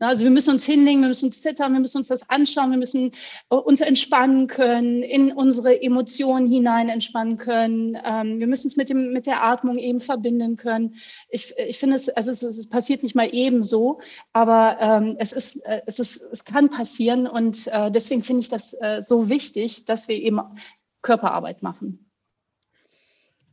Also 0.00 0.24
wir 0.24 0.30
müssen 0.30 0.50
uns 0.50 0.64
hinlegen, 0.64 1.00
wir 1.00 1.08
müssen 1.08 1.26
uns 1.26 1.42
zittern, 1.42 1.72
wir 1.72 1.80
müssen 1.80 1.98
uns 1.98 2.08
das 2.08 2.28
anschauen, 2.28 2.70
wir 2.70 2.78
müssen 2.78 3.12
äh, 3.50 3.54
uns 3.54 3.80
entspannen 3.80 4.46
können, 4.46 5.02
in 5.02 5.32
unsere 5.32 5.80
Emotionen 5.80 6.46
hinein 6.46 6.88
entspannen 6.88 7.36
können. 7.36 7.96
Ähm, 8.04 8.38
wir 8.38 8.46
müssen 8.46 8.68
es 8.68 8.76
mit, 8.76 8.90
dem, 8.90 9.12
mit 9.12 9.26
der 9.26 9.42
Atmung 9.42 9.78
eben 9.78 10.00
verbinden 10.00 10.56
können. 10.56 10.96
Ich, 11.28 11.54
ich 11.56 11.78
finde 11.78 11.96
es, 11.96 12.08
also 12.08 12.30
es, 12.30 12.42
es 12.42 12.68
passiert 12.68 13.02
nicht 13.02 13.14
mal 13.14 13.28
ebenso, 13.32 14.00
aber 14.32 14.78
ähm, 14.80 15.16
es, 15.18 15.32
ist, 15.32 15.56
äh, 15.66 15.82
es, 15.86 15.98
ist, 15.98 16.20
es 16.32 16.44
kann 16.44 16.70
passieren 16.70 17.26
und 17.26 17.66
äh, 17.68 17.90
deswegen 17.90 18.22
finde 18.22 18.40
ich 18.40 18.48
das 18.48 18.76
so 19.00 19.28
wichtig, 19.28 19.84
dass 19.84 20.08
wir 20.08 20.16
eben 20.16 20.40
Körperarbeit 21.02 21.62
machen. 21.62 22.05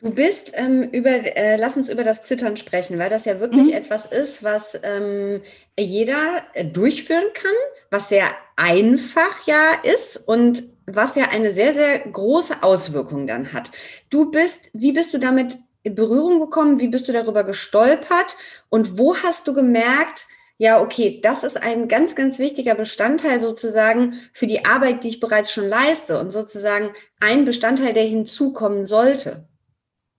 Du 0.04 0.12
bist 0.12 0.51
ähm, 0.56 0.84
über, 0.84 1.12
äh, 1.12 1.56
lass 1.56 1.78
uns 1.78 1.88
über 1.88 2.04
das 2.04 2.24
Zittern 2.24 2.58
sprechen, 2.58 2.99
weil 2.99 3.10
das 3.10 3.24
ja 3.24 3.39
wirklich 3.39 3.68
mhm. 3.68 3.74
etwas 3.74 4.06
ist, 4.06 4.43
was 4.43 4.78
ähm, 4.84 5.41
jeder 5.80 6.43
äh, 6.56 6.66
durchführen 6.66 7.24
kann, 7.34 7.54
was 7.89 8.10
sehr 8.10 8.26
einfach 8.58 9.47
ja 9.47 9.76
ist 9.82 10.18
und 10.28 10.64
was 10.86 11.16
ja 11.16 11.30
eine 11.30 11.54
sehr, 11.54 11.74
sehr 11.74 11.99
große 11.99 12.64
Auswirkung 12.64 13.28
dann 13.28 13.54
hat. 13.54 13.72
Du 14.10 14.30
bist, 14.30 14.70
wie 14.74 14.91
bist 14.91 15.14
du 15.14 15.20
damit 15.20 15.56
in 15.84 15.95
Berührung 15.95 16.41
gekommen? 16.41 16.82
Wie 16.82 16.89
bist 16.89 17.08
du 17.08 17.14
darüber 17.14 17.45
gestolpert? 17.45 18.36
Und 18.68 18.97
wo 18.97 19.16
hast 19.16 19.47
du 19.47 19.54
gemerkt, 19.54 20.28
ja, 20.58 20.82
okay, 20.82 21.22
das 21.24 21.45
ist 21.45 21.56
ein 21.56 21.88
ganz, 21.88 22.14
ganz 22.14 22.39
wichtiger 22.39 22.76
Bestandteil 22.76 23.39
sozusagen 23.39 24.20
für 24.34 24.47
die 24.47 24.66
Arbeit, 24.66 25.06
die 25.06 25.10
ich 25.10 25.22
bereits 25.22 25.54
schon 25.54 25.70
leiste 25.70 26.20
und 26.20 26.32
sozusagen 26.32 26.89
ein 27.22 27.45
Bestandteil, 27.45 27.93
der 27.93 28.04
hinzukommen 28.04 28.86
sollte? 28.86 29.47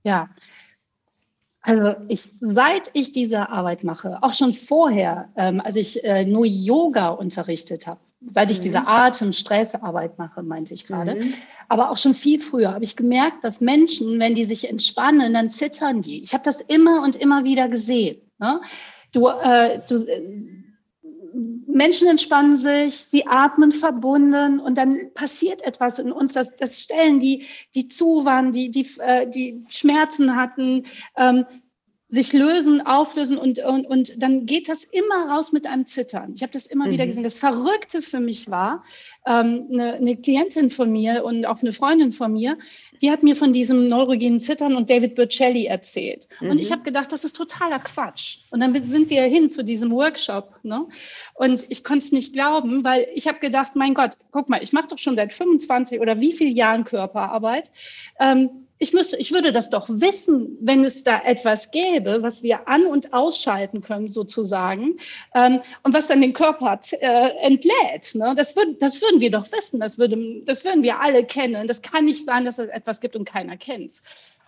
Ja, 0.04 0.28
also 1.66 1.94
ich, 2.08 2.28
seit 2.40 2.90
ich 2.92 3.12
diese 3.12 3.48
Arbeit 3.48 3.84
mache, 3.84 4.18
auch 4.20 4.34
schon 4.34 4.52
vorher, 4.52 5.30
ähm, 5.34 5.62
als 5.62 5.76
ich 5.76 6.04
äh, 6.04 6.26
nur 6.26 6.44
Yoga 6.44 7.08
unterrichtet 7.08 7.86
habe, 7.86 8.00
seit 8.26 8.50
ich 8.50 8.58
mhm. 8.58 8.62
diese 8.64 8.86
Atem-Stressarbeit 8.86 10.18
mache, 10.18 10.42
meinte 10.42 10.74
ich 10.74 10.86
gerade, 10.86 11.14
mhm. 11.14 11.32
aber 11.70 11.90
auch 11.90 11.96
schon 11.96 12.12
viel 12.12 12.38
früher 12.40 12.74
habe 12.74 12.84
ich 12.84 12.96
gemerkt, 12.96 13.44
dass 13.44 13.62
Menschen, 13.62 14.20
wenn 14.20 14.34
die 14.34 14.44
sich 14.44 14.68
entspannen, 14.68 15.32
dann 15.32 15.48
zittern 15.48 16.02
die. 16.02 16.22
Ich 16.22 16.34
habe 16.34 16.44
das 16.44 16.60
immer 16.60 17.02
und 17.02 17.16
immer 17.16 17.44
wieder 17.44 17.68
gesehen. 17.68 18.20
Ne? 18.38 18.60
Du, 19.12 19.28
äh, 19.28 19.80
du, 19.88 20.04
Menschen 21.74 22.06
entspannen 22.06 22.56
sich, 22.56 22.94
sie 22.94 23.26
atmen 23.26 23.72
verbunden 23.72 24.60
und 24.60 24.78
dann 24.78 25.12
passiert 25.12 25.60
etwas 25.62 25.98
in 25.98 26.12
uns, 26.12 26.32
dass, 26.32 26.56
dass 26.56 26.80
Stellen, 26.80 27.18
die, 27.18 27.46
die 27.74 27.88
zu 27.88 28.24
waren, 28.24 28.52
die, 28.52 28.70
die, 28.70 28.88
äh, 29.00 29.28
die 29.28 29.64
Schmerzen 29.68 30.36
hatten, 30.36 30.86
ähm, 31.16 31.44
sich 32.14 32.32
lösen, 32.32 32.80
auflösen 32.80 33.38
und, 33.38 33.58
und, 33.58 33.86
und 33.86 34.22
dann 34.22 34.46
geht 34.46 34.68
das 34.68 34.84
immer 34.84 35.30
raus 35.30 35.50
mit 35.50 35.66
einem 35.66 35.86
Zittern. 35.86 36.34
Ich 36.36 36.42
habe 36.42 36.52
das 36.52 36.66
immer 36.66 36.86
mhm. 36.86 36.92
wieder 36.92 37.06
gesehen. 37.06 37.24
Das 37.24 37.38
Verrückte 37.38 38.02
für 38.02 38.20
mich 38.20 38.48
war, 38.48 38.84
ähm, 39.26 39.66
eine, 39.72 39.94
eine 39.94 40.16
Klientin 40.16 40.70
von 40.70 40.92
mir 40.92 41.24
und 41.24 41.44
auch 41.44 41.60
eine 41.60 41.72
Freundin 41.72 42.12
von 42.12 42.32
mir, 42.32 42.56
die 43.02 43.10
hat 43.10 43.24
mir 43.24 43.34
von 43.34 43.52
diesem 43.52 43.88
neurogenen 43.88 44.38
Zittern 44.38 44.76
und 44.76 44.90
David 44.90 45.16
Burcelli 45.16 45.66
erzählt. 45.66 46.28
Mhm. 46.40 46.50
Und 46.50 46.58
ich 46.60 46.68
mhm. 46.70 46.74
habe 46.74 46.82
gedacht, 46.84 47.10
das 47.10 47.24
ist 47.24 47.34
totaler 47.36 47.80
Quatsch. 47.80 48.38
Und 48.50 48.60
dann 48.60 48.84
sind 48.84 49.10
wir 49.10 49.22
hin 49.24 49.50
zu 49.50 49.64
diesem 49.64 49.90
Workshop. 49.90 50.54
Ne? 50.62 50.86
Und 51.34 51.66
ich 51.68 51.82
konnte 51.82 52.04
es 52.04 52.12
nicht 52.12 52.32
glauben, 52.32 52.84
weil 52.84 53.08
ich 53.14 53.26
habe 53.26 53.40
gedacht, 53.40 53.74
mein 53.74 53.92
Gott, 53.92 54.12
guck 54.30 54.48
mal, 54.48 54.62
ich 54.62 54.72
mache 54.72 54.86
doch 54.86 54.98
schon 54.98 55.16
seit 55.16 55.32
25 55.32 56.00
oder 56.00 56.20
wie 56.20 56.32
vielen 56.32 56.54
Jahren 56.54 56.84
Körperarbeit. 56.84 57.72
Ähm, 58.20 58.50
ich 58.78 58.92
müsste, 58.92 59.16
ich 59.16 59.32
würde 59.32 59.52
das 59.52 59.70
doch 59.70 59.88
wissen, 59.88 60.58
wenn 60.60 60.84
es 60.84 61.04
da 61.04 61.22
etwas 61.22 61.70
gäbe, 61.70 62.22
was 62.22 62.42
wir 62.42 62.68
an- 62.68 62.86
und 62.86 63.12
ausschalten 63.12 63.82
können, 63.82 64.08
sozusagen, 64.08 64.98
ähm, 65.34 65.60
und 65.84 65.94
was 65.94 66.08
dann 66.08 66.20
den 66.20 66.32
Körper 66.32 66.80
äh, 67.00 67.30
entlädt. 67.40 68.14
Ne? 68.14 68.34
Das, 68.36 68.56
würd, 68.56 68.82
das 68.82 69.00
würden 69.00 69.20
wir 69.20 69.30
doch 69.30 69.50
wissen, 69.52 69.80
das, 69.80 69.96
würde, 69.98 70.42
das 70.44 70.64
würden 70.64 70.82
wir 70.82 71.00
alle 71.00 71.24
kennen. 71.24 71.68
Das 71.68 71.82
kann 71.82 72.04
nicht 72.04 72.24
sein, 72.24 72.44
dass 72.44 72.58
es 72.58 72.68
etwas 72.68 73.00
gibt 73.00 73.14
und 73.16 73.24
keiner 73.24 73.56
kennt 73.56 73.92
es. 73.92 74.02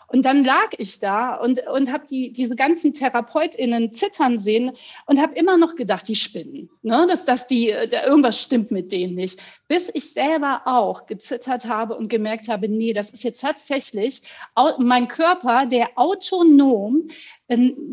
Und 0.08 0.24
dann 0.24 0.44
lag 0.44 0.70
ich 0.78 0.98
da 0.98 1.34
und, 1.34 1.66
und 1.66 1.92
habe 1.92 2.06
die, 2.06 2.32
diese 2.32 2.56
ganzen 2.56 2.94
TherapeutInnen 2.94 3.92
zittern 3.92 4.38
sehen 4.38 4.72
und 5.06 5.20
habe 5.20 5.34
immer 5.34 5.58
noch 5.58 5.74
gedacht, 5.74 6.06
die 6.08 6.16
spinnen. 6.16 6.70
Ne? 6.82 7.06
Dass, 7.08 7.24
dass 7.24 7.48
die, 7.48 7.74
da 7.90 8.06
irgendwas 8.06 8.40
stimmt 8.40 8.70
mit 8.70 8.92
denen 8.92 9.14
nicht. 9.14 9.40
Bis 9.68 9.90
ich 9.92 10.12
selber 10.12 10.62
auch 10.64 11.06
gezittert 11.06 11.66
habe 11.66 11.96
und 11.96 12.08
gemerkt 12.08 12.48
habe, 12.48 12.68
nee, 12.68 12.92
das 12.92 13.10
ist 13.10 13.24
jetzt 13.24 13.40
tatsächlich 13.40 14.22
mein 14.78 15.08
Körper, 15.08 15.66
der 15.66 15.90
autonom 15.96 17.08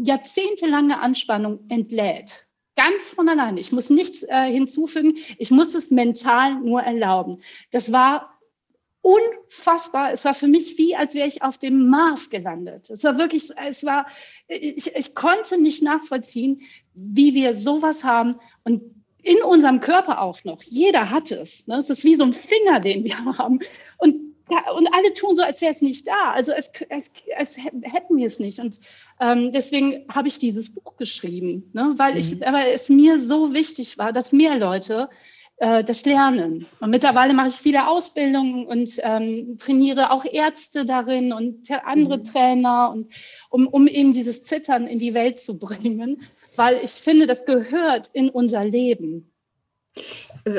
jahrzehntelange 0.04 1.00
Anspannung 1.00 1.60
entlädt. 1.70 2.48
Ganz 2.76 3.10
von 3.10 3.30
alleine. 3.30 3.60
Ich 3.60 3.72
muss 3.72 3.92
nichts 3.92 4.24
äh, 4.24 4.52
hinzufügen. 4.52 5.18
Ich 5.38 5.52
muss 5.52 5.76
es 5.76 5.92
mental 5.92 6.56
nur 6.56 6.82
erlauben. 6.82 7.42
Das 7.70 7.92
war 7.92 8.33
unfassbar. 9.04 10.14
Es 10.14 10.24
war 10.24 10.34
für 10.34 10.48
mich 10.48 10.78
wie, 10.78 10.96
als 10.96 11.14
wäre 11.14 11.28
ich 11.28 11.44
auf 11.44 11.58
dem 11.58 11.90
Mars 11.90 12.30
gelandet. 12.30 12.90
Es 12.90 13.04
war 13.04 13.18
wirklich, 13.18 13.50
es 13.64 13.84
war, 13.84 14.08
ich, 14.48 14.96
ich 14.96 15.14
konnte 15.14 15.62
nicht 15.62 15.84
nachvollziehen, 15.84 16.62
wie 16.94 17.36
wir 17.36 17.54
sowas 17.54 18.06
haben 18.06 18.38
und 18.64 18.82
in 19.22 19.42
unserem 19.44 19.82
Körper 19.82 20.22
auch 20.22 20.44
noch. 20.46 20.64
Jeder 20.64 21.10
hat 21.10 21.32
es. 21.32 21.68
Ne? 21.68 21.78
Es 21.78 21.90
ist 21.90 22.06
wie 22.06 22.16
so 22.16 22.24
ein 22.24 22.34
Finger, 22.34 22.80
den 22.80 23.04
wir 23.04 23.18
haben. 23.26 23.60
Und, 23.98 24.16
und 24.48 24.88
alle 24.94 25.14
tun 25.14 25.36
so, 25.36 25.44
als 25.44 25.60
wäre 25.60 25.72
es 25.72 25.82
nicht 25.82 26.08
da. 26.08 26.32
Also 26.32 26.54
als, 26.54 26.72
als, 26.90 27.14
als 27.36 27.58
hätten 27.58 28.18
wir 28.18 28.28
es 28.28 28.40
nicht. 28.40 28.60
Und 28.60 28.80
ähm, 29.20 29.52
deswegen 29.52 30.06
habe 30.10 30.30
ich 30.30 30.40
dieses 30.40 30.74
Buch 30.74 30.96
geschrieben, 30.96 31.70
ne? 31.74 31.94
weil, 31.98 32.18
ich, 32.18 32.36
mhm. 32.36 32.42
weil 32.42 32.72
es 32.72 32.88
mir 32.88 33.20
so 33.20 33.54
wichtig 33.54 33.98
war, 33.98 34.14
dass 34.14 34.32
mehr 34.32 34.58
Leute 34.58 35.10
äh, 35.58 35.84
das 35.84 36.06
Lernen. 36.06 36.68
Und 36.80 36.90
mittlerweile 36.90 37.34
mache 37.34 37.50
ich 37.50 37.56
viele 37.56 37.88
Ausbildungen 37.88 38.66
und 38.66 39.00
ähm, 39.04 39.58
trainiere 39.60 40.12
auch 40.12 40.26
Ärzte 40.26 40.86
darin 40.86 41.34
und 41.34 41.70
andere 41.86 42.18
mhm. 42.20 42.24
Trainer, 42.24 42.92
und, 42.92 43.12
um, 43.50 43.68
um 43.68 43.88
eben 43.88 44.14
dieses 44.14 44.44
Zittern 44.44 44.88
in 44.88 45.00
die 45.00 45.14
Welt 45.14 45.40
zu 45.40 45.60
bringen, 45.60 46.22
weil 46.56 46.80
ich 46.84 46.92
finde, 46.92 47.28
das 47.28 47.46
gehört 47.46 48.10
in 48.14 48.30
unser 48.30 48.64
Leben. 48.64 49.33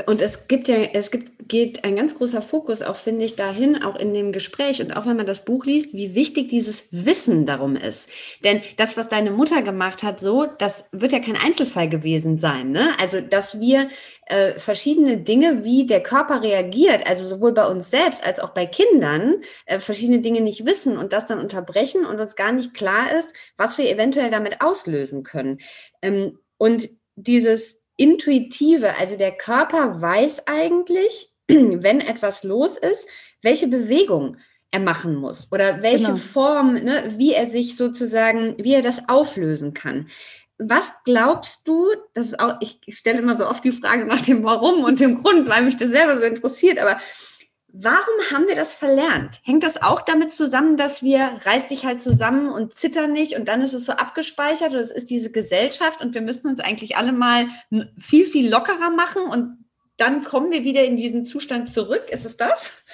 Und 0.07 0.23
es 0.23 0.49
gibt 0.49 0.69
ja, 0.69 0.77
es 0.77 1.11
gibt, 1.11 1.49
geht 1.49 1.85
ein 1.85 1.97
ganz 1.97 2.15
großer 2.15 2.41
Fokus 2.41 2.81
auch, 2.81 2.97
finde 2.97 3.25
ich, 3.25 3.37
dahin, 3.37 3.83
auch 3.83 3.97
in 3.97 4.15
dem 4.15 4.33
Gespräch 4.33 4.81
und 4.81 4.97
auch 4.97 5.05
wenn 5.05 5.17
man 5.17 5.27
das 5.27 5.45
Buch 5.45 5.67
liest, 5.67 5.93
wie 5.93 6.15
wichtig 6.15 6.49
dieses 6.49 6.87
Wissen 6.91 7.45
darum 7.45 7.77
ist. 7.77 8.09
Denn 8.45 8.63
das, 8.79 8.97
was 8.97 9.11
deine 9.11 9.31
Mutter 9.31 9.61
gemacht 9.61 10.03
hat, 10.03 10.21
so, 10.21 10.47
das 10.47 10.85
wird 10.93 11.13
ja 11.13 11.19
kein 11.19 11.37
Einzelfall 11.37 11.89
gewesen 11.89 12.39
sein. 12.39 12.71
Ne? 12.71 12.93
Also, 12.99 13.21
dass 13.21 13.61
wir 13.61 13.91
äh, 14.27 14.59
verschiedene 14.59 15.19
Dinge, 15.19 15.65
wie 15.65 15.87
der 15.87 16.03
Körper 16.03 16.43
reagiert, 16.43 17.07
also 17.07 17.29
sowohl 17.29 17.53
bei 17.53 17.67
uns 17.67 17.91
selbst 17.91 18.25
als 18.25 18.39
auch 18.39 18.51
bei 18.51 18.65
Kindern, 18.67 19.43
äh, 19.67 19.81
verschiedene 19.81 20.21
Dinge 20.21 20.41
nicht 20.41 20.65
wissen 20.65 20.97
und 20.97 21.13
das 21.13 21.27
dann 21.27 21.41
unterbrechen 21.41 22.07
und 22.07 22.21
uns 22.21 22.37
gar 22.37 22.53
nicht 22.53 22.73
klar 22.73 23.11
ist, 23.13 23.29
was 23.59 23.77
wir 23.77 23.91
eventuell 23.91 24.31
damit 24.31 24.63
auslösen 24.63 25.25
können. 25.25 25.59
Ähm, 26.01 26.39
und 26.57 26.89
dieses 27.17 27.84
intuitive, 27.97 28.97
also 28.97 29.17
der 29.17 29.33
Körper 29.33 30.01
weiß 30.01 30.47
eigentlich, 30.47 31.31
wenn 31.49 32.01
etwas 32.01 32.45
los 32.45 32.77
ist, 32.77 33.07
welche 33.43 33.69
Bewegung 33.69 34.37
er 34.71 34.81
machen 34.81 35.15
muss 35.15 35.49
oder 35.53 35.83
welche 35.83 36.07
genau. 36.07 36.17
Form, 36.17 36.75
ne, 36.75 37.15
wie 37.17 37.33
er 37.33 37.49
sich 37.49 37.77
sozusagen, 37.77 38.57
wie 38.59 38.75
er 38.75 38.83
das 38.83 39.09
auflösen 39.09 39.73
kann. 39.73 40.09
Was 40.59 40.93
glaubst 41.05 41.67
du, 41.67 41.87
das 42.15 42.27
ist 42.27 42.41
auch, 42.41 42.57
ich 42.61 42.81
stelle 42.97 43.19
immer 43.19 43.37
so 43.37 43.49
oft 43.49 43.65
die 43.65 43.73
Frage 43.73 44.05
nach 44.07 44.21
dem 44.21 44.45
Warum 44.45 44.85
und 44.85 45.01
dem 45.01 45.23
Grund, 45.23 45.49
weil 45.49 45.65
mich 45.65 45.77
das 45.77 45.91
selber 45.91 46.17
so 46.17 46.25
interessiert, 46.25 46.79
aber 46.79 47.01
Warum 47.77 48.15
haben 48.31 48.47
wir 48.47 48.55
das 48.55 48.73
verlernt? 48.73 49.41
Hängt 49.43 49.65
das 49.65 49.83
auch 49.83 50.03
damit 50.03 50.33
zusammen, 50.33 50.77
dass 50.77 51.03
wir 51.03 51.41
reiß 51.45 51.67
dich 51.67 51.85
halt 51.85 52.01
zusammen 52.01 52.49
und 52.49 52.73
zittern 52.73 53.13
nicht 53.13 53.35
und 53.35 53.49
dann 53.49 53.63
ist 53.63 53.73
es 53.73 53.85
so 53.85 53.95
abgespeichert 53.95 54.71
oder 54.71 54.79
es 54.79 54.93
ist 54.93 55.11
diese 55.11 55.33
Gesellschaft 55.33 56.01
und 56.01 56.15
wir 56.15 56.21
müssen 56.21 56.47
uns 56.47 56.61
eigentlich 56.61 56.97
alle 56.97 57.11
mal 57.11 57.49
viel, 57.99 58.27
viel 58.27 58.49
lockerer 58.49 58.91
machen 58.91 59.25
und 59.25 59.65
dann 59.97 60.23
kommen 60.23 60.53
wir 60.53 60.63
wieder 60.63 60.85
in 60.85 60.97
diesen 60.97 61.25
Zustand 61.25 61.69
zurück. 61.69 62.05
Ist 62.11 62.25
es 62.25 62.37
das? 62.37 62.85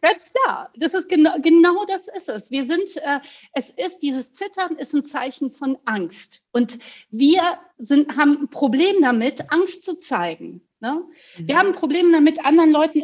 Ganz 0.00 0.24
klar, 0.24 0.70
das 0.76 0.94
ist 0.94 1.10
genau, 1.10 1.38
genau 1.42 1.84
das 1.84 2.08
ist 2.08 2.30
es. 2.30 2.50
Wir 2.50 2.64
sind, 2.64 2.96
äh, 2.96 3.20
es 3.52 3.68
ist, 3.68 3.98
dieses 3.98 4.32
Zittern 4.32 4.76
ist 4.76 4.94
ein 4.94 5.04
Zeichen 5.04 5.52
von 5.52 5.76
Angst. 5.84 6.40
Und 6.52 6.78
wir 7.10 7.58
sind, 7.76 8.16
haben 8.16 8.44
ein 8.44 8.48
Problem 8.48 8.96
damit, 9.02 9.52
Angst 9.52 9.84
zu 9.84 9.98
zeigen. 9.98 10.62
Ne? 10.80 11.02
Mhm. 11.36 11.48
Wir 11.48 11.58
haben 11.58 11.68
ein 11.68 11.74
Problem 11.74 12.10
damit, 12.12 12.42
anderen 12.46 12.70
Leuten 12.70 13.02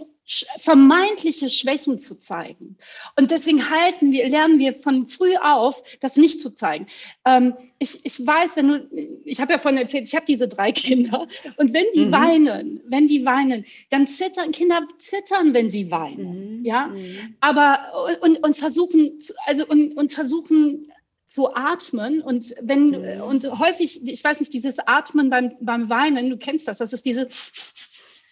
vermeintliche 0.58 1.48
Schwächen 1.48 1.98
zu 1.98 2.16
zeigen. 2.16 2.76
Und 3.16 3.30
deswegen 3.30 3.70
halten 3.70 4.10
wir, 4.10 4.28
lernen 4.28 4.58
wir 4.58 4.72
von 4.72 5.06
früh 5.06 5.36
auf, 5.36 5.82
das 6.00 6.16
nicht 6.16 6.40
zu 6.40 6.52
zeigen. 6.52 6.88
Ähm, 7.24 7.54
ich, 7.78 8.04
ich 8.04 8.26
weiß, 8.26 8.56
wenn 8.56 8.68
du, 8.68 8.88
ich 9.24 9.40
habe 9.40 9.52
ja 9.52 9.58
vorhin 9.58 9.80
erzählt, 9.80 10.06
ich 10.06 10.14
habe 10.16 10.26
diese 10.26 10.48
drei 10.48 10.72
Kinder 10.72 11.28
und 11.56 11.72
wenn 11.72 11.86
die 11.94 12.06
mhm. 12.06 12.12
weinen, 12.12 12.80
wenn 12.86 13.06
die 13.06 13.24
weinen, 13.24 13.64
dann 13.90 14.08
zittern, 14.08 14.50
Kinder 14.50 14.86
zittern, 14.98 15.54
wenn 15.54 15.70
sie 15.70 15.90
weinen, 15.92 16.58
mhm. 16.58 16.64
ja, 16.64 16.88
mhm. 16.88 17.36
aber 17.40 18.18
und, 18.20 18.42
und 18.42 18.56
versuchen, 18.56 19.20
also 19.46 19.64
und, 19.66 19.96
und 19.96 20.12
versuchen 20.12 20.90
zu 21.26 21.54
atmen 21.54 22.20
und 22.20 22.54
wenn 22.60 22.90
mhm. 22.90 23.20
und 23.22 23.58
häufig, 23.58 24.06
ich 24.08 24.24
weiß 24.24 24.40
nicht, 24.40 24.52
dieses 24.52 24.78
Atmen 24.80 25.30
beim, 25.30 25.52
beim 25.60 25.88
Weinen, 25.88 26.30
du 26.30 26.36
kennst 26.36 26.66
das, 26.66 26.78
das 26.78 26.92
ist 26.92 27.04
diese 27.04 27.28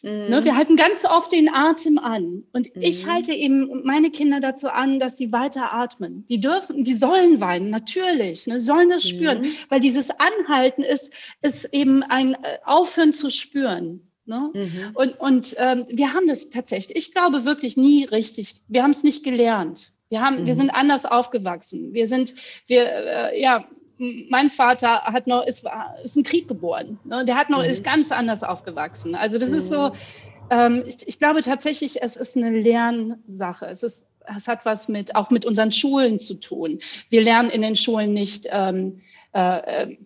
Ne, 0.04 0.40
mhm. 0.40 0.44
wir 0.44 0.54
halten 0.54 0.76
ganz 0.76 1.06
oft 1.06 1.32
den 1.32 1.48
Atem 1.48 1.98
an. 1.98 2.44
Und 2.52 2.76
mhm. 2.76 2.82
ich 2.82 3.06
halte 3.06 3.32
eben 3.32 3.84
meine 3.84 4.10
Kinder 4.10 4.38
dazu 4.38 4.68
an, 4.68 5.00
dass 5.00 5.16
sie 5.16 5.32
weiter 5.32 5.72
atmen. 5.72 6.26
Die 6.28 6.40
dürfen, 6.40 6.84
die 6.84 6.92
sollen 6.92 7.40
weinen, 7.40 7.70
natürlich, 7.70 8.46
ne, 8.46 8.60
sollen 8.60 8.90
das 8.90 9.08
spüren. 9.08 9.40
Mhm. 9.40 9.52
Weil 9.70 9.80
dieses 9.80 10.10
Anhalten 10.10 10.82
ist, 10.82 11.10
ist 11.40 11.64
eben 11.72 12.02
ein 12.02 12.34
äh, 12.34 12.58
Aufhören 12.66 13.14
zu 13.14 13.30
spüren. 13.30 14.10
Ne? 14.26 14.50
Mhm. 14.52 14.90
Und, 14.92 15.20
und 15.20 15.54
ähm, 15.56 15.86
wir 15.88 16.12
haben 16.12 16.28
das 16.28 16.50
tatsächlich, 16.50 16.98
ich 16.98 17.14
glaube 17.14 17.46
wirklich 17.46 17.78
nie 17.78 18.04
richtig, 18.04 18.56
wir 18.68 18.82
haben 18.82 18.90
es 18.90 19.04
nicht 19.04 19.24
gelernt. 19.24 19.92
Wir, 20.10 20.20
haben, 20.20 20.44
wir 20.44 20.52
mhm. 20.52 20.58
sind 20.58 20.70
anders 20.70 21.06
aufgewachsen. 21.06 21.94
Wir 21.94 22.08
sind, 22.08 22.34
wir, 22.66 22.84
äh, 22.84 23.40
ja, 23.40 23.66
mein 23.98 24.50
Vater 24.50 25.02
hat 25.02 25.26
noch, 25.26 25.46
ist, 25.46 25.64
ist 26.02 26.16
im 26.16 26.22
Krieg 26.22 26.48
geboren. 26.48 26.98
Ne? 27.04 27.24
Der 27.24 27.36
hat 27.36 27.50
noch, 27.50 27.62
mhm. 27.62 27.70
ist 27.70 27.84
ganz 27.84 28.10
anders 28.12 28.42
aufgewachsen. 28.42 29.14
Also 29.14 29.38
das 29.38 29.50
mhm. 29.50 29.56
ist 29.56 29.70
so, 29.70 29.88
mhm. 29.90 29.94
ähm, 30.50 30.84
ich, 30.86 31.06
ich, 31.06 31.18
glaube 31.18 31.42
tatsächlich, 31.42 32.02
es 32.02 32.16
ist 32.16 32.36
eine 32.36 32.50
Lernsache. 32.50 33.66
Es 33.66 33.82
ist, 33.82 34.06
es 34.36 34.48
hat 34.48 34.64
was 34.64 34.88
mit, 34.88 35.14
auch 35.14 35.30
mit 35.30 35.46
unseren 35.46 35.70
Schulen 35.70 36.18
zu 36.18 36.34
tun. 36.40 36.80
Wir 37.08 37.22
lernen 37.22 37.50
in 37.50 37.62
den 37.62 37.76
Schulen 37.76 38.12
nicht, 38.12 38.46
ähm, 38.50 39.00
äh, 39.32 39.82
äh 39.82 39.96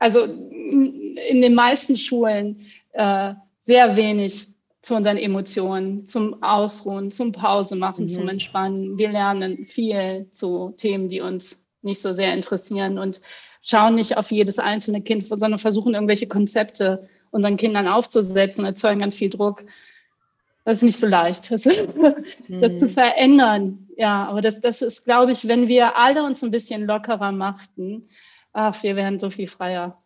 also 0.00 0.22
in 0.22 1.40
den 1.40 1.54
meisten 1.54 1.96
Schulen 1.96 2.66
äh, 2.92 3.34
sehr 3.62 3.96
wenig 3.96 4.46
zu 4.80 4.94
unseren 4.94 5.16
Emotionen, 5.16 6.06
zum 6.06 6.40
Ausruhen, 6.42 7.10
zum 7.10 7.32
Pause 7.32 7.74
machen, 7.74 8.04
mhm. 8.04 8.08
zum 8.08 8.28
Entspannen. 8.28 8.96
Wir 8.96 9.10
lernen 9.10 9.66
viel 9.66 10.30
zu 10.32 10.74
Themen, 10.76 11.08
die 11.08 11.20
uns 11.20 11.67
nicht 11.82 12.02
so 12.02 12.12
sehr 12.12 12.34
interessieren 12.34 12.98
und 12.98 13.20
schauen 13.62 13.94
nicht 13.94 14.16
auf 14.16 14.30
jedes 14.30 14.58
einzelne 14.58 15.02
Kind, 15.02 15.26
sondern 15.26 15.58
versuchen 15.58 15.94
irgendwelche 15.94 16.26
Konzepte 16.26 17.08
unseren 17.30 17.56
Kindern 17.56 17.88
aufzusetzen, 17.88 18.64
erzeugen 18.64 19.00
ganz 19.00 19.14
viel 19.14 19.30
Druck. 19.30 19.64
Das 20.64 20.78
ist 20.78 20.82
nicht 20.82 20.98
so 20.98 21.06
leicht, 21.06 21.50
das, 21.50 21.62
das 22.48 22.78
zu 22.78 22.86
mhm. 22.86 22.90
verändern. 22.90 23.88
Ja, 23.96 24.26
aber 24.26 24.42
das, 24.42 24.60
das 24.60 24.82
ist, 24.82 25.04
glaube 25.04 25.32
ich, 25.32 25.48
wenn 25.48 25.68
wir 25.68 25.96
alle 25.96 26.24
uns 26.24 26.42
ein 26.42 26.50
bisschen 26.50 26.86
lockerer 26.86 27.32
machten, 27.32 28.08
ach, 28.52 28.82
wir 28.82 28.96
wären 28.96 29.18
so 29.18 29.30
viel 29.30 29.48
freier. 29.48 29.98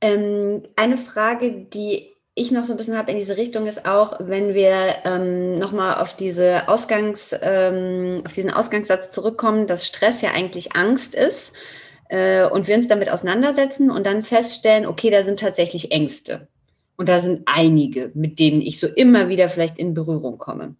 Ähm, 0.00 0.62
eine 0.76 0.98
Frage, 0.98 1.66
die 1.72 2.13
ich 2.34 2.50
noch 2.50 2.64
so 2.64 2.72
ein 2.72 2.76
bisschen 2.76 2.96
habe 2.98 3.12
in 3.12 3.16
diese 3.16 3.36
Richtung 3.36 3.66
ist 3.66 3.86
auch, 3.86 4.18
wenn 4.18 4.54
wir 4.54 4.96
ähm, 5.04 5.54
nochmal 5.54 5.94
auf 5.94 6.16
diese 6.16 6.68
Ausgangs, 6.68 7.34
ähm, 7.40 8.16
auf 8.24 8.32
diesen 8.32 8.50
Ausgangssatz 8.50 9.12
zurückkommen, 9.12 9.66
dass 9.66 9.86
Stress 9.86 10.20
ja 10.20 10.32
eigentlich 10.32 10.74
Angst 10.74 11.14
ist 11.14 11.52
äh, 12.08 12.44
und 12.44 12.66
wir 12.66 12.76
uns 12.76 12.88
damit 12.88 13.10
auseinandersetzen 13.10 13.90
und 13.90 14.04
dann 14.04 14.24
feststellen, 14.24 14.86
okay, 14.86 15.10
da 15.10 15.22
sind 15.22 15.38
tatsächlich 15.38 15.92
Ängste. 15.92 16.48
Und 16.96 17.08
da 17.08 17.20
sind 17.20 17.42
einige, 17.46 18.10
mit 18.14 18.38
denen 18.38 18.62
ich 18.62 18.80
so 18.80 18.86
immer 18.86 19.28
wieder 19.28 19.48
vielleicht 19.48 19.78
in 19.78 19.94
Berührung 19.94 20.38
komme 20.38 20.76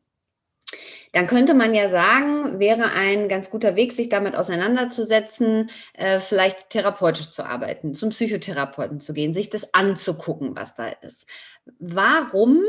dann 1.15 1.29
könnte 1.29 1.55
man 1.55 1.75
ja 1.75 1.89
sagen, 1.91 2.59
wäre 2.59 2.91
ein 2.91 3.29
ganz 3.29 3.49
guter 3.49 3.77
Weg, 3.77 3.93
sich 3.93 4.09
damit 4.09 4.35
auseinanderzusetzen, 4.35 5.71
äh, 5.93 6.19
vielleicht 6.19 6.71
therapeutisch 6.71 7.31
zu 7.31 7.45
arbeiten, 7.45 7.95
zum 7.95 8.11
Psychotherapeuten 8.11 9.01
zu 9.01 9.15
gehen, 9.15 9.33
sich 9.33 9.49
das 9.49 9.73
anzugucken, 9.75 10.57
was 10.57 10.75
da 10.75 10.89
ist. 10.89 11.27
Warum 11.79 12.63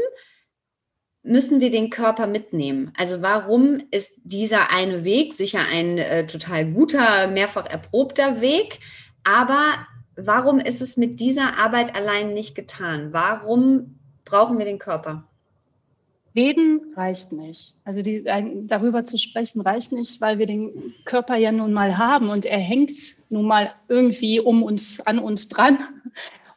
müssen 1.24 1.60
wir 1.60 1.72
den 1.72 1.90
Körper 1.90 2.28
mitnehmen? 2.28 2.94
Also 2.96 3.24
warum 3.24 3.82
ist 3.90 4.14
dieser 4.24 4.70
eine 4.72 5.04
Weg 5.04 5.34
sicher 5.34 5.62
ein 5.62 5.98
äh, 5.98 6.28
total 6.28 6.66
guter, 6.66 7.28
mehrfach 7.28 7.66
erprobter 7.66 8.42
Weg, 8.42 8.80
aber 9.24 9.88
warum 10.16 10.60
ist 10.60 10.84
es 10.84 10.98
mit 10.98 11.20
dieser 11.20 11.58
Arbeit 11.58 11.96
allein 11.96 12.34
nicht 12.34 12.54
getan? 12.54 13.12
Warum 13.12 14.00
brauchen 14.24 14.60
wir 14.60 14.66
den 14.66 14.78
Körper? 14.78 15.28
Reden 16.36 16.94
reicht 16.96 17.32
nicht. 17.32 17.76
Also 17.86 18.02
die, 18.02 18.24
darüber 18.68 19.06
zu 19.06 19.18
sprechen 19.18 19.62
reicht 19.62 19.94
nicht, 19.94 20.20
weil 20.20 20.38
wir 20.38 20.46
den 20.46 20.94
Körper 21.06 21.38
ja 21.38 21.52
nun 21.52 21.72
mal 21.72 21.98
haben 21.98 22.30
und 22.30 22.46
er 22.46 22.60
hängt 22.60 22.92
nun 23.30 23.46
mal 23.46 23.72
irgendwie 23.88 24.40
um 24.40 24.62
uns, 24.62 25.00
an 25.02 25.20
uns 25.20 25.48
dran. 25.48 25.80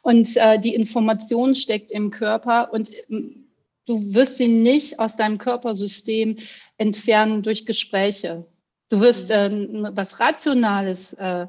Und 0.01 0.35
äh, 0.37 0.59
die 0.59 0.75
Information 0.75 1.55
steckt 1.55 1.91
im 1.91 2.09
Körper 2.11 2.73
und 2.73 2.91
ähm, 3.09 3.47
du 3.85 4.13
wirst 4.13 4.37
sie 4.37 4.47
nicht 4.47 4.99
aus 4.99 5.17
deinem 5.17 5.37
Körpersystem 5.37 6.37
entfernen 6.77 7.43
durch 7.43 7.65
Gespräche. 7.65 8.45
Du 8.89 9.01
wirst 9.01 9.31
äh, 9.31 9.49
was 9.93 10.19
Rationales, 10.19 11.13
äh, 11.13 11.47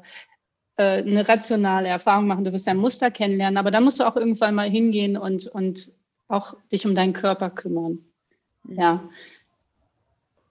äh, 0.77 1.01
eine 1.01 1.27
rationale 1.27 1.87
Erfahrung 1.87 2.27
machen, 2.27 2.43
du 2.43 2.53
wirst 2.53 2.67
ein 2.67 2.77
Muster 2.77 3.11
kennenlernen, 3.11 3.57
aber 3.57 3.71
dann 3.71 3.83
musst 3.83 3.99
du 3.99 4.07
auch 4.07 4.15
irgendwann 4.15 4.55
mal 4.55 4.69
hingehen 4.69 5.17
und, 5.17 5.47
und 5.47 5.91
auch 6.27 6.55
dich 6.71 6.85
um 6.85 6.95
deinen 6.95 7.13
Körper 7.13 7.49
kümmern. 7.49 8.10
Ja, 8.67 9.09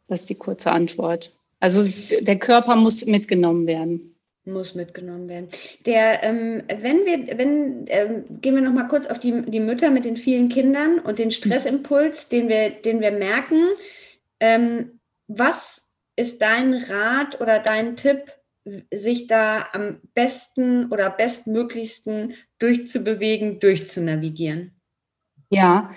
das 0.09 0.23
ist 0.23 0.31
die 0.31 0.35
kurze 0.35 0.73
Antwort. 0.73 1.35
Also 1.61 1.85
der 2.21 2.39
Körper 2.39 2.75
muss 2.75 3.05
mitgenommen 3.07 3.67
werden. 3.67 4.17
Muss 4.47 4.75
mitgenommen 4.75 5.29
werden. 5.29 5.49
Der, 5.85 6.25
ähm, 6.25 6.63
wenn 6.67 7.05
wir, 7.05 7.39
wenn, 7.39 7.85
ähm, 7.89 8.25
gehen 8.41 8.55
wir 8.55 8.63
noch 8.63 8.73
mal 8.73 8.89
kurz 8.89 9.07
auf 9.07 9.21
die, 9.21 9.43
die 9.43 9.61
Mütter 9.61 9.91
mit 9.91 10.07
den 10.07 10.17
vielen 10.17 10.49
Kindern 10.49 10.99
und 10.99 11.19
den 11.19 11.31
Stressimpuls, 11.31 12.29
den 12.29 12.49
wir, 12.49 12.71
den 12.71 13.01
wir 13.01 13.13
merken. 13.13 13.63
Ähm, 14.41 15.01
was 15.29 15.93
ist 16.17 16.41
dein 16.41 16.75
Rat 16.75 17.41
oder 17.41 17.61
dein 17.61 17.97
Tipp, 17.97 18.33
sich 18.91 19.27
da 19.27 19.67
am 19.73 20.01
besten 20.15 20.91
oder 20.91 21.11
bestmöglichsten 21.11 22.35
durchzubewegen, 22.59 23.61
durchzunavigieren? 23.61 24.73
Ja, 25.51 25.95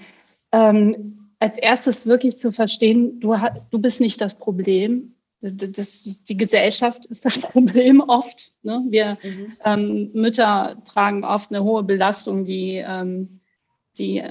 ähm, 0.51 1.22
als 1.43 1.57
erstes 1.57 2.05
wirklich 2.05 2.37
zu 2.37 2.53
verstehen, 2.53 3.19
du, 3.19 3.35
du 3.69 3.77
bist 3.77 3.99
nicht 3.99 4.21
das 4.21 4.35
Problem. 4.35 5.13
Das, 5.41 6.23
die 6.23 6.37
Gesellschaft 6.37 7.05
ist 7.07 7.25
das 7.25 7.37
Problem 7.41 7.99
oft. 7.99 8.53
Ne? 8.61 8.81
Wir 8.87 9.17
mhm. 9.21 9.57
ähm, 9.65 10.11
Mütter 10.13 10.81
tragen 10.85 11.25
oft 11.25 11.51
eine 11.51 11.61
hohe 11.61 11.83
Belastung, 11.83 12.45
die, 12.45 12.75
ähm, 12.75 13.41
die, 13.97 14.23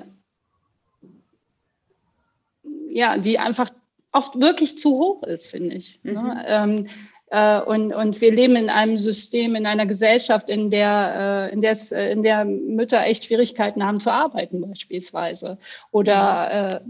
ja, 2.89 3.19
die 3.19 3.39
einfach 3.39 3.69
oft 4.11 4.41
wirklich 4.41 4.79
zu 4.79 4.93
hoch 4.93 5.23
ist, 5.25 5.49
finde 5.49 5.77
ich. 5.77 6.03
Ne? 6.05 6.13
Mhm. 6.13 6.17
Ne? 6.17 6.45
Ähm, 6.47 6.87
äh, 6.87 6.89
und, 7.33 7.95
und 7.95 8.20
wir 8.20 8.30
leben 8.33 8.57
in 8.57 8.68
einem 8.68 8.99
System, 8.99 9.55
in 9.55 9.64
einer 9.64 9.87
Gesellschaft, 9.87 10.51
in 10.51 10.70
der, 10.70 11.49
äh, 11.51 11.55
in, 11.55 11.62
der, 11.62 11.78
äh, 11.93 12.12
in 12.12 12.22
der 12.22 12.45
Mütter 12.45 13.05
echt 13.05 13.24
Schwierigkeiten 13.24 13.85
haben 13.85 14.01
zu 14.01 14.11
arbeiten 14.11 14.61
beispielsweise 14.61 15.59
oder 15.91 16.83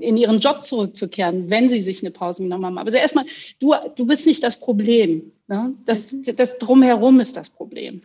in 0.00 0.16
ihren 0.16 0.40
Job 0.40 0.64
zurückzukehren, 0.64 1.50
wenn 1.50 1.68
sie 1.68 1.82
sich 1.82 2.02
eine 2.02 2.10
Pause 2.10 2.44
genommen 2.44 2.66
haben. 2.66 2.78
Aber 2.78 2.86
also 2.86 2.98
erstmal, 2.98 3.24
du, 3.58 3.74
du 3.96 4.06
bist 4.06 4.26
nicht 4.26 4.42
das 4.42 4.60
Problem. 4.60 5.32
Ne? 5.48 5.74
Das, 5.86 6.14
das 6.36 6.58
Drumherum 6.58 7.20
ist 7.20 7.36
das 7.36 7.48
Problem. 7.48 8.02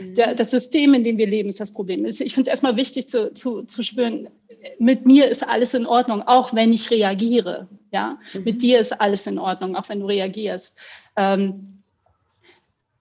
Mhm. 0.00 0.14
Der, 0.14 0.34
das 0.34 0.50
System, 0.50 0.94
in 0.94 1.04
dem 1.04 1.18
wir 1.18 1.26
leben, 1.26 1.50
ist 1.50 1.60
das 1.60 1.70
Problem. 1.70 2.06
Ich 2.06 2.16
finde 2.16 2.42
es 2.42 2.48
erstmal 2.48 2.76
wichtig 2.76 3.08
zu, 3.08 3.32
zu, 3.34 3.62
zu 3.62 3.82
spüren, 3.82 4.30
mit 4.78 5.04
mir 5.06 5.28
ist 5.28 5.46
alles 5.46 5.74
in 5.74 5.86
Ordnung, 5.86 6.22
auch 6.22 6.54
wenn 6.54 6.72
ich 6.72 6.90
reagiere. 6.90 7.68
Ja, 7.92 8.18
mhm. 8.32 8.44
mit 8.44 8.62
dir 8.62 8.80
ist 8.80 8.98
alles 9.00 9.26
in 9.26 9.38
Ordnung, 9.38 9.76
auch 9.76 9.88
wenn 9.90 10.00
du 10.00 10.06
reagierst. 10.06 10.76
Ähm, 11.16 11.82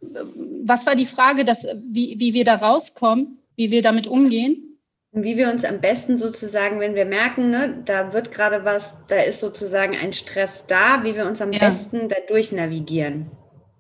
was 0.02 0.86
war 0.86 0.96
die 0.96 1.06
Frage, 1.06 1.46
dass, 1.46 1.66
wie, 1.90 2.20
wie 2.20 2.34
wir 2.34 2.44
da 2.44 2.56
rauskommen, 2.56 3.40
wie 3.56 3.72
wir 3.72 3.82
damit 3.82 4.06
umgehen? 4.06 4.78
Wie 5.14 5.38
wir 5.38 5.50
uns 5.50 5.64
am 5.64 5.80
besten 5.80 6.18
sozusagen, 6.18 6.82
wenn 6.82 6.94
wir 6.94 7.06
merken, 7.06 7.50
ne, 7.50 7.82
da 7.86 8.12
wird 8.12 8.34
gerade 8.34 8.66
was, 8.66 8.92
da 9.08 9.16
ist 9.16 9.40
sozusagen 9.40 9.96
ein 9.96 10.12
Stress 10.12 10.66
da, 10.68 11.04
wie 11.04 11.16
wir 11.16 11.26
uns 11.26 11.42
am 11.42 11.54
ja. 11.54 11.60
besten 11.60 12.10
da 12.10 12.18
durchnavigieren. 12.28 13.32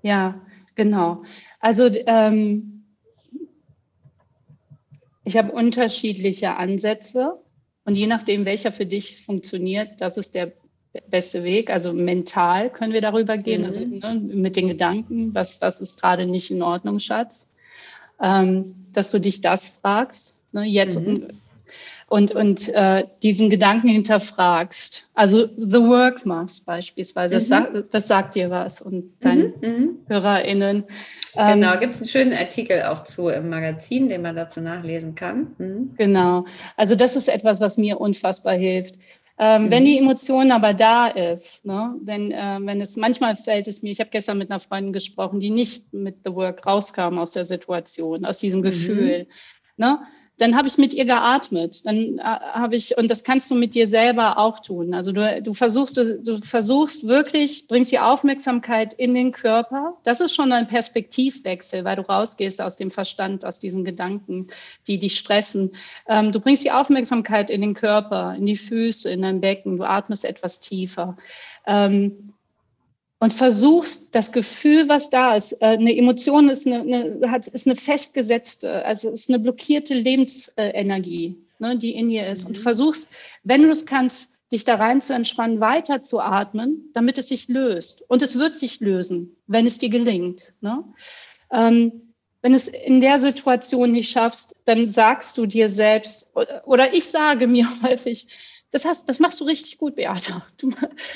Ja, 0.05 0.39
genau. 0.75 1.23
Also 1.59 1.89
ähm, 2.05 2.83
ich 5.23 5.35
habe 5.35 5.51
unterschiedliche 5.51 6.57
Ansätze. 6.57 7.39
Und 7.85 7.95
je 7.95 8.05
nachdem, 8.05 8.45
welcher 8.45 8.71
für 8.71 8.85
dich 8.85 9.25
funktioniert, 9.25 9.99
das 9.99 10.17
ist 10.17 10.35
der 10.35 10.53
beste 11.07 11.43
Weg. 11.43 11.71
Also 11.71 11.91
mental 11.91 12.69
können 12.69 12.93
wir 12.93 13.01
darüber 13.01 13.39
gehen, 13.39 13.61
mhm. 13.61 13.65
also 13.65 13.83
ne, 13.83 14.21
mit 14.21 14.55
den 14.55 14.67
Gedanken, 14.67 15.33
was, 15.33 15.59
was 15.61 15.81
ist 15.81 15.99
gerade 15.99 16.27
nicht 16.27 16.51
in 16.51 16.61
Ordnung, 16.61 16.99
Schatz. 16.99 17.49
Ähm, 18.21 18.75
dass 18.93 19.09
du 19.09 19.19
dich 19.19 19.41
das 19.41 19.69
fragst. 19.69 20.37
Ne, 20.51 20.65
jetzt 20.65 20.99
mhm 20.99 21.29
und, 22.07 22.35
und 22.35 22.69
äh, 22.69 23.05
diesen 23.23 23.49
Gedanken 23.49 23.87
hinterfragst. 23.87 25.07
Also 25.15 25.47
The 25.57 25.81
Work 25.81 26.25
machst 26.25 26.65
beispielsweise, 26.65 27.35
mhm. 27.35 27.39
das, 27.39 27.47
sagt, 27.47 27.93
das, 27.93 28.07
sagt 28.07 28.35
dir 28.35 28.49
was 28.51 28.81
und 28.81 29.11
deinen 29.21 29.53
mhm. 29.61 29.67
mhm. 29.67 29.97
HörerInnen. 30.07 30.83
Ähm, 31.35 31.61
genau, 31.61 31.79
gibt 31.79 31.95
es 31.95 32.01
einen 32.01 32.09
schönen 32.09 32.33
Artikel 32.33 32.83
auch 32.83 33.03
zu 33.03 33.29
im 33.29 33.49
Magazin, 33.49 34.07
den 34.07 34.21
man 34.21 34.35
dazu 34.35 34.61
nachlesen 34.61 35.15
kann. 35.15 35.55
Mhm. 35.57 35.95
Genau, 35.97 36.45
also 36.77 36.95
das 36.95 37.15
ist 37.15 37.27
etwas, 37.27 37.59
was 37.59 37.77
mir 37.77 37.99
unfassbar 37.99 38.53
hilft. 38.53 38.99
Ähm, 39.37 39.65
mhm. 39.65 39.71
Wenn 39.71 39.85
die 39.85 39.97
Emotion 39.97 40.51
aber 40.51 40.73
da 40.73 41.07
ist, 41.07 41.65
ne, 41.65 41.95
wenn, 42.03 42.31
äh, 42.31 42.59
wenn 42.61 42.79
es 42.81 42.95
manchmal 42.95 43.35
fällt 43.35 43.67
es 43.67 43.81
mir, 43.81 43.91
ich 43.91 43.99
habe 43.99 44.11
gestern 44.11 44.37
mit 44.37 44.51
einer 44.51 44.59
Freundin 44.59 44.93
gesprochen, 44.93 45.39
die 45.39 45.49
nicht 45.49 45.91
mit 45.91 46.17
The 46.23 46.33
Work 46.35 46.65
rauskam 46.67 47.17
aus 47.17 47.31
der 47.31 47.45
Situation, 47.45 48.25
aus 48.25 48.37
diesem 48.37 48.59
mhm. 48.59 48.63
Gefühl. 48.63 49.27
Ne? 49.75 49.99
Dann 50.37 50.55
habe 50.55 50.67
ich 50.67 50.77
mit 50.77 50.93
ihr 50.93 51.05
geatmet. 51.05 51.85
Dann 51.85 52.17
äh, 52.17 52.21
habe 52.21 52.75
ich, 52.75 52.97
und 52.97 53.09
das 53.09 53.23
kannst 53.23 53.49
du 53.49 53.55
mit 53.55 53.73
dir 53.73 53.87
selber 53.87 54.37
auch 54.37 54.59
tun. 54.59 54.93
Also 54.93 55.11
du, 55.11 55.41
du 55.41 55.53
versuchst, 55.53 55.95
du, 55.97 56.21
du 56.21 56.39
versuchst 56.39 57.07
wirklich, 57.07 57.67
bringst 57.67 57.91
die 57.91 57.99
Aufmerksamkeit 57.99 58.93
in 58.93 59.13
den 59.13 59.31
Körper. 59.31 59.97
Das 60.03 60.19
ist 60.19 60.35
schon 60.35 60.51
ein 60.51 60.67
Perspektivwechsel, 60.67 61.85
weil 61.85 61.95
du 61.95 62.01
rausgehst 62.01 62.61
aus 62.61 62.75
dem 62.75 62.91
Verstand, 62.91 63.45
aus 63.45 63.59
diesen 63.59 63.85
Gedanken, 63.85 64.47
die 64.87 64.99
dich 64.99 65.17
stressen. 65.17 65.75
Ähm, 66.07 66.31
du 66.31 66.39
bringst 66.41 66.65
die 66.65 66.71
Aufmerksamkeit 66.71 67.49
in 67.49 67.61
den 67.61 67.73
Körper, 67.73 68.35
in 68.35 68.45
die 68.45 68.57
Füße, 68.57 69.09
in 69.09 69.21
dein 69.21 69.39
Becken. 69.41 69.77
Du 69.77 69.83
atmest 69.83 70.25
etwas 70.25 70.59
tiefer. 70.59 71.15
Ähm, 71.65 72.34
und 73.25 73.33
versuchst 73.33 74.13
das 74.13 74.31
Gefühl, 74.31 74.87
was 74.87 75.09
da 75.09 75.35
ist, 75.35 75.53
äh, 75.53 75.65
eine 75.65 75.97
Emotion 75.97 76.47
ist 76.47 76.67
eine, 76.67 76.81
eine, 76.81 77.31
hat, 77.31 77.47
ist 77.47 77.65
eine 77.65 77.75
festgesetzte, 77.75 78.85
also 78.85 79.09
ist 79.09 79.31
eine 79.31 79.39
blockierte 79.39 79.95
Lebensenergie, 79.95 81.35
ne, 81.57 81.75
die 81.75 81.95
in 81.95 82.09
dir 82.09 82.27
ist. 82.27 82.43
Mhm. 82.43 82.49
Und 82.49 82.57
versuchst, 82.59 83.09
wenn 83.43 83.63
du 83.63 83.71
es 83.71 83.87
kannst, 83.87 84.37
dich 84.51 84.63
da 84.63 84.75
rein 84.75 85.01
zu 85.01 85.15
entspannen, 85.15 85.59
weiter 85.59 86.03
zu 86.03 86.19
atmen, 86.19 86.91
damit 86.93 87.17
es 87.17 87.29
sich 87.29 87.47
löst. 87.47 88.03
Und 88.07 88.21
es 88.21 88.37
wird 88.37 88.59
sich 88.59 88.79
lösen, 88.79 89.35
wenn 89.47 89.65
es 89.65 89.79
dir 89.79 89.89
gelingt. 89.89 90.53
Ne? 90.61 90.83
Ähm, 91.51 92.13
wenn 92.43 92.53
es 92.53 92.67
in 92.67 93.01
der 93.01 93.17
Situation 93.17 93.91
nicht 93.91 94.11
schaffst, 94.11 94.55
dann 94.65 94.87
sagst 94.91 95.35
du 95.39 95.47
dir 95.47 95.69
selbst, 95.69 96.31
oder 96.65 96.93
ich 96.93 97.05
sage 97.05 97.47
mir 97.47 97.67
häufig, 97.81 98.27
das 98.75 98.83
hast, 98.83 99.07
das 99.07 99.19
machst 99.19 99.39
du 99.39 99.45
richtig 99.45 99.77
gut, 99.77 99.95
Beata. 99.95 100.45
Du, 100.57 100.71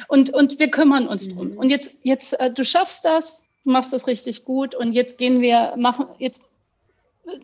und, 0.08 0.34
und 0.34 0.60
wir 0.60 0.72
kümmern 0.72 1.08
uns 1.08 1.28
mhm. 1.28 1.36
drum. 1.36 1.58
Und 1.58 1.70
jetzt, 1.70 2.00
jetzt, 2.04 2.40
äh, 2.40 2.52
du 2.52 2.64
schaffst 2.64 3.04
das, 3.04 3.44
du 3.66 3.72
machst 3.72 3.92
das 3.92 4.08
richtig 4.08 4.46
gut 4.46 4.76
und 4.76 4.94
jetzt 4.94 5.18
gehen 5.18 5.42
wir, 5.42 5.74
machen, 5.76 6.08
jetzt, 6.20 6.42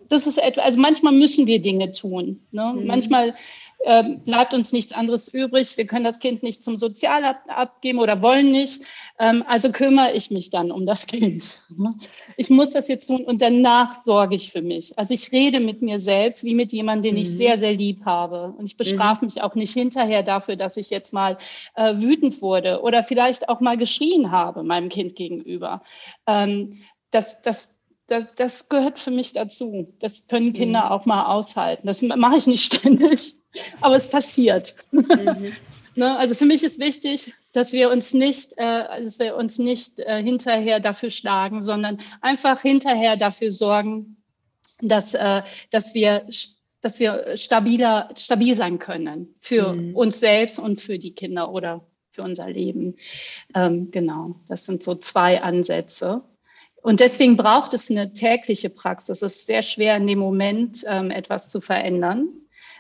das 0.08 0.26
ist 0.26 0.38
etwa, 0.38 0.62
also 0.62 0.80
manchmal 0.80 1.12
müssen 1.12 1.48
wir 1.48 1.62
Dinge 1.62 1.92
tun. 1.92 2.40
Ne? 2.52 2.76
Mhm. 2.76 2.88
Manchmal 2.88 3.36
ähm, 3.84 4.22
bleibt 4.24 4.54
uns 4.54 4.72
nichts 4.72 4.94
anderes 4.94 5.28
übrig. 5.28 5.78
Wir 5.78 5.86
können 5.86 6.06
das 6.06 6.20
Kind 6.20 6.44
nicht 6.44 6.64
zum 6.64 6.78
Sozialamt 6.78 7.38
abgeben 7.48 8.00
oder 8.00 8.22
wollen 8.22 8.52
nicht. 8.52 8.82
Ähm, 9.20 9.44
also 9.48 9.72
kümmere 9.72 10.14
ich 10.14 10.32
mich 10.32 10.50
dann 10.50 10.72
um 10.72 10.86
das 10.86 11.08
Kind. 11.08 11.64
Ich 12.38 12.50
muss 12.50 12.72
das 12.72 12.88
jetzt 12.88 13.08
tun 13.08 13.24
und 13.24 13.42
danach 13.42 14.04
sorge 14.04 14.36
ich 14.36 14.52
für 14.52 14.62
mich. 14.62 14.98
Also 14.98 15.14
ich 15.14 15.32
rede 15.32 15.60
mit 15.60 15.82
mir 15.82 16.00
selbst 16.00 16.44
wie 16.44 16.56
mit 16.56 16.72
jemandem, 16.72 17.14
den 17.14 17.22
ich 17.22 17.30
mhm. 17.30 17.34
sehr, 17.34 17.58
sehr 17.58 17.74
lieb 17.74 18.06
habe. 18.06 18.54
Und 18.58 18.66
ich 18.66 18.78
bestrafe 18.78 19.24
mhm. 19.24 19.28
mich 19.28 19.42
auch 19.44 19.56
nicht 19.56 19.74
hinterher 19.74 20.24
dafür, 20.24 20.56
dass 20.56 20.78
ich 20.78 20.90
jetzt 20.90 21.14
mal 21.14 21.38
äh, 21.76 22.00
wütend 22.00 22.42
wurde 22.42 22.82
oder 22.82 23.04
vielleicht 23.04 23.50
auch 23.50 23.60
mal 23.60 23.78
geschrien 23.78 24.32
habe 24.32 24.64
meinem 24.64 24.90
Kind 24.90 25.16
gegenüber. 25.16 25.84
Ähm, 26.28 26.82
das, 27.12 27.42
das, 27.42 27.80
das, 28.08 28.26
das 28.36 28.70
gehört 28.70 29.00
für 29.00 29.12
mich 29.12 29.34
dazu. 29.34 29.94
Das 30.00 30.28
können 30.28 30.54
Kinder 30.54 30.86
mhm. 30.86 30.92
auch 30.92 31.06
mal 31.06 31.26
aushalten. 31.28 31.88
Das 31.88 32.02
mache 32.02 32.38
ich 32.38 32.48
nicht 32.48 32.74
ständig 32.74 33.36
aber 33.82 33.96
es 33.96 34.10
passiert. 34.10 34.76
Mhm. 34.92 35.54
ne? 35.96 36.18
Also 36.18 36.36
für 36.36 36.46
mich 36.46 36.64
ist 36.64 36.80
wichtig, 36.80 37.34
dass 37.54 37.74
wir 37.74 37.90
uns 37.90 38.14
nicht, 38.14 38.54
äh, 38.58 39.04
dass 39.04 39.20
wir 39.20 39.36
uns 39.36 39.60
nicht 39.60 40.00
äh, 40.00 40.22
hinterher 40.22 40.80
dafür 40.80 41.10
schlagen, 41.10 41.62
sondern 41.62 42.00
einfach 42.22 42.62
hinterher 42.62 43.18
dafür 43.18 43.52
sorgen, 43.52 44.18
dass, 44.82 45.14
äh, 45.14 45.42
dass 45.72 45.94
wir 45.94 46.28
dass 46.82 47.00
wir 47.00 47.36
stabiler, 47.36 48.10
stabil 48.16 48.54
sein 48.54 48.78
können 48.78 49.34
für 49.40 49.74
mhm. 49.74 49.96
uns 49.96 50.20
selbst 50.20 50.60
und 50.60 50.80
für 50.80 51.00
die 51.00 51.16
Kinder 51.16 51.52
oder 51.52 51.84
für 52.12 52.22
unser 52.22 52.48
Leben. 52.48 52.98
Ähm, 53.56 53.90
genau, 53.90 54.36
das 54.48 54.66
sind 54.66 54.84
so 54.84 54.94
zwei 54.94 55.42
Ansätze. 55.42 56.22
Und 56.84 57.00
deswegen 57.00 57.38
braucht 57.38 57.74
es 57.74 57.90
eine 57.90 58.14
tägliche 58.14 58.70
Praxis. 58.70 59.24
Es 59.24 59.38
ist 59.38 59.48
sehr 59.48 59.64
schwer, 59.64 59.98
in 59.98 60.06
dem 60.06 60.20
Moment 60.20 60.86
ähm, 60.88 61.10
etwas 61.10 61.50
zu 61.50 61.60
verändern. 61.60 62.28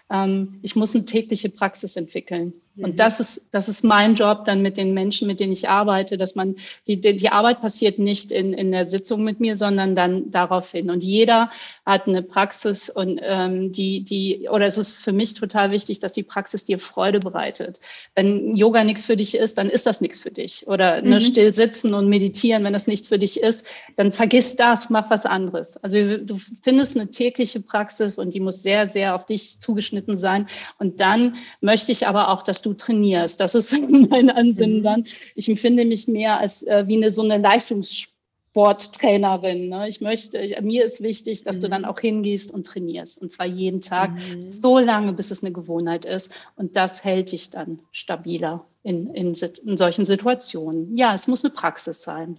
Ähm, 0.09 0.59
ich 0.61 0.75
muss 0.75 0.95
eine 0.95 1.05
tägliche 1.05 1.49
Praxis 1.49 1.95
entwickeln. 1.95 2.53
Und 2.77 2.93
mhm. 2.93 2.95
das 2.97 3.19
ist, 3.19 3.49
das 3.51 3.69
ist 3.69 3.83
mein 3.83 4.15
Job 4.15 4.43
dann 4.45 4.61
mit 4.61 4.75
den 4.75 4.93
Menschen, 4.93 5.27
mit 5.27 5.39
denen 5.39 5.53
ich 5.53 5.69
arbeite, 5.69 6.17
dass 6.17 6.35
man, 6.35 6.55
die, 6.87 6.99
die 6.99 7.29
Arbeit 7.29 7.61
passiert 7.61 7.99
nicht 7.99 8.31
in, 8.31 8.53
in 8.53 8.71
der 8.71 8.85
Sitzung 8.85 9.23
mit 9.23 9.39
mir, 9.39 9.55
sondern 9.55 9.95
dann 9.95 10.31
daraufhin. 10.31 10.89
Und 10.89 11.03
jeder 11.03 11.51
hat 11.85 12.07
eine 12.07 12.21
Praxis 12.21 12.89
und 12.89 13.19
ähm, 13.23 13.71
die, 13.71 14.03
die, 14.03 14.49
oder 14.49 14.65
es 14.65 14.77
ist 14.77 14.91
für 14.91 15.13
mich 15.13 15.35
total 15.35 15.71
wichtig, 15.71 15.99
dass 15.99 16.13
die 16.13 16.23
Praxis 16.23 16.65
dir 16.65 16.79
Freude 16.79 17.19
bereitet. 17.19 17.79
Wenn 18.13 18.55
Yoga 18.55 18.83
nichts 18.83 19.05
für 19.05 19.15
dich 19.15 19.37
ist, 19.37 19.57
dann 19.57 19.69
ist 19.69 19.85
das 19.85 20.01
nichts 20.01 20.19
für 20.19 20.31
dich. 20.31 20.67
Oder 20.67 21.01
ne, 21.01 21.17
mhm. 21.17 21.21
still 21.21 21.53
sitzen 21.53 21.93
und 21.93 22.09
meditieren, 22.09 22.63
wenn 22.65 22.73
das 22.73 22.87
nichts 22.87 23.07
für 23.07 23.19
dich 23.19 23.39
ist, 23.39 23.65
dann 23.95 24.11
vergiss 24.11 24.55
das, 24.57 24.89
mach 24.89 25.09
was 25.09 25.25
anderes. 25.25 25.77
Also 25.77 26.17
du 26.17 26.39
findest 26.61 26.97
eine 26.97 27.09
tägliche 27.09 27.61
Praxis 27.61 28.17
und 28.17 28.33
die 28.33 28.39
muss 28.41 28.63
sehr, 28.63 28.87
sehr 28.87 29.15
auf 29.15 29.25
dich 29.25 29.59
zugeschnitten 29.59 30.17
sein. 30.17 30.47
Und 30.77 30.99
dann 30.99 31.35
möchte 31.61 31.91
ich 31.91 32.07
aber 32.07 32.29
auch, 32.29 32.43
dass 32.43 32.64
du 32.65 32.73
trainierst. 32.73 33.39
Das 33.39 33.55
ist 33.55 33.71
mein 34.09 34.29
Ansinnen 34.29 34.79
mhm. 34.79 34.83
dann. 34.83 35.07
Ich 35.35 35.47
empfinde 35.49 35.85
mich 35.85 36.07
mehr 36.07 36.39
als 36.39 36.63
äh, 36.63 36.87
wie 36.87 36.95
eine 36.95 37.11
so 37.11 37.21
eine 37.21 37.37
Leistungssporttrainerin. 37.37 39.69
Ne? 39.69 39.89
Ich 39.89 40.01
möchte, 40.01 40.39
mir 40.61 40.85
ist 40.85 41.03
wichtig, 41.03 41.43
dass 41.43 41.57
mhm. 41.57 41.61
du 41.61 41.69
dann 41.69 41.85
auch 41.85 41.99
hingehst 41.99 42.51
und 42.53 42.65
trainierst. 42.65 43.21
Und 43.21 43.31
zwar 43.31 43.45
jeden 43.45 43.81
Tag, 43.81 44.13
mhm. 44.13 44.41
so 44.41 44.79
lange, 44.79 45.13
bis 45.13 45.31
es 45.31 45.43
eine 45.43 45.51
Gewohnheit 45.51 46.05
ist. 46.05 46.31
Und 46.55 46.75
das 46.75 47.03
hält 47.03 47.31
dich 47.31 47.49
dann 47.49 47.81
stabiler 47.91 48.65
in, 48.83 49.07
in, 49.07 49.33
in 49.33 49.77
solchen 49.77 50.05
Situationen. 50.05 50.95
Ja, 50.95 51.13
es 51.13 51.27
muss 51.27 51.43
eine 51.43 51.53
Praxis 51.53 52.01
sein. 52.01 52.37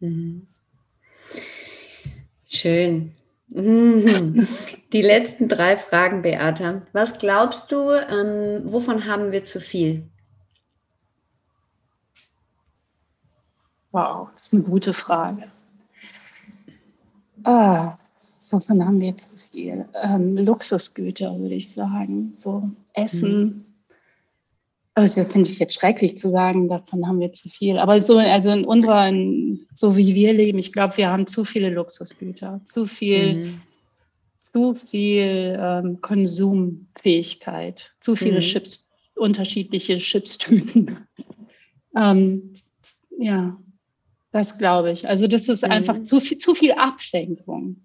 Mhm. 0.00 0.46
Schön. 2.48 3.15
Die 4.92 5.02
letzten 5.02 5.48
drei 5.48 5.76
Fragen, 5.76 6.22
Beata. 6.22 6.82
Was 6.92 7.18
glaubst 7.18 7.70
du, 7.70 7.90
ähm, 7.90 8.62
wovon 8.64 9.06
haben 9.06 9.32
wir 9.32 9.44
zu 9.44 9.60
viel? 9.60 10.08
Wow, 13.92 14.28
das 14.34 14.48
ist 14.48 14.52
eine 14.52 14.62
gute 14.62 14.92
Frage. 14.92 15.50
Ah, 17.44 17.96
wovon 18.50 18.84
haben 18.84 19.00
wir 19.00 19.16
zu 19.16 19.36
viel? 19.36 19.88
Ähm, 19.94 20.36
Luxusgüter, 20.36 21.38
würde 21.38 21.54
ich 21.54 21.72
sagen. 21.72 22.34
So 22.36 22.70
Essen. 22.92 23.38
Mhm. 23.38 23.65
Also 24.96 25.26
finde 25.26 25.50
ich 25.50 25.58
jetzt 25.58 25.74
schrecklich 25.74 26.16
zu 26.16 26.30
sagen, 26.30 26.70
davon 26.70 27.06
haben 27.06 27.20
wir 27.20 27.30
zu 27.30 27.50
viel. 27.50 27.76
Aber 27.76 28.00
so, 28.00 28.16
also 28.16 28.50
in 28.50 28.64
unserer, 28.64 29.06
in, 29.06 29.66
so 29.74 29.94
wie 29.98 30.14
wir 30.14 30.32
leben, 30.32 30.58
ich 30.58 30.72
glaube, 30.72 30.96
wir 30.96 31.10
haben 31.10 31.26
zu 31.26 31.44
viele 31.44 31.68
Luxusgüter, 31.68 32.62
zu 32.64 32.86
viel, 32.86 33.34
mhm. 33.34 33.60
zu 34.38 34.74
viel 34.74 35.58
ähm, 35.60 36.00
Konsumfähigkeit, 36.00 37.90
zu 38.00 38.16
viele 38.16 38.36
mhm. 38.36 38.40
Chips, 38.40 38.88
unterschiedliche 39.16 39.98
Chipstüten. 39.98 41.06
ähm, 41.96 42.54
ja, 43.18 43.54
das 44.32 44.56
glaube 44.56 44.92
ich. 44.92 45.06
Also 45.06 45.26
das 45.26 45.50
ist 45.50 45.62
mhm. 45.62 45.72
einfach 45.72 46.04
zu 46.04 46.20
viel, 46.20 46.38
zu 46.38 46.54
viel 46.54 46.72
Ablenkung, 46.72 47.84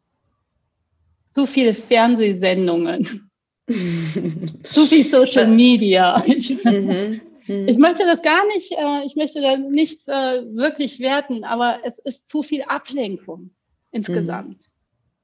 zu 1.36 1.46
viele 1.46 1.74
Fernsehsendungen. 1.74 3.31
Zu 4.64 4.86
viel 4.86 5.04
Social 5.04 5.48
Media. 5.48 6.24
Ich, 6.28 6.50
mhm. 6.64 7.22
Mhm. 7.48 7.68
ich, 7.68 7.78
möchte 7.78 8.06
das 8.06 8.22
gar 8.22 8.46
nicht, 8.48 8.72
äh, 8.72 9.06
ich 9.06 9.16
möchte 9.16 9.42
da 9.42 9.58
nichts 9.58 10.08
äh, 10.08 10.44
wirklich 10.54 11.00
werten, 11.00 11.44
aber 11.44 11.80
es 11.84 12.00
ist 12.00 12.30
zu 12.30 12.44
viel 12.44 12.64
Ablenkung 12.64 13.52
insgesamt. 13.92 14.50
Mhm. 14.50 14.66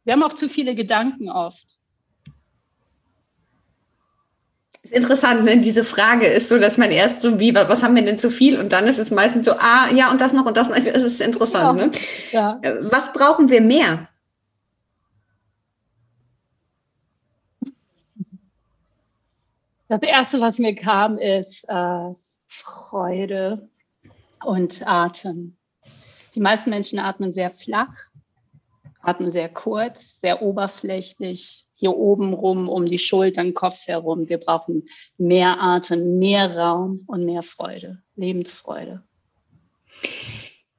Wir 0.03 0.13
haben 0.13 0.23
auch 0.23 0.33
zu 0.33 0.49
viele 0.49 0.73
Gedanken 0.75 1.29
oft. 1.29 1.77
ist 4.87 4.93
interessant, 4.93 5.43
ne? 5.43 5.57
diese 5.57 5.83
Frage 5.83 6.27
ist 6.27 6.49
so, 6.49 6.57
dass 6.57 6.77
man 6.77 6.91
erst 6.91 7.21
so 7.21 7.39
wie, 7.39 7.53
was 7.53 7.83
haben 7.83 7.95
wir 7.95 8.03
denn 8.03 8.19
zu 8.19 8.29
viel? 8.29 8.59
Und 8.59 8.71
dann 8.71 8.87
ist 8.87 8.97
es 8.97 9.11
meistens 9.11 9.45
so, 9.45 9.51
ah, 9.51 9.89
ja, 9.93 10.09
und 10.11 10.21
das 10.21 10.33
noch 10.33 10.45
und 10.45 10.55
das 10.55 10.69
noch. 10.69 10.77
Das 10.97 11.03
ist 11.03 11.21
interessant. 11.21 11.79
Ja. 11.79 11.85
Ne? 11.85 11.91
Ja. 12.31 12.59
Äh, 12.61 12.75
was 12.91 13.11
brauchen 13.11 13.49
wir 13.49 13.61
mehr? 13.61 14.07
Das 19.89 20.01
erste, 20.01 20.41
was 20.41 20.59
mir 20.59 20.75
kam, 20.75 21.17
ist 21.17 21.63
äh, 21.69 22.13
Freude 22.45 23.69
und 24.43 24.85
Atem. 24.85 25.55
Die 26.35 26.41
meisten 26.41 26.69
Menschen 26.69 26.99
atmen 26.99 27.31
sehr 27.31 27.49
flach, 27.49 27.95
atmen 29.01 29.31
sehr 29.31 29.47
kurz, 29.47 30.19
sehr 30.19 30.41
oberflächlich, 30.41 31.65
hier 31.73 31.95
oben 31.95 32.33
rum, 32.33 32.67
um 32.67 32.85
die 32.85 32.97
Schultern, 32.97 33.53
Kopf 33.53 33.87
herum. 33.87 34.27
Wir 34.27 34.39
brauchen 34.39 34.89
mehr 35.17 35.61
Atem, 35.61 36.19
mehr 36.19 36.57
Raum 36.57 37.03
und 37.07 37.25
mehr 37.25 37.43
Freude, 37.43 38.01
Lebensfreude. 38.15 39.03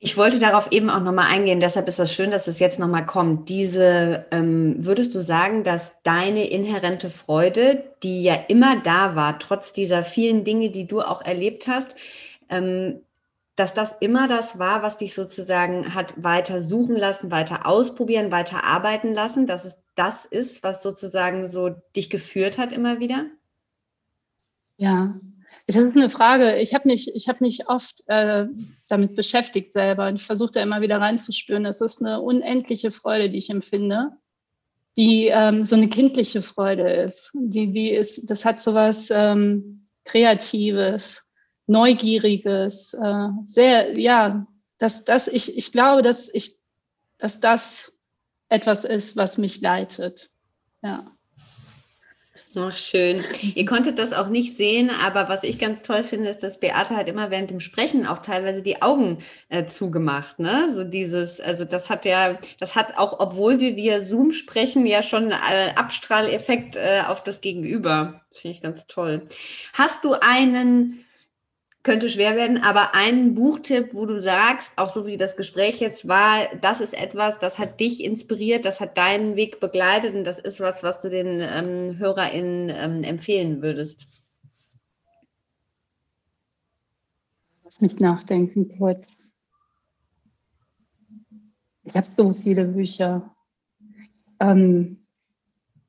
Ich 0.01 0.17
wollte 0.17 0.39
darauf 0.39 0.71
eben 0.71 0.91
auch 0.91 1.03
nochmal 1.03 1.27
eingehen, 1.27 1.59
deshalb 1.59 1.89
ist 1.89 1.99
das 1.99 2.15
schön, 2.15 2.31
dass 2.31 2.47
es 2.47 2.61
jetzt 2.61 2.79
nochmal 2.79 3.05
kommt. 3.05 3.49
Diese, 3.49 4.27
ähm, 4.31 4.77
würdest 4.79 5.13
du 5.15 5.21
sagen, 5.21 5.65
dass 5.65 5.91
deine 6.05 6.49
inhärente 6.49 7.11
Freude, 7.11 7.83
die 8.05 8.23
ja 8.23 8.35
immer 8.47 8.81
da 8.81 9.17
war, 9.17 9.41
trotz 9.41 9.73
dieser 9.73 10.05
vielen 10.05 10.45
Dinge, 10.45 10.71
die 10.71 10.87
du 10.87 11.01
auch 11.01 11.23
erlebt 11.23 11.67
hast, 11.67 11.97
ähm, 12.49 13.01
dass 13.57 13.75
das 13.75 13.97
immer 13.99 14.29
das 14.29 14.61
war, 14.61 14.83
was 14.85 14.99
dich 14.99 15.15
sozusagen 15.15 15.93
hat 15.93 16.15
weiter 16.17 16.63
suchen 16.63 16.95
lassen, 16.95 17.33
weiter 17.33 17.67
ausprobieren, 17.67 18.31
weiter 18.31 18.63
arbeiten 18.63 19.13
lassen, 19.13 19.49
dass 19.49 19.65
es 19.65 19.79
das 19.97 20.25
ist, 20.25 20.63
was 20.63 20.81
sozusagen 20.81 21.49
so 21.49 21.71
dich 21.97 22.09
geführt 22.09 22.57
hat 22.57 22.73
immer 22.73 23.01
wieder? 23.01 23.27
Ja, 24.77 25.19
das 25.69 25.85
ist 25.85 25.97
eine 25.97 26.09
Frage. 26.09 26.57
Ich 26.61 26.73
habe 26.73 26.89
mich, 26.89 27.15
ich 27.15 27.29
habe 27.29 27.45
mich 27.45 27.69
oft 27.69 28.03
äh, 28.07 28.47
damit 28.89 29.15
beschäftigt 29.15 29.73
selber 29.73 30.09
und 30.09 30.17
ich 30.17 30.23
versuche 30.23 30.53
da 30.53 30.63
immer 30.63 30.81
wieder 30.81 30.99
reinzuspüren. 30.99 31.65
Das 31.65 31.83
ist 31.83 32.01
eine 32.01 32.23
unendliche 32.23 32.91
Freude, 32.91 33.29
die 33.29 33.37
ich 33.37 33.51
empfinde, 33.51 34.13
die 34.97 35.27
ähm, 35.27 35.65
so 35.65 35.77
eine 35.77 35.89
kindliche 35.89 36.41
Freude 36.41 36.91
ist. 36.91 37.33
Die, 37.35 37.71
die 37.71 37.91
ist, 37.91 38.31
das 38.31 38.47
hat 38.47 38.63
so 38.63 38.73
was 38.73 39.09
ähm, 39.11 39.87
Kreatives, 40.05 41.23
Neugieriges, 41.67 42.95
äh, 42.95 43.29
sehr, 43.45 43.99
ja, 43.99 44.47
dass 44.79 45.05
das, 45.05 45.29
ich, 45.29 45.59
ich 45.59 45.71
glaube, 45.71 46.01
dass 46.01 46.33
ich, 46.33 46.57
dass 47.19 47.41
das 47.41 47.93
etwas 48.49 48.87
ist, 48.87 49.17
was 49.17 49.37
mich 49.37 49.61
leitet. 49.61 50.31
Ja. 50.83 51.18
Ach, 52.57 52.77
schön. 52.77 53.25
Ihr 53.55 53.67
konntet 53.67 53.99
das 53.99 54.13
auch 54.15 54.29
nicht 54.29 54.57
sehen, 54.57 54.91
aber 54.91 55.29
was 55.29 55.45
ich 55.45 55.59
ganz 55.59 55.83
toll 55.83 56.03
finde, 56.03 56.31
ist, 56.31 56.43
dass 56.43 56.59
Beate 56.59 56.97
halt 56.97 57.09
immer 57.09 57.31
während 57.31 57.51
dem 57.51 57.61
Sprechen 57.61 58.07
auch 58.07 58.19
teilweise 58.19 58.63
die 58.63 58.81
Augen 58.81 59.19
äh, 59.51 59.67
zugemacht, 59.67 60.39
ne? 60.39 60.73
So 60.75 60.85
dieses, 60.85 61.41
also 61.41 61.65
das 61.65 61.91
hat 61.91 62.07
ja, 62.07 62.39
das 62.59 62.75
hat 62.75 62.97
auch, 62.97 63.21
obwohl 63.21 63.61
wir 63.61 63.77
via 63.77 64.01
Zoom 64.01 64.33
sprechen, 64.33 64.87
ja 64.87 65.03
schon 65.03 65.31
äh, 65.31 65.73
Abstrahleffekt 65.77 66.77
äh, 66.77 67.03
auf 67.07 67.23
das 67.23 67.43
Gegenüber. 67.43 68.23
Finde 68.33 68.57
ich 68.57 68.63
ganz 68.63 68.87
toll. 68.87 69.29
Hast 69.75 70.03
du 70.05 70.15
einen 70.15 71.05
könnte 71.89 72.11
schwer 72.11 72.37
werden, 72.37 72.59
aber 72.59 72.95
ein 72.95 73.35
Buchtipp, 73.35 73.95
wo 73.95 74.05
du 74.05 74.21
sagst, 74.21 74.77
auch 74.77 74.91
so 74.91 75.07
wie 75.07 75.17
das 75.17 75.37
Gespräch 75.37 75.81
jetzt 75.81 76.07
war, 76.07 76.47
das 76.61 76.83
ist 76.83 76.93
etwas, 76.93 77.39
das 77.39 77.59
hat 77.59 77.81
dich 77.81 78.05
inspiriert, 78.05 78.67
das 78.67 78.79
hat 78.79 78.99
deinen 78.99 79.37
Weg 79.37 79.59
begleitet 79.59 80.15
und 80.15 80.25
das 80.25 80.39
ist 80.39 80.61
was, 80.61 80.83
was 80.83 81.01
du 81.01 81.09
den 81.09 81.41
ähm, 81.41 81.97
HörerInnen 81.97 82.69
ähm, 82.69 83.05
empfehlen 83.05 83.63
würdest. 83.63 84.07
Lass 87.65 87.81
mich 87.81 87.99
nachdenken 87.99 88.77
kurz. 88.77 89.07
Ich 91.85 91.95
habe 91.95 92.07
so 92.15 92.35
viele 92.35 92.67
Bücher. 92.67 93.35
Ähm, 94.41 95.07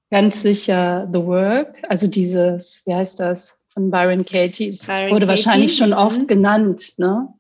ganz 0.10 0.44
sicher 0.44 1.10
The 1.12 1.26
Work, 1.26 1.76
also 1.90 2.08
dieses, 2.08 2.86
wie 2.86 2.96
heißt 2.96 3.20
das? 3.20 3.59
Von 3.70 3.92
Byron 3.92 4.26
Katie. 4.26 4.72
Byron 4.86 5.12
wurde 5.12 5.26
Katie. 5.26 5.28
wahrscheinlich 5.28 5.78
schon 5.78 5.94
oft 5.94 6.22
mhm. 6.22 6.28
genannt, 6.28 6.94
ne? 6.98 7.34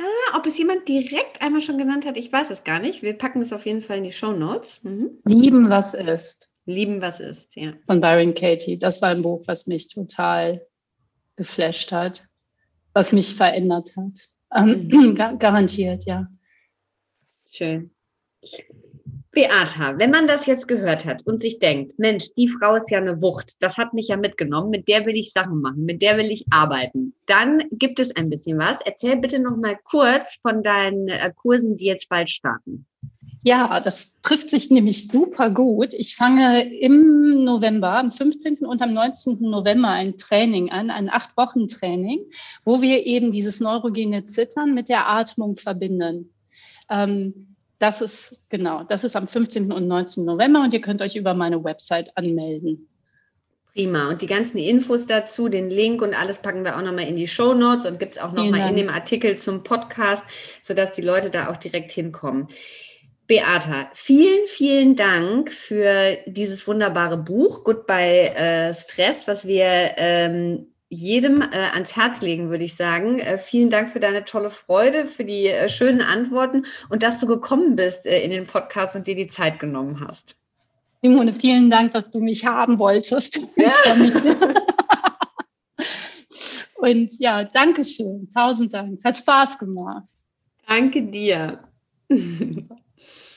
Ah, 0.00 0.36
ob 0.36 0.46
es 0.46 0.58
jemand 0.58 0.86
direkt 0.88 1.42
einmal 1.42 1.60
schon 1.60 1.78
genannt 1.78 2.06
hat, 2.06 2.16
ich 2.16 2.32
weiß 2.32 2.50
es 2.50 2.62
gar 2.62 2.78
nicht. 2.78 3.02
Wir 3.02 3.14
packen 3.14 3.42
es 3.42 3.52
auf 3.52 3.66
jeden 3.66 3.80
Fall 3.80 3.98
in 3.98 4.04
die 4.04 4.12
Show 4.12 4.32
Notes. 4.32 4.82
Mhm. 4.84 5.18
Lieben, 5.24 5.70
was 5.70 5.94
ist. 5.94 6.50
Lieben, 6.66 7.00
was 7.00 7.18
ist, 7.18 7.56
ja. 7.56 7.72
Von 7.86 8.00
Byron 8.00 8.34
Katie. 8.34 8.78
Das 8.78 9.02
war 9.02 9.08
ein 9.08 9.22
Buch, 9.22 9.42
was 9.46 9.66
mich 9.66 9.88
total 9.88 10.66
geflasht 11.36 11.90
hat, 11.90 12.28
was 12.92 13.12
mich 13.12 13.34
verändert 13.34 13.96
hat. 13.96 14.28
Ähm, 14.54 14.88
mhm. 14.88 15.14
garantiert, 15.38 16.04
ja. 16.04 16.28
Schön. 17.50 17.90
Beata, 19.38 19.96
wenn 20.00 20.10
man 20.10 20.26
das 20.26 20.46
jetzt 20.46 20.66
gehört 20.66 21.04
hat 21.04 21.24
und 21.24 21.42
sich 21.42 21.60
denkt, 21.60 21.96
Mensch, 21.96 22.24
die 22.36 22.48
Frau 22.48 22.74
ist 22.74 22.90
ja 22.90 22.98
eine 22.98 23.22
Wucht, 23.22 23.52
das 23.60 23.76
hat 23.76 23.94
mich 23.94 24.08
ja 24.08 24.16
mitgenommen, 24.16 24.68
mit 24.70 24.88
der 24.88 25.06
will 25.06 25.16
ich 25.16 25.32
Sachen 25.32 25.60
machen, 25.60 25.84
mit 25.84 26.02
der 26.02 26.16
will 26.16 26.28
ich 26.32 26.44
arbeiten, 26.50 27.14
dann 27.26 27.62
gibt 27.70 28.00
es 28.00 28.16
ein 28.16 28.30
bisschen 28.30 28.58
was. 28.58 28.80
Erzähl 28.84 29.16
bitte 29.16 29.38
noch 29.38 29.56
mal 29.56 29.78
kurz 29.84 30.40
von 30.42 30.64
deinen 30.64 31.06
äh, 31.06 31.32
Kursen, 31.36 31.76
die 31.76 31.84
jetzt 31.84 32.08
bald 32.08 32.28
starten. 32.28 32.84
Ja, 33.44 33.78
das 33.78 34.20
trifft 34.22 34.50
sich 34.50 34.70
nämlich 34.70 35.06
super 35.06 35.50
gut. 35.50 35.94
Ich 35.94 36.16
fange 36.16 36.68
im 36.80 37.44
November, 37.44 37.92
am 37.92 38.10
15. 38.10 38.66
und 38.66 38.82
am 38.82 38.92
19. 38.92 39.38
November 39.38 39.90
ein 39.90 40.18
Training 40.18 40.70
an, 40.70 40.90
ein 40.90 41.08
acht 41.08 41.36
Wochen 41.36 41.68
Training, 41.68 42.24
wo 42.64 42.82
wir 42.82 43.06
eben 43.06 43.30
dieses 43.30 43.60
neurogene 43.60 44.24
Zittern 44.24 44.74
mit 44.74 44.88
der 44.88 45.08
Atmung 45.08 45.54
verbinden. 45.54 46.34
Ähm, 46.90 47.47
das 47.78 48.00
ist 48.00 48.36
genau, 48.48 48.84
das 48.84 49.04
ist 49.04 49.16
am 49.16 49.28
15. 49.28 49.72
und 49.72 49.86
19. 49.86 50.24
November 50.24 50.62
und 50.62 50.72
ihr 50.72 50.80
könnt 50.80 51.02
euch 51.02 51.16
über 51.16 51.34
meine 51.34 51.62
Website 51.62 52.16
anmelden. 52.16 52.88
Prima. 53.72 54.08
Und 54.08 54.22
die 54.22 54.26
ganzen 54.26 54.58
Infos 54.58 55.06
dazu, 55.06 55.48
den 55.48 55.70
Link 55.70 56.02
und 56.02 56.18
alles 56.18 56.40
packen 56.40 56.64
wir 56.64 56.76
auch 56.76 56.82
nochmal 56.82 57.06
in 57.06 57.16
die 57.16 57.28
Show 57.28 57.54
Notes 57.54 57.86
und 57.86 58.00
gibt 58.00 58.16
es 58.16 58.18
auch 58.18 58.32
nochmal 58.32 58.68
in 58.70 58.76
dem 58.76 58.88
Artikel 58.88 59.36
zum 59.36 59.62
Podcast, 59.62 60.24
sodass 60.62 60.92
die 60.92 61.02
Leute 61.02 61.30
da 61.30 61.48
auch 61.48 61.56
direkt 61.56 61.92
hinkommen. 61.92 62.48
Beata, 63.28 63.90
vielen, 63.92 64.46
vielen 64.46 64.96
Dank 64.96 65.52
für 65.52 66.18
dieses 66.26 66.66
wunderbare 66.66 67.18
Buch 67.18 67.62
Goodbye 67.62 68.34
äh, 68.34 68.74
Stress, 68.74 69.28
was 69.28 69.46
wir 69.46 69.66
ähm, 69.98 70.72
jedem 70.88 71.42
äh, 71.42 71.70
ans 71.74 71.96
Herz 71.96 72.22
legen, 72.22 72.50
würde 72.50 72.64
ich 72.64 72.76
sagen. 72.76 73.18
Äh, 73.18 73.38
vielen 73.38 73.70
Dank 73.70 73.90
für 73.90 74.00
deine 74.00 74.24
tolle 74.24 74.50
Freude, 74.50 75.06
für 75.06 75.24
die 75.24 75.46
äh, 75.46 75.68
schönen 75.68 76.00
Antworten 76.00 76.64
und 76.88 77.02
dass 77.02 77.20
du 77.20 77.26
gekommen 77.26 77.76
bist 77.76 78.06
äh, 78.06 78.22
in 78.22 78.30
den 78.30 78.46
Podcast 78.46 78.96
und 78.96 79.06
dir 79.06 79.14
die 79.14 79.26
Zeit 79.26 79.58
genommen 79.58 80.00
hast. 80.06 80.36
Simone, 81.02 81.32
vielen 81.32 81.70
Dank, 81.70 81.92
dass 81.92 82.10
du 82.10 82.20
mich 82.20 82.44
haben 82.44 82.78
wolltest. 82.78 83.38
Ja. 83.56 83.72
und 86.76 87.14
ja, 87.18 87.44
danke 87.44 87.84
schön. 87.84 88.28
Tausend 88.34 88.74
Dank. 88.74 88.98
Es 88.98 89.04
hat 89.04 89.18
Spaß 89.18 89.58
gemacht. 89.58 90.08
Danke 90.66 91.02
dir. 91.02 91.60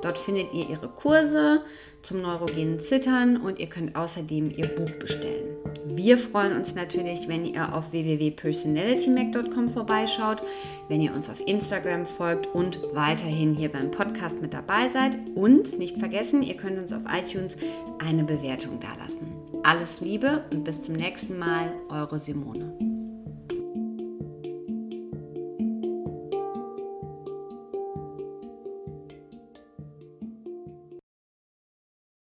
Dort 0.00 0.18
findet 0.18 0.54
ihr 0.54 0.70
ihre 0.70 0.88
Kurse 0.88 1.60
zum 2.02 2.22
neurogenen 2.22 2.80
Zittern 2.80 3.36
und 3.36 3.58
ihr 3.58 3.68
könnt 3.68 3.94
außerdem 3.94 4.50
ihr 4.56 4.68
Buch 4.68 4.92
bestellen. 4.98 5.58
Wir 5.86 6.18
freuen 6.18 6.52
uns 6.56 6.74
natürlich, 6.74 7.28
wenn 7.28 7.44
ihr 7.44 7.74
auf 7.74 7.92
www.personalitymac.com 7.92 9.68
vorbeischaut, 9.68 10.42
wenn 10.88 11.00
ihr 11.00 11.12
uns 11.12 11.28
auf 11.28 11.40
Instagram 11.46 12.06
folgt 12.06 12.46
und 12.46 12.80
weiterhin 12.92 13.54
hier 13.54 13.70
beim 13.70 13.90
Podcast 13.90 14.40
mit 14.40 14.54
dabei 14.54 14.88
seid. 14.88 15.16
Und 15.34 15.78
nicht 15.78 15.98
vergessen, 15.98 16.42
ihr 16.42 16.56
könnt 16.56 16.78
uns 16.78 16.92
auf 16.92 17.02
iTunes 17.08 17.56
eine 17.98 18.24
Bewertung 18.24 18.78
dalassen. 18.80 19.32
Alles 19.62 20.00
Liebe 20.00 20.44
und 20.52 20.64
bis 20.64 20.82
zum 20.82 20.94
nächsten 20.94 21.38
Mal, 21.38 21.72
eure 21.88 22.20
Simone. 22.20 22.91